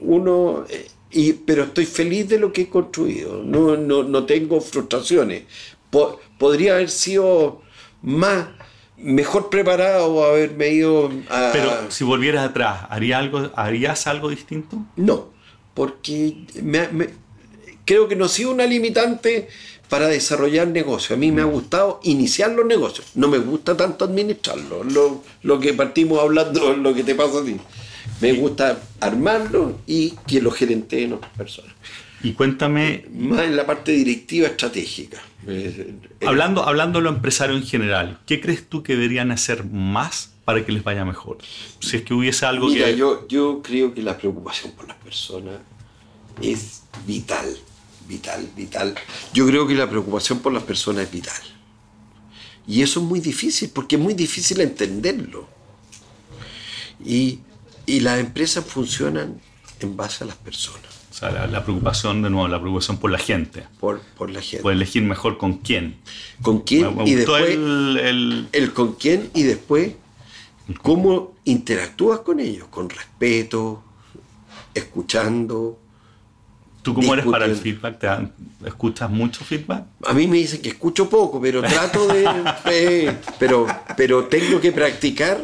uno, 0.00 0.66
eh, 0.68 1.36
pero 1.46 1.64
estoy 1.64 1.86
feliz 1.86 2.28
de 2.28 2.38
lo 2.38 2.52
que 2.52 2.62
he 2.62 2.68
construido, 2.68 3.42
no, 3.42 3.76
no, 3.76 4.02
no 4.02 4.26
tengo 4.26 4.60
frustraciones. 4.60 5.44
podría 6.38 6.74
haber 6.74 6.90
sido 6.90 7.62
más 8.02 8.48
mejor 9.02 9.50
preparado 9.50 10.24
haberme 10.24 10.68
ido 10.70 11.10
a... 11.28 11.50
Pero 11.52 11.90
si 11.90 12.04
volvieras 12.04 12.48
atrás, 12.48 12.86
¿haría 12.88 13.18
algo, 13.18 13.50
¿harías 13.54 14.06
algo 14.06 14.30
distinto? 14.30 14.78
No, 14.96 15.28
porque 15.74 16.36
creo 17.84 18.08
que 18.08 18.16
no 18.16 18.26
ha 18.26 18.28
sido 18.28 18.52
una 18.52 18.66
limitante 18.66 19.48
para 19.88 20.06
desarrollar 20.06 20.68
negocios. 20.68 21.12
A 21.12 21.16
mí 21.16 21.30
me 21.32 21.42
ha 21.42 21.46
gustado 21.46 22.00
iniciar 22.04 22.52
los 22.52 22.64
negocios. 22.64 23.08
No 23.14 23.28
me 23.28 23.38
gusta 23.38 23.76
tanto 23.76 24.06
administrarlos. 24.06 24.90
Lo, 24.92 25.22
lo 25.42 25.60
que 25.60 25.74
partimos 25.74 26.18
hablando, 26.20 26.72
lo 26.74 26.94
que 26.94 27.04
te 27.04 27.14
pasa 27.14 27.40
a 27.40 27.44
ti. 27.44 27.56
Me 28.20 28.32
gusta 28.32 28.78
armarlo 29.00 29.80
y 29.86 30.14
que 30.26 30.40
lo 30.40 30.50
gerenteen 30.50 31.12
otras 31.12 31.32
personas. 31.32 31.74
Y 32.22 32.32
cuéntame... 32.34 33.04
Más 33.12 33.42
en 33.42 33.56
la 33.56 33.66
parte 33.66 33.92
directiva 33.92 34.46
estratégica. 34.46 35.20
Hablando, 36.24 36.62
hablando 36.62 37.00
de 37.00 37.04
lo 37.04 37.10
empresario 37.10 37.56
en 37.56 37.64
general, 37.64 38.20
¿qué 38.26 38.40
crees 38.40 38.68
tú 38.68 38.82
que 38.82 38.94
deberían 38.94 39.32
hacer 39.32 39.64
más 39.64 40.32
para 40.44 40.64
que 40.64 40.70
les 40.70 40.84
vaya 40.84 41.04
mejor? 41.04 41.38
Si 41.80 41.96
es 41.96 42.02
que 42.02 42.14
hubiese 42.14 42.46
algo 42.46 42.68
Mira, 42.68 42.86
que... 42.86 42.96
Yo, 42.96 43.26
yo 43.26 43.60
creo 43.62 43.92
que 43.92 44.02
la 44.02 44.16
preocupación 44.16 44.72
por 44.72 44.86
las 44.86 44.96
personas 44.98 45.60
es 46.40 46.82
vital, 47.06 47.56
vital, 48.06 48.48
vital. 48.56 48.94
Yo 49.34 49.46
creo 49.46 49.66
que 49.66 49.74
la 49.74 49.90
preocupación 49.90 50.38
por 50.38 50.52
las 50.52 50.62
personas 50.62 51.04
es 51.04 51.10
vital. 51.10 51.42
Y 52.68 52.82
eso 52.82 53.00
es 53.00 53.06
muy 53.06 53.18
difícil, 53.18 53.70
porque 53.74 53.96
es 53.96 54.02
muy 54.02 54.14
difícil 54.14 54.60
entenderlo. 54.60 55.48
Y, 57.04 57.40
y 57.84 57.98
las 57.98 58.20
empresas 58.20 58.64
funcionan 58.64 59.40
en 59.80 59.96
base 59.96 60.22
a 60.22 60.28
las 60.28 60.36
personas 60.36 61.01
la, 61.20 61.62
preocupación, 61.64 62.22
de 62.22 62.30
nuevo, 62.30 62.48
la 62.48 62.60
preocupación 62.60 62.98
por 62.98 63.10
la 63.10 63.18
gente. 63.18 63.64
Por, 63.78 64.00
por 64.16 64.30
la 64.30 64.40
gente. 64.40 64.62
Por 64.62 64.72
elegir 64.72 65.02
mejor 65.02 65.38
con 65.38 65.58
quién. 65.58 65.96
Con 66.42 66.60
quién 66.60 67.06
y 67.06 67.14
después. 67.14 67.50
El, 67.50 68.48
el... 68.52 68.72
con 68.72 68.94
quién 68.94 69.30
y 69.34 69.42
después 69.42 69.92
cómo 70.80 71.34
interactúas 71.44 72.20
con 72.20 72.40
ellos, 72.40 72.68
con 72.68 72.88
respeto, 72.88 73.82
escuchando, 74.74 75.78
¿Tú 76.82 76.94
cómo 76.94 77.14
eres 77.14 77.26
para 77.26 77.44
el 77.44 77.54
feedback? 77.54 77.98
¿Te 77.98 78.08
¿Escuchas 78.66 79.08
mucho 79.08 79.44
feedback? 79.44 79.84
A 80.04 80.12
mí 80.12 80.26
me 80.26 80.38
dicen 80.38 80.60
que 80.60 80.70
escucho 80.70 81.08
poco, 81.08 81.40
pero 81.40 81.62
trato 81.62 82.08
de... 82.08 82.28
eh, 82.66 83.16
pero, 83.38 83.66
pero 83.96 84.24
tengo 84.24 84.60
que 84.60 84.72
practicar 84.72 85.40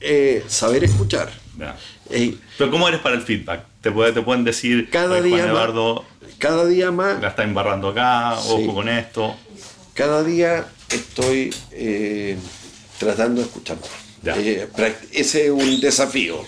eh, 0.00 0.44
saber 0.46 0.84
escuchar. 0.84 1.32
Ya. 1.58 1.76
Eh, 2.10 2.36
Pero 2.56 2.70
¿cómo 2.70 2.86
eres 2.86 3.00
para 3.00 3.16
el 3.16 3.22
feedback? 3.22 3.64
Te, 3.86 3.92
puede- 3.92 4.12
te 4.12 4.20
pueden 4.22 4.42
decir, 4.42 4.90
cada 4.90 5.12
"Oye, 5.20 5.22
día 5.28 5.36
Juan 5.36 5.42
más, 5.42 5.50
Eduardo, 5.52 6.04
cada 6.38 6.66
día 6.66 6.90
más 6.90 7.22
la 7.22 7.28
está 7.28 7.44
embarrando 7.44 7.90
acá, 7.90 8.36
Sí. 8.42 8.48
ojo 8.50 8.74
con 8.74 8.88
esto. 8.88 9.36
cada 9.94 10.24
día 10.24 10.66
estoy 10.88 11.54
eh, 11.70 12.36
tratando 12.98 13.40
de 13.42 13.46
escuchar 13.46 13.76
más. 13.78 14.36
Eh, 14.38 14.68
ese 15.12 15.44
es 15.46 15.50
un 15.52 15.80
desafío. 15.80 16.38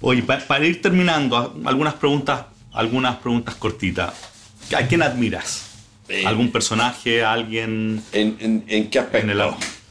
Oye, 0.00 0.22
pa- 0.22 0.38
para 0.38 0.64
ir 0.64 0.80
terminando, 0.80 1.60
algunas 1.66 1.92
preguntas, 1.92 2.46
algunas 2.72 3.16
preguntas 3.16 3.54
cortitas. 3.56 4.14
¿A 4.74 4.86
quién 4.86 5.02
admiras? 5.02 5.64
Eh. 6.08 6.24
¿Algún 6.24 6.50
personaje? 6.50 7.22
¿Alguien 7.22 8.02
¿En, 8.12 8.38
en, 8.40 8.64
en 8.66 8.88
qué 8.88 8.98
aspecto? 8.98 9.30
en 9.30 9.38
el 9.38 9.50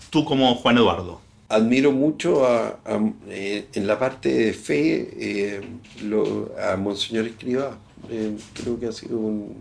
Tú 0.09 0.25
como 0.25 0.55
Juan 0.55 0.77
Eduardo. 0.77 1.21
Admiro 1.49 1.91
mucho 1.93 2.45
a, 2.45 2.79
a- 2.85 3.13
eh, 3.29 3.67
en 3.73 3.87
la 3.87 3.97
parte 3.97 4.29
de 4.33 4.53
fe 4.53 5.09
eh, 5.17 5.61
lo- 6.03 6.51
a 6.61 6.75
Monseñor 6.75 7.25
Escribá. 7.27 7.77
Eh, 8.09 8.35
creo 8.53 8.79
que 8.79 8.87
ha 8.87 8.91
sido 8.91 9.17
un, 9.17 9.55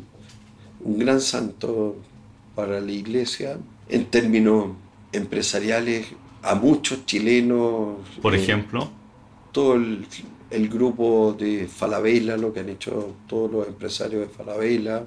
un 0.81 0.99
gran 0.99 1.21
santo 1.21 1.97
para 2.55 2.81
la 2.81 2.91
iglesia. 2.93 3.59
En 3.89 4.07
términos 4.07 4.71
empresariales, 5.13 6.07
a 6.43 6.55
muchos 6.57 7.07
chilenos. 7.07 7.99
Por 8.21 8.35
eh, 8.35 8.43
ejemplo, 8.43 8.91
todo 9.53 9.75
el, 9.75 10.07
el 10.51 10.69
grupo 10.69 11.37
de 11.39 11.69
Falabella, 11.69 12.37
lo 12.37 12.53
que 12.53 12.61
han 12.61 12.69
hecho 12.69 13.15
todos 13.29 13.51
los 13.51 13.69
empresarios 13.69 14.23
de 14.23 14.29
Falabella, 14.35 15.05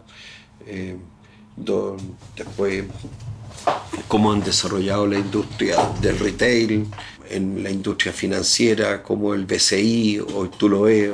do- 1.58 1.98
después 2.38 2.86
cómo 4.08 4.32
han 4.32 4.44
desarrollado 4.44 5.08
la 5.08 5.20
industria 5.20 5.78
del 6.02 6.18
retail, 6.20 6.88
en 7.30 7.64
la 7.64 7.70
industria 7.70 8.12
financiera, 8.12 9.04
como 9.04 9.34
el 9.34 9.46
BCI, 9.46 10.20
hoy 10.34 10.50
tú 10.58 10.68
lo 10.68 10.82
ves, 10.82 11.12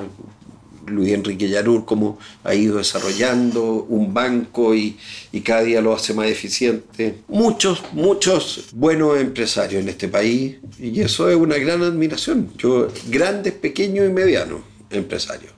Luis 0.87 1.13
Enrique 1.13 1.49
Yarur, 1.49 1.83
cómo 1.85 2.19
ha 2.43 2.53
ido 2.53 2.77
desarrollando 2.77 3.85
un 3.89 4.13
banco 4.13 4.75
y, 4.75 4.97
cada 5.43 5.63
día 5.63 5.81
lo 5.81 5.93
hace 5.93 6.13
más 6.13 6.27
eficiente. 6.27 7.17
Muchos, 7.27 7.83
muchos 7.91 8.67
buenos 8.71 9.19
empresarios 9.19 9.81
en 9.81 9.89
este 9.89 10.07
país 10.07 10.57
y 10.79 11.01
eso 11.01 11.29
es 11.29 11.35
una 11.35 11.57
gran 11.57 11.83
admiración. 11.83 12.51
Yo, 12.57 12.87
grandes, 13.09 13.53
pequeños 13.53 14.07
y 14.07 14.13
medianos 14.13 14.61
empresarios. 14.89 15.51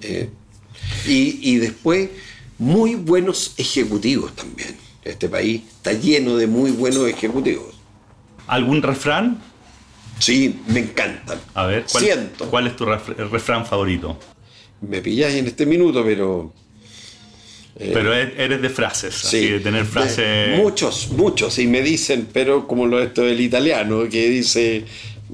Eh, 0.00 0.28
y 1.06 1.56
después, 1.56 2.10
muy 2.58 2.94
buenos 2.94 3.54
ejecutivos 3.56 4.34
también. 4.34 4.81
Este 5.04 5.28
país 5.28 5.62
está 5.76 5.92
lleno 5.92 6.36
de 6.36 6.46
muy 6.46 6.70
buenos 6.70 7.08
ejecutivos. 7.08 7.74
¿algún 8.46 8.82
refrán? 8.82 9.40
Sí, 10.18 10.60
me 10.68 10.80
encantan. 10.80 11.38
A 11.54 11.66
ver, 11.66 11.86
¿cuál, 11.90 12.04
Siento. 12.04 12.44
¿cuál 12.50 12.66
es 12.68 12.76
tu 12.76 12.84
ref- 12.84 13.16
refrán 13.30 13.64
favorito? 13.66 14.18
Me 14.80 15.00
pilláis 15.00 15.36
en 15.36 15.46
este 15.46 15.64
minuto, 15.66 16.04
pero... 16.04 16.52
Pero 17.78 18.14
e- 18.14 18.34
eres 18.36 18.60
de 18.60 18.68
frases, 18.68 19.24
así 19.24 19.48
de 19.48 19.60
tener 19.60 19.84
frases... 19.86 20.16
De- 20.18 20.56
muchos, 20.58 21.08
muchos. 21.12 21.58
Y 21.58 21.66
me 21.66 21.80
dicen, 21.82 22.28
pero 22.32 22.68
como 22.68 22.86
lo 22.86 23.00
esto 23.02 23.22
del 23.22 23.40
italiano, 23.40 24.08
que 24.10 24.28
dice, 24.28 24.84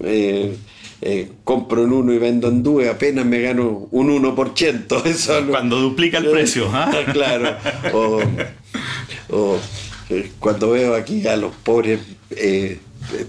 eh, 0.04 0.56
eh, 1.02 1.28
compro 1.44 1.84
en 1.84 1.92
uno 1.92 2.12
y 2.12 2.18
vendo 2.18 2.48
en 2.48 2.62
dos, 2.62 2.86
apenas 2.86 3.26
me 3.26 3.40
gano 3.40 3.88
un 3.90 4.08
1%. 4.22 5.04
Eso 5.06 5.40
lo- 5.40 5.50
Cuando 5.50 5.78
duplica 5.80 6.18
el 6.18 6.30
precio, 6.30 6.70
¿ah? 6.72 6.90
claro. 7.12 7.56
O, 7.92 8.20
o, 9.30 9.58
eh, 10.10 10.30
cuando 10.38 10.70
veo 10.70 10.94
aquí 10.94 11.26
a 11.26 11.36
los 11.36 11.54
pobres 11.54 12.00
eh, 12.30 12.78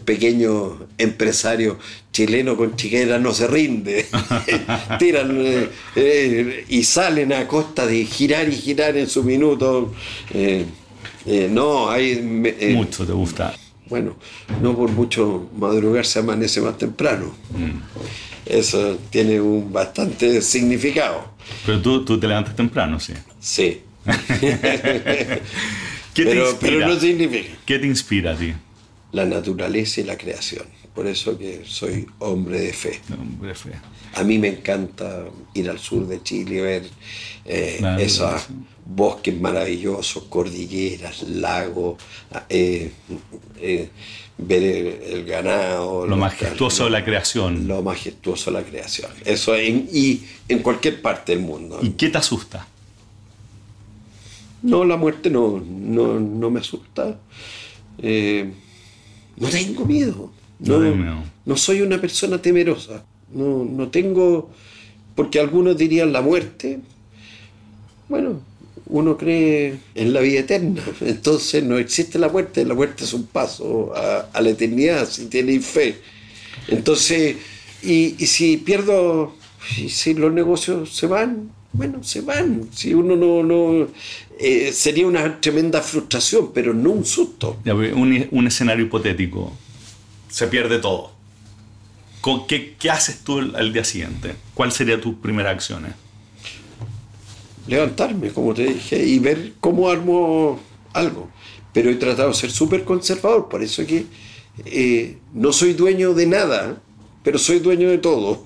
pequeños 0.05 0.73
empresarios 0.97 1.77
chilenos 2.11 2.57
con 2.57 2.75
chiquera 2.75 3.19
no 3.19 3.33
se 3.33 3.47
rinde. 3.47 4.05
Tiran 4.99 5.37
eh, 5.95 6.65
y 6.67 6.83
salen 6.83 7.33
a 7.33 7.47
costa 7.47 7.85
de 7.85 8.05
girar 8.05 8.49
y 8.49 8.53
girar 8.53 8.97
en 8.97 9.07
su 9.07 9.23
minuto. 9.23 9.93
No, 11.51 11.89
hay. 11.89 12.21
Mucho 12.73 13.05
te 13.05 13.13
gusta. 13.13 13.53
bueno, 13.87 14.15
no 14.61 14.75
por 14.75 14.89
mucho 14.89 15.49
madrugar 15.57 16.05
se 16.05 16.19
amanece 16.19 16.61
más 16.61 16.77
temprano. 16.77 17.33
Eso 18.45 18.97
tiene 19.11 19.39
un 19.39 19.71
bastante 19.71 20.41
significado. 20.41 21.33
Pero 21.65 21.81
tú, 21.81 22.03
tú 22.03 22.19
te 22.19 22.27
levantas 22.27 22.55
temprano, 22.55 22.99
sí. 22.99 23.13
Sí. 23.39 23.81
¿Qué 26.13 26.23
te 26.25 26.31
pero, 26.31 26.49
inspira? 26.49 26.59
pero 26.59 26.87
no 26.87 26.99
significa. 26.99 27.49
¿Qué 27.65 27.79
te 27.79 27.87
inspira 27.87 28.33
a 28.33 28.35
ti? 28.35 28.53
La 29.11 29.25
naturaleza 29.25 30.01
y 30.01 30.03
la 30.03 30.17
creación. 30.17 30.65
Por 30.93 31.07
eso 31.07 31.37
que 31.37 31.61
soy 31.65 32.07
hombre 32.19 32.61
de 32.61 32.73
fe. 32.73 32.99
Hombre, 33.17 33.55
fe. 33.55 33.71
A 34.15 34.23
mí 34.23 34.37
me 34.37 34.49
encanta 34.49 35.25
ir 35.53 35.69
al 35.69 35.79
sur 35.79 36.07
de 36.07 36.21
Chile 36.23 36.55
y 36.55 36.59
ver 36.59 36.83
eh, 37.45 37.79
esos 37.99 38.47
bosques 38.85 39.39
maravillosos, 39.39 40.23
cordilleras, 40.23 41.23
lagos, 41.23 42.01
eh, 42.49 42.91
eh, 43.61 43.89
ver 44.37 44.63
el, 44.63 44.87
el 45.13 45.25
ganado. 45.25 46.07
Lo 46.07 46.17
majestuoso 46.17 46.85
de 46.85 46.89
la 46.89 47.05
creación. 47.05 47.67
Lo 47.67 47.81
majestuoso 47.83 48.51
de 48.51 48.59
la 48.59 48.63
creación. 48.67 49.11
Eso 49.25 49.55
en, 49.55 49.87
y 49.93 50.23
en 50.47 50.59
cualquier 50.59 51.01
parte 51.01 51.33
del 51.35 51.45
mundo. 51.45 51.79
¿Y 51.81 51.91
qué 51.91 52.09
te 52.09 52.17
asusta? 52.17 52.67
No, 54.61 54.85
la 54.85 54.97
muerte 54.97 55.29
no, 55.29 55.59
no, 55.59 56.19
no 56.19 56.49
me 56.49 56.59
asusta. 56.59 57.19
Eh, 57.97 58.51
no 59.37 59.47
tengo 59.47 59.85
miedo. 59.85 60.31
No 60.59 60.79
No, 61.45 61.57
soy 61.57 61.81
una 61.81 61.99
persona 61.99 62.41
temerosa. 62.41 63.05
No, 63.33 63.63
no 63.65 63.89
tengo. 63.89 64.49
Porque 65.15 65.39
algunos 65.39 65.77
dirían 65.77 66.11
la 66.11 66.21
muerte. 66.21 66.79
Bueno, 68.07 68.41
uno 68.87 69.17
cree 69.17 69.79
en 69.95 70.13
la 70.13 70.19
vida 70.19 70.41
eterna. 70.41 70.81
Entonces 71.01 71.63
no 71.63 71.77
existe 71.77 72.19
la 72.19 72.29
muerte. 72.29 72.65
La 72.65 72.73
muerte 72.73 73.05
es 73.05 73.13
un 73.13 73.27
paso 73.27 73.93
a, 73.95 74.29
a 74.33 74.41
la 74.41 74.49
eternidad 74.49 75.07
si 75.09 75.27
tienes 75.27 75.65
fe. 75.65 75.95
Entonces, 76.67 77.37
y, 77.81 78.15
y 78.21 78.27
si 78.27 78.57
pierdo, 78.57 79.35
y 79.77 79.89
si 79.89 80.13
los 80.13 80.33
negocios 80.33 80.95
se 80.95 81.07
van, 81.07 81.51
bueno, 81.73 82.03
se 82.03 82.21
van. 82.21 82.69
Si 82.73 82.93
uno 82.93 83.15
no, 83.15 83.43
no 83.43 83.87
eh, 84.39 84.71
sería 84.73 85.07
una 85.07 85.39
tremenda 85.39 85.81
frustración, 85.81 86.51
pero 86.53 86.73
no 86.73 86.91
un 86.91 87.05
susto. 87.05 87.57
Ya, 87.65 87.73
pues, 87.73 87.93
Un, 87.93 88.27
un 88.31 88.47
escenario 88.47 88.85
hipotético. 88.85 89.53
Se 90.29 90.47
pierde 90.47 90.79
todo. 90.79 91.11
¿Con 92.21 92.47
¿Qué, 92.47 92.75
qué 92.77 92.89
haces 92.89 93.19
tú 93.23 93.39
el, 93.39 93.55
el 93.55 93.71
día 93.73 93.83
siguiente? 93.83 94.35
¿Cuál 94.53 94.71
sería 94.71 94.99
tus 94.99 95.15
primeras 95.15 95.53
acciones? 95.53 95.93
levantarme, 97.69 98.29
como 98.31 98.53
te 98.53 98.63
dije, 98.63 99.05
y 99.05 99.19
ver 99.19 99.53
cómo 99.59 99.89
armo 99.89 100.59
algo. 100.93 101.29
Pero 101.71 101.89
he 101.89 101.95
tratado 101.95 102.29
de 102.29 102.35
ser 102.35 102.51
súper 102.51 102.83
conservador, 102.83 103.47
por 103.47 103.61
eso 103.61 103.85
que 103.85 104.05
eh, 104.65 105.17
no 105.33 105.53
soy 105.53 105.73
dueño 105.73 106.13
de 106.13 106.25
nada, 106.25 106.81
pero 107.23 107.37
soy 107.37 107.59
dueño 107.59 107.89
de 107.89 107.99
todo. 107.99 108.43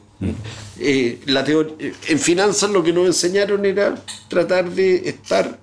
Eh, 0.80 1.20
la 1.26 1.44
en 1.46 2.20
finanzas 2.20 2.70
lo 2.70 2.84
que 2.84 2.94
nos 2.94 3.08
enseñaron 3.08 3.66
era 3.66 3.96
tratar 4.30 4.70
de 4.72 5.10
estar 5.10 5.60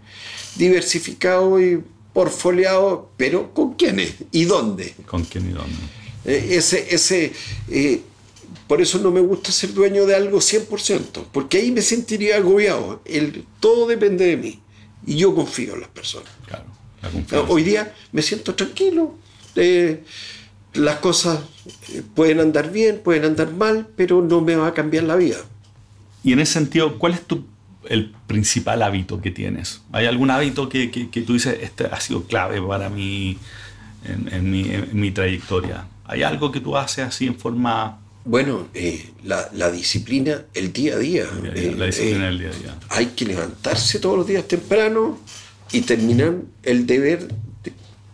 diversificado 0.57 1.61
y 1.61 1.83
porfoliado, 2.13 3.11
pero 3.17 3.53
¿con 3.55 3.75
quiénes? 3.75 4.15
¿Y 4.33 4.45
dónde? 4.45 4.95
¿Con 5.07 5.25
quién 5.25 5.51
y 5.51 5.53
dónde? 5.53 5.77
Eh, 6.25 6.49
ese, 6.51 6.95
ese, 6.95 7.33
eh, 7.71 8.03
por 8.67 8.81
eso 8.81 8.99
no 8.99 9.11
me 9.11 9.21
gusta 9.21 9.53
ser 9.53 9.73
dueño 9.73 10.07
de 10.07 10.15
algo 10.15 10.39
100%, 10.39 11.27
porque 11.33 11.59
ahí 11.59 11.71
me 11.71 11.83
sentiría 11.83 12.37
agobiado. 12.37 13.01
El, 13.05 13.47
todo 13.61 13.87
depende 13.87 14.27
de 14.27 14.37
mí 14.37 14.61
y 15.07 15.17
yo 15.17 15.35
confío 15.35 15.75
en 15.75 15.81
las 15.81 15.91
personas. 15.91 16.31
Claro, 16.47 16.67
la. 17.01 17.47
Hoy 17.49 17.63
día 17.63 17.95
me 18.13 18.23
siento 18.23 18.55
tranquilo. 18.55 19.15
eh, 19.57 20.05
las 20.75 20.97
cosas 21.01 21.41
eh, 21.93 22.03
pueden 22.15 22.41
andar 22.41 22.71
bien, 22.71 23.01
pueden 23.03 23.25
andar 23.25 23.53
mal, 23.53 23.87
pero 23.97 24.23
no 24.23 24.41
me 24.41 24.57
va 24.57 24.69
a 24.69 24.75
cambiar 24.75 25.05
la 25.05 25.17
vida. 25.17 25.37
Y 26.23 26.33
en 26.33 26.41
ese 26.41 26.53
sentido, 26.55 26.99
¿cuál 26.99 27.15
es 27.15 27.23
tu, 27.23 27.45
el 27.89 28.13
principal 28.27 28.83
hábito 28.83 29.21
que 29.21 29.31
tienes? 29.31 29.81
¿Hay 29.93 30.07
algún 30.07 30.31
hábito 30.31 30.69
que, 30.69 30.91
que- 30.91 31.09
que 31.11 31.23
tú 31.23 31.33
dices, 31.35 31.59
este 31.63 31.87
ha 31.87 32.01
sido 32.01 32.25
clave 32.25 32.61
para 32.63 32.89
mí 32.91 33.39
en, 34.05 34.33
en 34.33 34.51
mi, 34.51 34.63
en 34.71 34.91
mi 35.01 35.11
trayectoria? 35.11 35.87
¿Hay 36.05 36.23
algo 36.23 36.51
que 36.53 36.61
tú 36.61 36.77
haces 36.77 37.05
así 37.07 37.27
en 37.27 37.37
forma... 37.39 37.99
Bueno, 38.25 38.67
eh, 38.75 39.11
la, 39.25 39.49
la 39.55 39.71
disciplina, 39.71 40.43
el 40.53 40.73
día 40.75 40.95
a 40.97 40.99
día. 40.99 41.25
día 41.25 41.51
a 41.51 41.55
día, 41.55 41.71
eh, 41.71 41.75
la 41.77 41.87
disciplina 41.87 42.25
eh, 42.25 42.29
del 42.29 42.39
día 42.39 42.49
a 42.51 42.53
día? 42.53 42.75
hay 42.91 43.07
que 43.07 43.25
levantarse 43.25 43.99
todos 43.99 44.19
los 44.19 44.27
días 44.27 44.47
temprano 44.47 45.19
y 45.73 45.81
terminar 45.83 46.35
el 46.65 46.85
deber, 46.87 47.29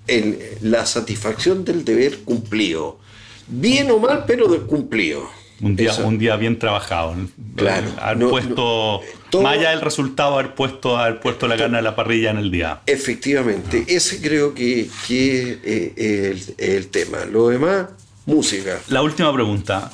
el- 0.07 0.39
la 0.63 0.87
satisfacción 0.87 1.65
del 1.65 1.85
deber 1.85 2.19
cumplido. 2.21 2.99
Bien 3.49 3.91
o 3.91 3.99
mal, 3.99 4.25
pero 4.27 4.49
de 4.49 4.59
cumplido. 4.61 5.29
Un 5.61 5.75
día, 5.75 5.95
un 6.05 6.19
día 6.19 6.37
bien 6.37 6.59
trabajado. 6.59 7.15
Claro. 7.55 7.87
Haber 7.99 8.29
puesto, 8.29 9.01
más 9.43 9.57
allá 9.57 9.71
del 9.71 9.81
resultado, 9.81 10.35
haber 10.35 10.55
puesto, 10.55 10.99
haber 10.99 11.19
puesto 11.21 11.49
la 11.49 11.57
carne 11.57 11.79
a 11.79 11.83
la 11.83 11.97
parrilla 11.97 12.31
en 12.31 12.37
el 12.39 12.51
día. 12.51 12.81
Efectivamente, 12.87 13.85
ese 13.89 14.21
creo 14.21 14.53
que, 14.53 14.89
que 15.09 15.59
eh, 15.65 16.33
es 16.35 16.53
el, 16.59 16.89
tema. 16.89 17.25
Lo 17.25 17.49
demás, 17.49 17.87
música. 18.27 18.81
La 18.89 19.03
última 19.03 19.33
pregunta. 19.33 19.91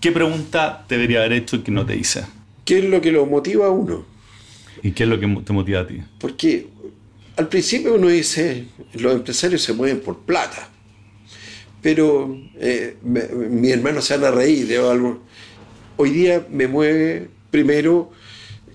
¿Qué 0.00 0.12
pregunta 0.12 0.84
debería 0.88 1.20
haber 1.20 1.32
hecho 1.32 1.56
y 1.56 1.60
que 1.60 1.70
no 1.72 1.86
te 1.86 1.96
hice? 1.96 2.24
¿Qué 2.64 2.78
es 2.78 2.84
lo 2.84 3.00
que 3.00 3.10
lo 3.10 3.24
motiva 3.24 3.66
a 3.66 3.70
uno? 3.70 4.04
¿Y 4.82 4.92
qué 4.92 5.04
es 5.04 5.08
lo 5.08 5.18
que 5.18 5.26
te 5.44 5.52
motiva 5.52 5.80
a 5.80 5.86
ti? 5.86 6.02
Porque 6.20 6.68
al 7.38 7.48
principio 7.48 7.94
uno 7.94 8.08
dice, 8.08 8.66
los 8.94 9.14
empresarios 9.14 9.62
se 9.62 9.72
mueven 9.72 10.00
por 10.00 10.18
plata 10.18 10.68
pero 11.80 12.36
eh, 12.58 12.96
mi 13.02 13.70
hermano 13.70 14.02
se 14.02 14.16
van 14.16 14.32
a 14.32 14.36
reír 14.36 14.66
de 14.66 14.78
algo. 14.78 15.22
Hoy 15.96 16.10
día 16.10 16.46
me 16.50 16.66
mueve 16.66 17.28
primero 17.50 18.10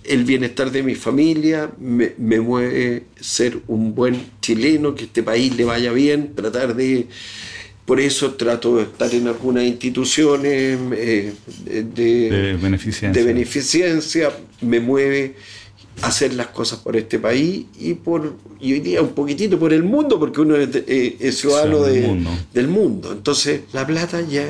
el 0.04 0.24
bienestar 0.26 0.72
de 0.72 0.84
mi 0.84 0.96
familia, 0.96 1.72
me, 1.80 2.40
mueve 2.40 3.04
ser 3.20 3.60
un 3.68 3.96
buen 3.96 4.32
chileno, 4.42 4.96
que 4.96 5.06
este 5.06 5.24
país 5.24 5.56
le 5.56 5.66
vaya 5.66 5.92
bien, 5.92 6.34
tratar 6.36 6.76
de... 6.76 7.08
Por 7.86 8.00
eso 8.00 8.36
trato 8.36 8.78
de 8.78 8.84
estar 8.84 9.14
en 9.14 9.28
algunas 9.28 9.66
instituciones 9.66 10.80
eh, 10.94 11.34
de, 11.66 11.84
de, 11.84 12.58
beneficencia. 12.62 13.12
de 13.12 13.24
beneficencia, 13.28 14.32
me 14.62 14.80
mueve 14.80 15.36
hacer 16.02 16.34
las 16.34 16.48
cosas 16.48 16.80
por 16.80 16.96
este 16.96 17.20
país 17.20 17.66
y 17.80 17.94
por 17.94 18.36
y 18.60 18.74
hoy 18.74 18.80
día 18.80 19.02
un 19.02 19.14
poquitito 19.14 19.60
por 19.60 19.74
el 19.74 19.84
mundo 19.84 20.20
porque 20.20 20.42
uno 20.42 20.56
es, 20.56 20.70
eh, 20.74 21.32
ciudadano 21.32 21.84
del 21.84 22.68
mundo 22.68 23.12
entonces 23.12 23.62
la 23.74 23.86
plata 23.86 24.22
ya 24.22 24.48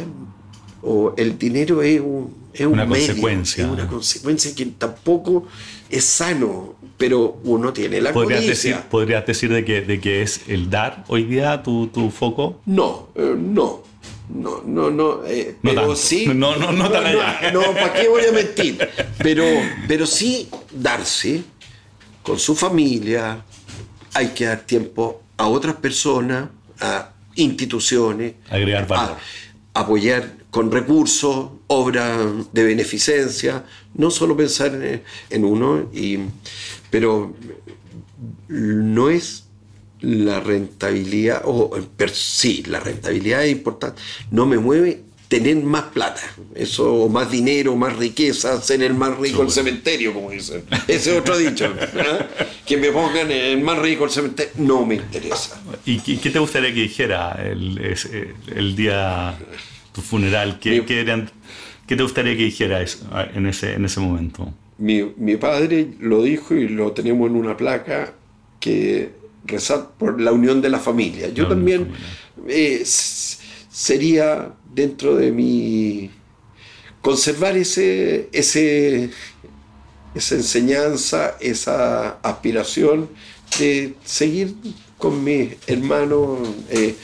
o 0.81 1.13
el 1.17 1.37
dinero 1.37 1.81
es 1.81 1.99
un, 1.99 2.33
es 2.53 2.65
una 2.65 2.87
consecuencia 2.87 3.65
es 3.65 3.71
una 3.71 3.87
consecuencia 3.87 4.55
que 4.55 4.65
tampoco 4.65 5.47
es 5.89 6.03
sano 6.03 6.75
pero 6.97 7.39
uno 7.43 7.73
tiene 7.73 7.99
la 7.99 8.13
¿Podrías 8.13 8.45
decir, 8.45 8.77
¿Podrías 8.89 9.25
decir 9.25 9.51
de 9.51 9.65
que, 9.65 9.81
de 9.81 9.99
que 9.99 10.21
es 10.21 10.41
el 10.47 10.69
dar 10.69 11.03
hoy 11.07 11.23
día 11.23 11.61
tu, 11.63 11.87
tu 11.87 12.09
foco? 12.11 12.61
No, 12.65 13.09
eh, 13.15 13.35
no. 13.37 13.83
No, 14.29 14.61
no, 14.65 14.89
no, 14.89 15.25
eh, 15.25 15.57
pero 15.61 15.95
sí. 15.95 16.27
No, 16.27 16.55
no, 16.55 16.71
no, 16.71 16.89
tan 16.89 17.05
allá. 17.05 17.51
No, 17.51 17.61
¿para 17.73 17.93
qué 17.93 18.07
voy 18.07 18.23
a 18.25 18.31
mentir? 18.31 18.77
Pero, 19.17 19.43
pero 19.87 20.05
sí 20.05 20.49
darse 20.71 21.43
con 22.23 22.39
su 22.39 22.55
familia, 22.55 23.43
hay 24.13 24.29
que 24.29 24.45
dar 24.45 24.61
tiempo 24.61 25.21
a 25.37 25.47
otras 25.47 25.75
personas, 25.75 26.49
a 26.79 27.11
instituciones, 27.35 28.35
agregar 28.49 28.87
valor. 28.87 29.17
apoyar 29.73 30.43
con 30.49 30.71
recursos, 30.71 31.49
obras 31.67 32.19
de 32.53 32.63
beneficencia, 32.63 33.65
no 33.95 34.11
solo 34.11 34.37
pensar 34.37 34.79
en, 35.29 35.45
uno, 35.45 35.89
y, 35.91 36.19
pero 36.89 37.33
no 38.47 39.09
es 39.09 39.42
la 40.03 40.41
rentabilidad, 40.41 41.41
o 41.45 41.71
sí, 42.11 42.63
la 42.67 42.79
rentabilidad 42.81 43.45
es 43.45 43.53
importante, 43.53 44.01
no 44.31 44.45
me 44.45 44.57
mueve 44.57 45.01
tener 45.29 45.55
más 45.63 45.85
plata, 45.85 46.21
eso, 46.53 47.07
más 47.09 47.31
dinero, 47.31 47.75
más 47.75 47.95
riqueza, 47.95 48.61
ser 48.61 48.83
el 48.83 48.93
más 48.93 49.17
rico 49.17 49.39
del 49.41 49.49
cementerio, 49.49 50.13
como 50.13 50.29
dicen. 50.29 50.63
Ese 50.87 51.11
es 51.11 51.19
otro 51.19 51.37
dicho. 51.37 51.73
Que 52.65 52.77
me 52.77 52.91
pongan 52.91 53.31
el 53.31 53.61
más 53.61 53.79
rico 53.79 54.03
del 54.03 54.11
cementerio, 54.11 54.51
no 54.57 54.85
me 54.85 54.95
interesa. 54.95 55.59
¿Y 55.85 55.97
qué 55.99 56.29
te 56.29 56.37
gustaría 56.37 56.73
que 56.73 56.81
dijera 56.81 57.39
el, 57.43 57.95
el 58.55 58.75
día 58.75 59.39
tu 59.93 60.01
funeral? 60.01 60.59
¿Qué, 60.59 60.83
qué, 60.85 61.95
te 61.95 62.03
gustaría 62.03 62.35
que 62.37 62.43
dijera 62.43 62.81
eso, 62.81 63.07
en, 63.33 63.47
ese, 63.47 63.73
en 63.73 63.85
ese 63.85 64.01
momento? 64.01 64.53
Mi, 64.77 65.01
mi 65.17 65.37
padre 65.37 65.87
lo 65.99 66.21
dijo 66.21 66.53
y 66.53 66.67
lo 66.67 66.91
tenemos 66.91 67.29
en 67.29 67.37
una 67.37 67.57
placa 67.57 68.13
que 68.59 69.22
rezar 69.45 69.91
por 69.97 70.19
la 70.21 70.31
unión 70.31 70.61
de 70.61 70.69
la 70.69 70.79
familia. 70.79 71.29
Yo 71.29 71.47
también 71.47 71.91
eh, 72.47 72.83
sería 72.85 74.53
dentro 74.73 75.15
de 75.15 75.31
mi 75.31 76.09
conservar 77.01 77.57
ese, 77.57 78.29
ese, 78.31 79.09
esa 80.15 80.35
enseñanza, 80.35 81.37
esa 81.39 82.19
aspiración 82.21 83.09
de 83.59 83.95
seguir 84.05 84.55
con 84.97 85.23
mi 85.23 85.49
hermano 85.67 86.39
eh, 86.69 86.95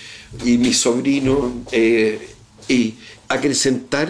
y 0.46 0.58
mi 0.58 0.74
sobrino 0.74 1.52
eh, 1.72 2.30
y 2.68 2.96
acrecentar 3.28 4.10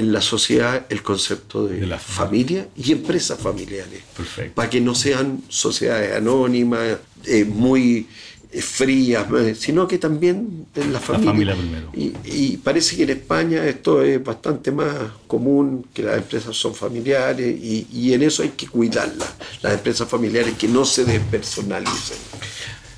en 0.00 0.14
la 0.14 0.22
sociedad 0.22 0.86
el 0.88 1.02
concepto 1.02 1.66
de, 1.66 1.86
la 1.86 1.98
familia 1.98 2.66
y 2.74 2.92
empresas 2.92 3.38
familiares. 3.38 4.02
Para 4.54 4.70
que 4.70 4.80
no 4.80 4.94
sean 4.94 5.42
sociedades 5.48 6.16
anónimas, 6.16 6.96
eh, 7.26 7.44
muy 7.44 8.08
eh, 8.50 8.62
frías, 8.62 9.26
eh, 9.38 9.54
sino 9.54 9.86
que 9.86 9.98
también 9.98 10.66
en 10.74 10.92
la 10.94 11.00
familia. 11.00 11.54
primero. 11.54 11.90
Y, 11.92 12.56
parece 12.56 12.96
que 12.96 13.02
en 13.02 13.10
España 13.10 13.66
esto 13.66 14.02
es 14.02 14.24
bastante 14.24 14.72
más 14.72 14.94
común, 15.26 15.86
que 15.92 16.02
las 16.02 16.16
empresas 16.16 16.56
son 16.56 16.74
familiares 16.74 17.54
y, 17.62 18.14
en 18.14 18.22
eso 18.22 18.42
hay 18.42 18.50
que 18.50 18.68
cuidarlas, 18.68 19.34
las 19.60 19.74
empresas 19.74 20.08
familiares 20.08 20.54
que 20.54 20.66
no 20.66 20.86
se 20.86 21.04
despersonalicen. 21.04 22.16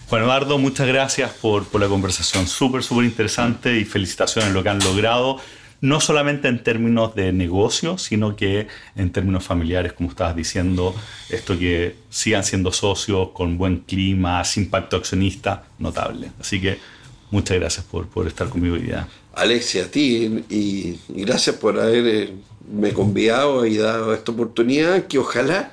Bueno, 0.09 0.27
Eduardo, 0.27 0.57
muchas 0.59 0.87
gracias 0.87 1.33
por, 1.33 1.65
por 1.65 1.81
la 1.81 1.89
conversación, 1.89 2.47
súper, 2.47 2.85
súper 2.85 3.07
interesante 3.07 3.77
y 3.77 3.85
felicitaciones 3.85 4.53
lo 4.53 4.63
que 4.63 4.69
han 4.69 4.79
logrado 4.79 5.41
no 5.83 6.01
solamente 6.01 6.47
en 6.49 6.63
términos 6.63 7.15
de 7.17 7.33
negocio, 7.33 7.99
sino 7.99 8.37
que 8.37 8.69
en 8.95 9.11
términos 9.11 9.45
familiares, 9.45 9.93
como 9.93 10.09
estabas 10.09 10.37
diciendo, 10.37 10.95
esto 11.29 11.59
que 11.59 11.97
sigan 12.09 12.45
siendo 12.45 12.73
socios 12.73 13.31
con 13.35 13.59
buen 13.59 13.81
clima, 13.81 14.45
sin 14.45 14.71
pacto 14.71 14.97
accionista, 14.97 15.65
notable. 15.81 16.31
Así 16.41 16.61
que 16.61 16.79
muchas 17.33 17.59
gracias 17.59 17.85
por, 17.85 18.07
por 18.07 18.29
estar 18.29 18.49
conmigo 18.49 18.77
hoy 18.77 18.83
día. 18.83 19.09
Alexia, 19.35 19.87
a 19.87 19.89
ti 19.89 20.45
y, 20.49 21.01
gracias 21.09 21.57
por 21.57 21.81
haberme 21.81 22.31
eh, 22.83 22.93
convidado 22.95 23.67
y 23.67 23.77
dado 23.77 24.15
esta 24.15 24.31
oportunidad 24.31 25.09
que 25.09 25.19
ojalá 25.19 25.73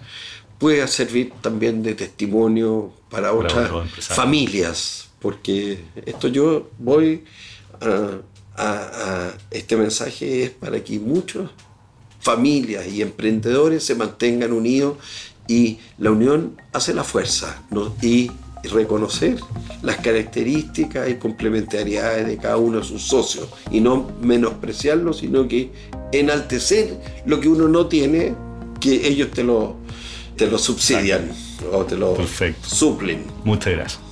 pueda 0.57 0.87
servir 0.87 1.33
también 1.41 1.83
de 1.83 1.93
testimonio 1.93 2.91
para, 3.11 3.31
otras 3.31 3.69
familias, 3.99 5.09
porque 5.19 5.83
esto 6.05 6.29
yo 6.29 6.71
voy 6.79 7.23
a 7.79 8.21
a, 8.59 9.31
este 9.51 9.77
mensaje 9.77 10.43
es 10.43 10.49
para 10.51 10.83
que 10.83 10.99
muchas 10.99 11.49
familias 12.19 12.87
y 12.87 13.01
emprendedores 13.01 13.83
se 13.83 13.95
mantengan 13.95 14.51
unidos 14.51 14.97
y 15.47 15.79
la 15.97 16.11
unión 16.11 16.61
hace 16.73 16.93
la 16.93 17.03
fuerza 17.03 17.63
y 18.01 18.29
reconocer 18.63 19.39
las 19.81 19.97
características 19.97 21.09
y 21.09 21.15
complementariedades 21.15 22.27
de 22.27 22.37
cada 22.37 22.57
uno 22.57 22.79
de 22.79 22.83
sus 22.83 23.03
socios 23.03 23.47
y 23.71 23.79
no 23.79 24.11
menospreciarlo, 24.21 25.13
sino 25.13 25.47
que 25.47 25.71
enaltecer 26.11 26.99
lo 27.25 27.39
que 27.39 27.47
uno 27.47 27.67
no 27.67 27.87
tiene, 27.87 28.35
que 28.79 29.07
ellos 29.07 29.31
te 29.31 29.43
lo, 29.43 29.77
te 30.35 30.47
lo 30.47 30.57
subsidian 30.57 31.31
o 31.71 31.85
te 31.85 31.95
lo 31.95 32.17
suplen. 32.61 33.23
Muchas 33.43 33.73
gracias. 33.73 34.08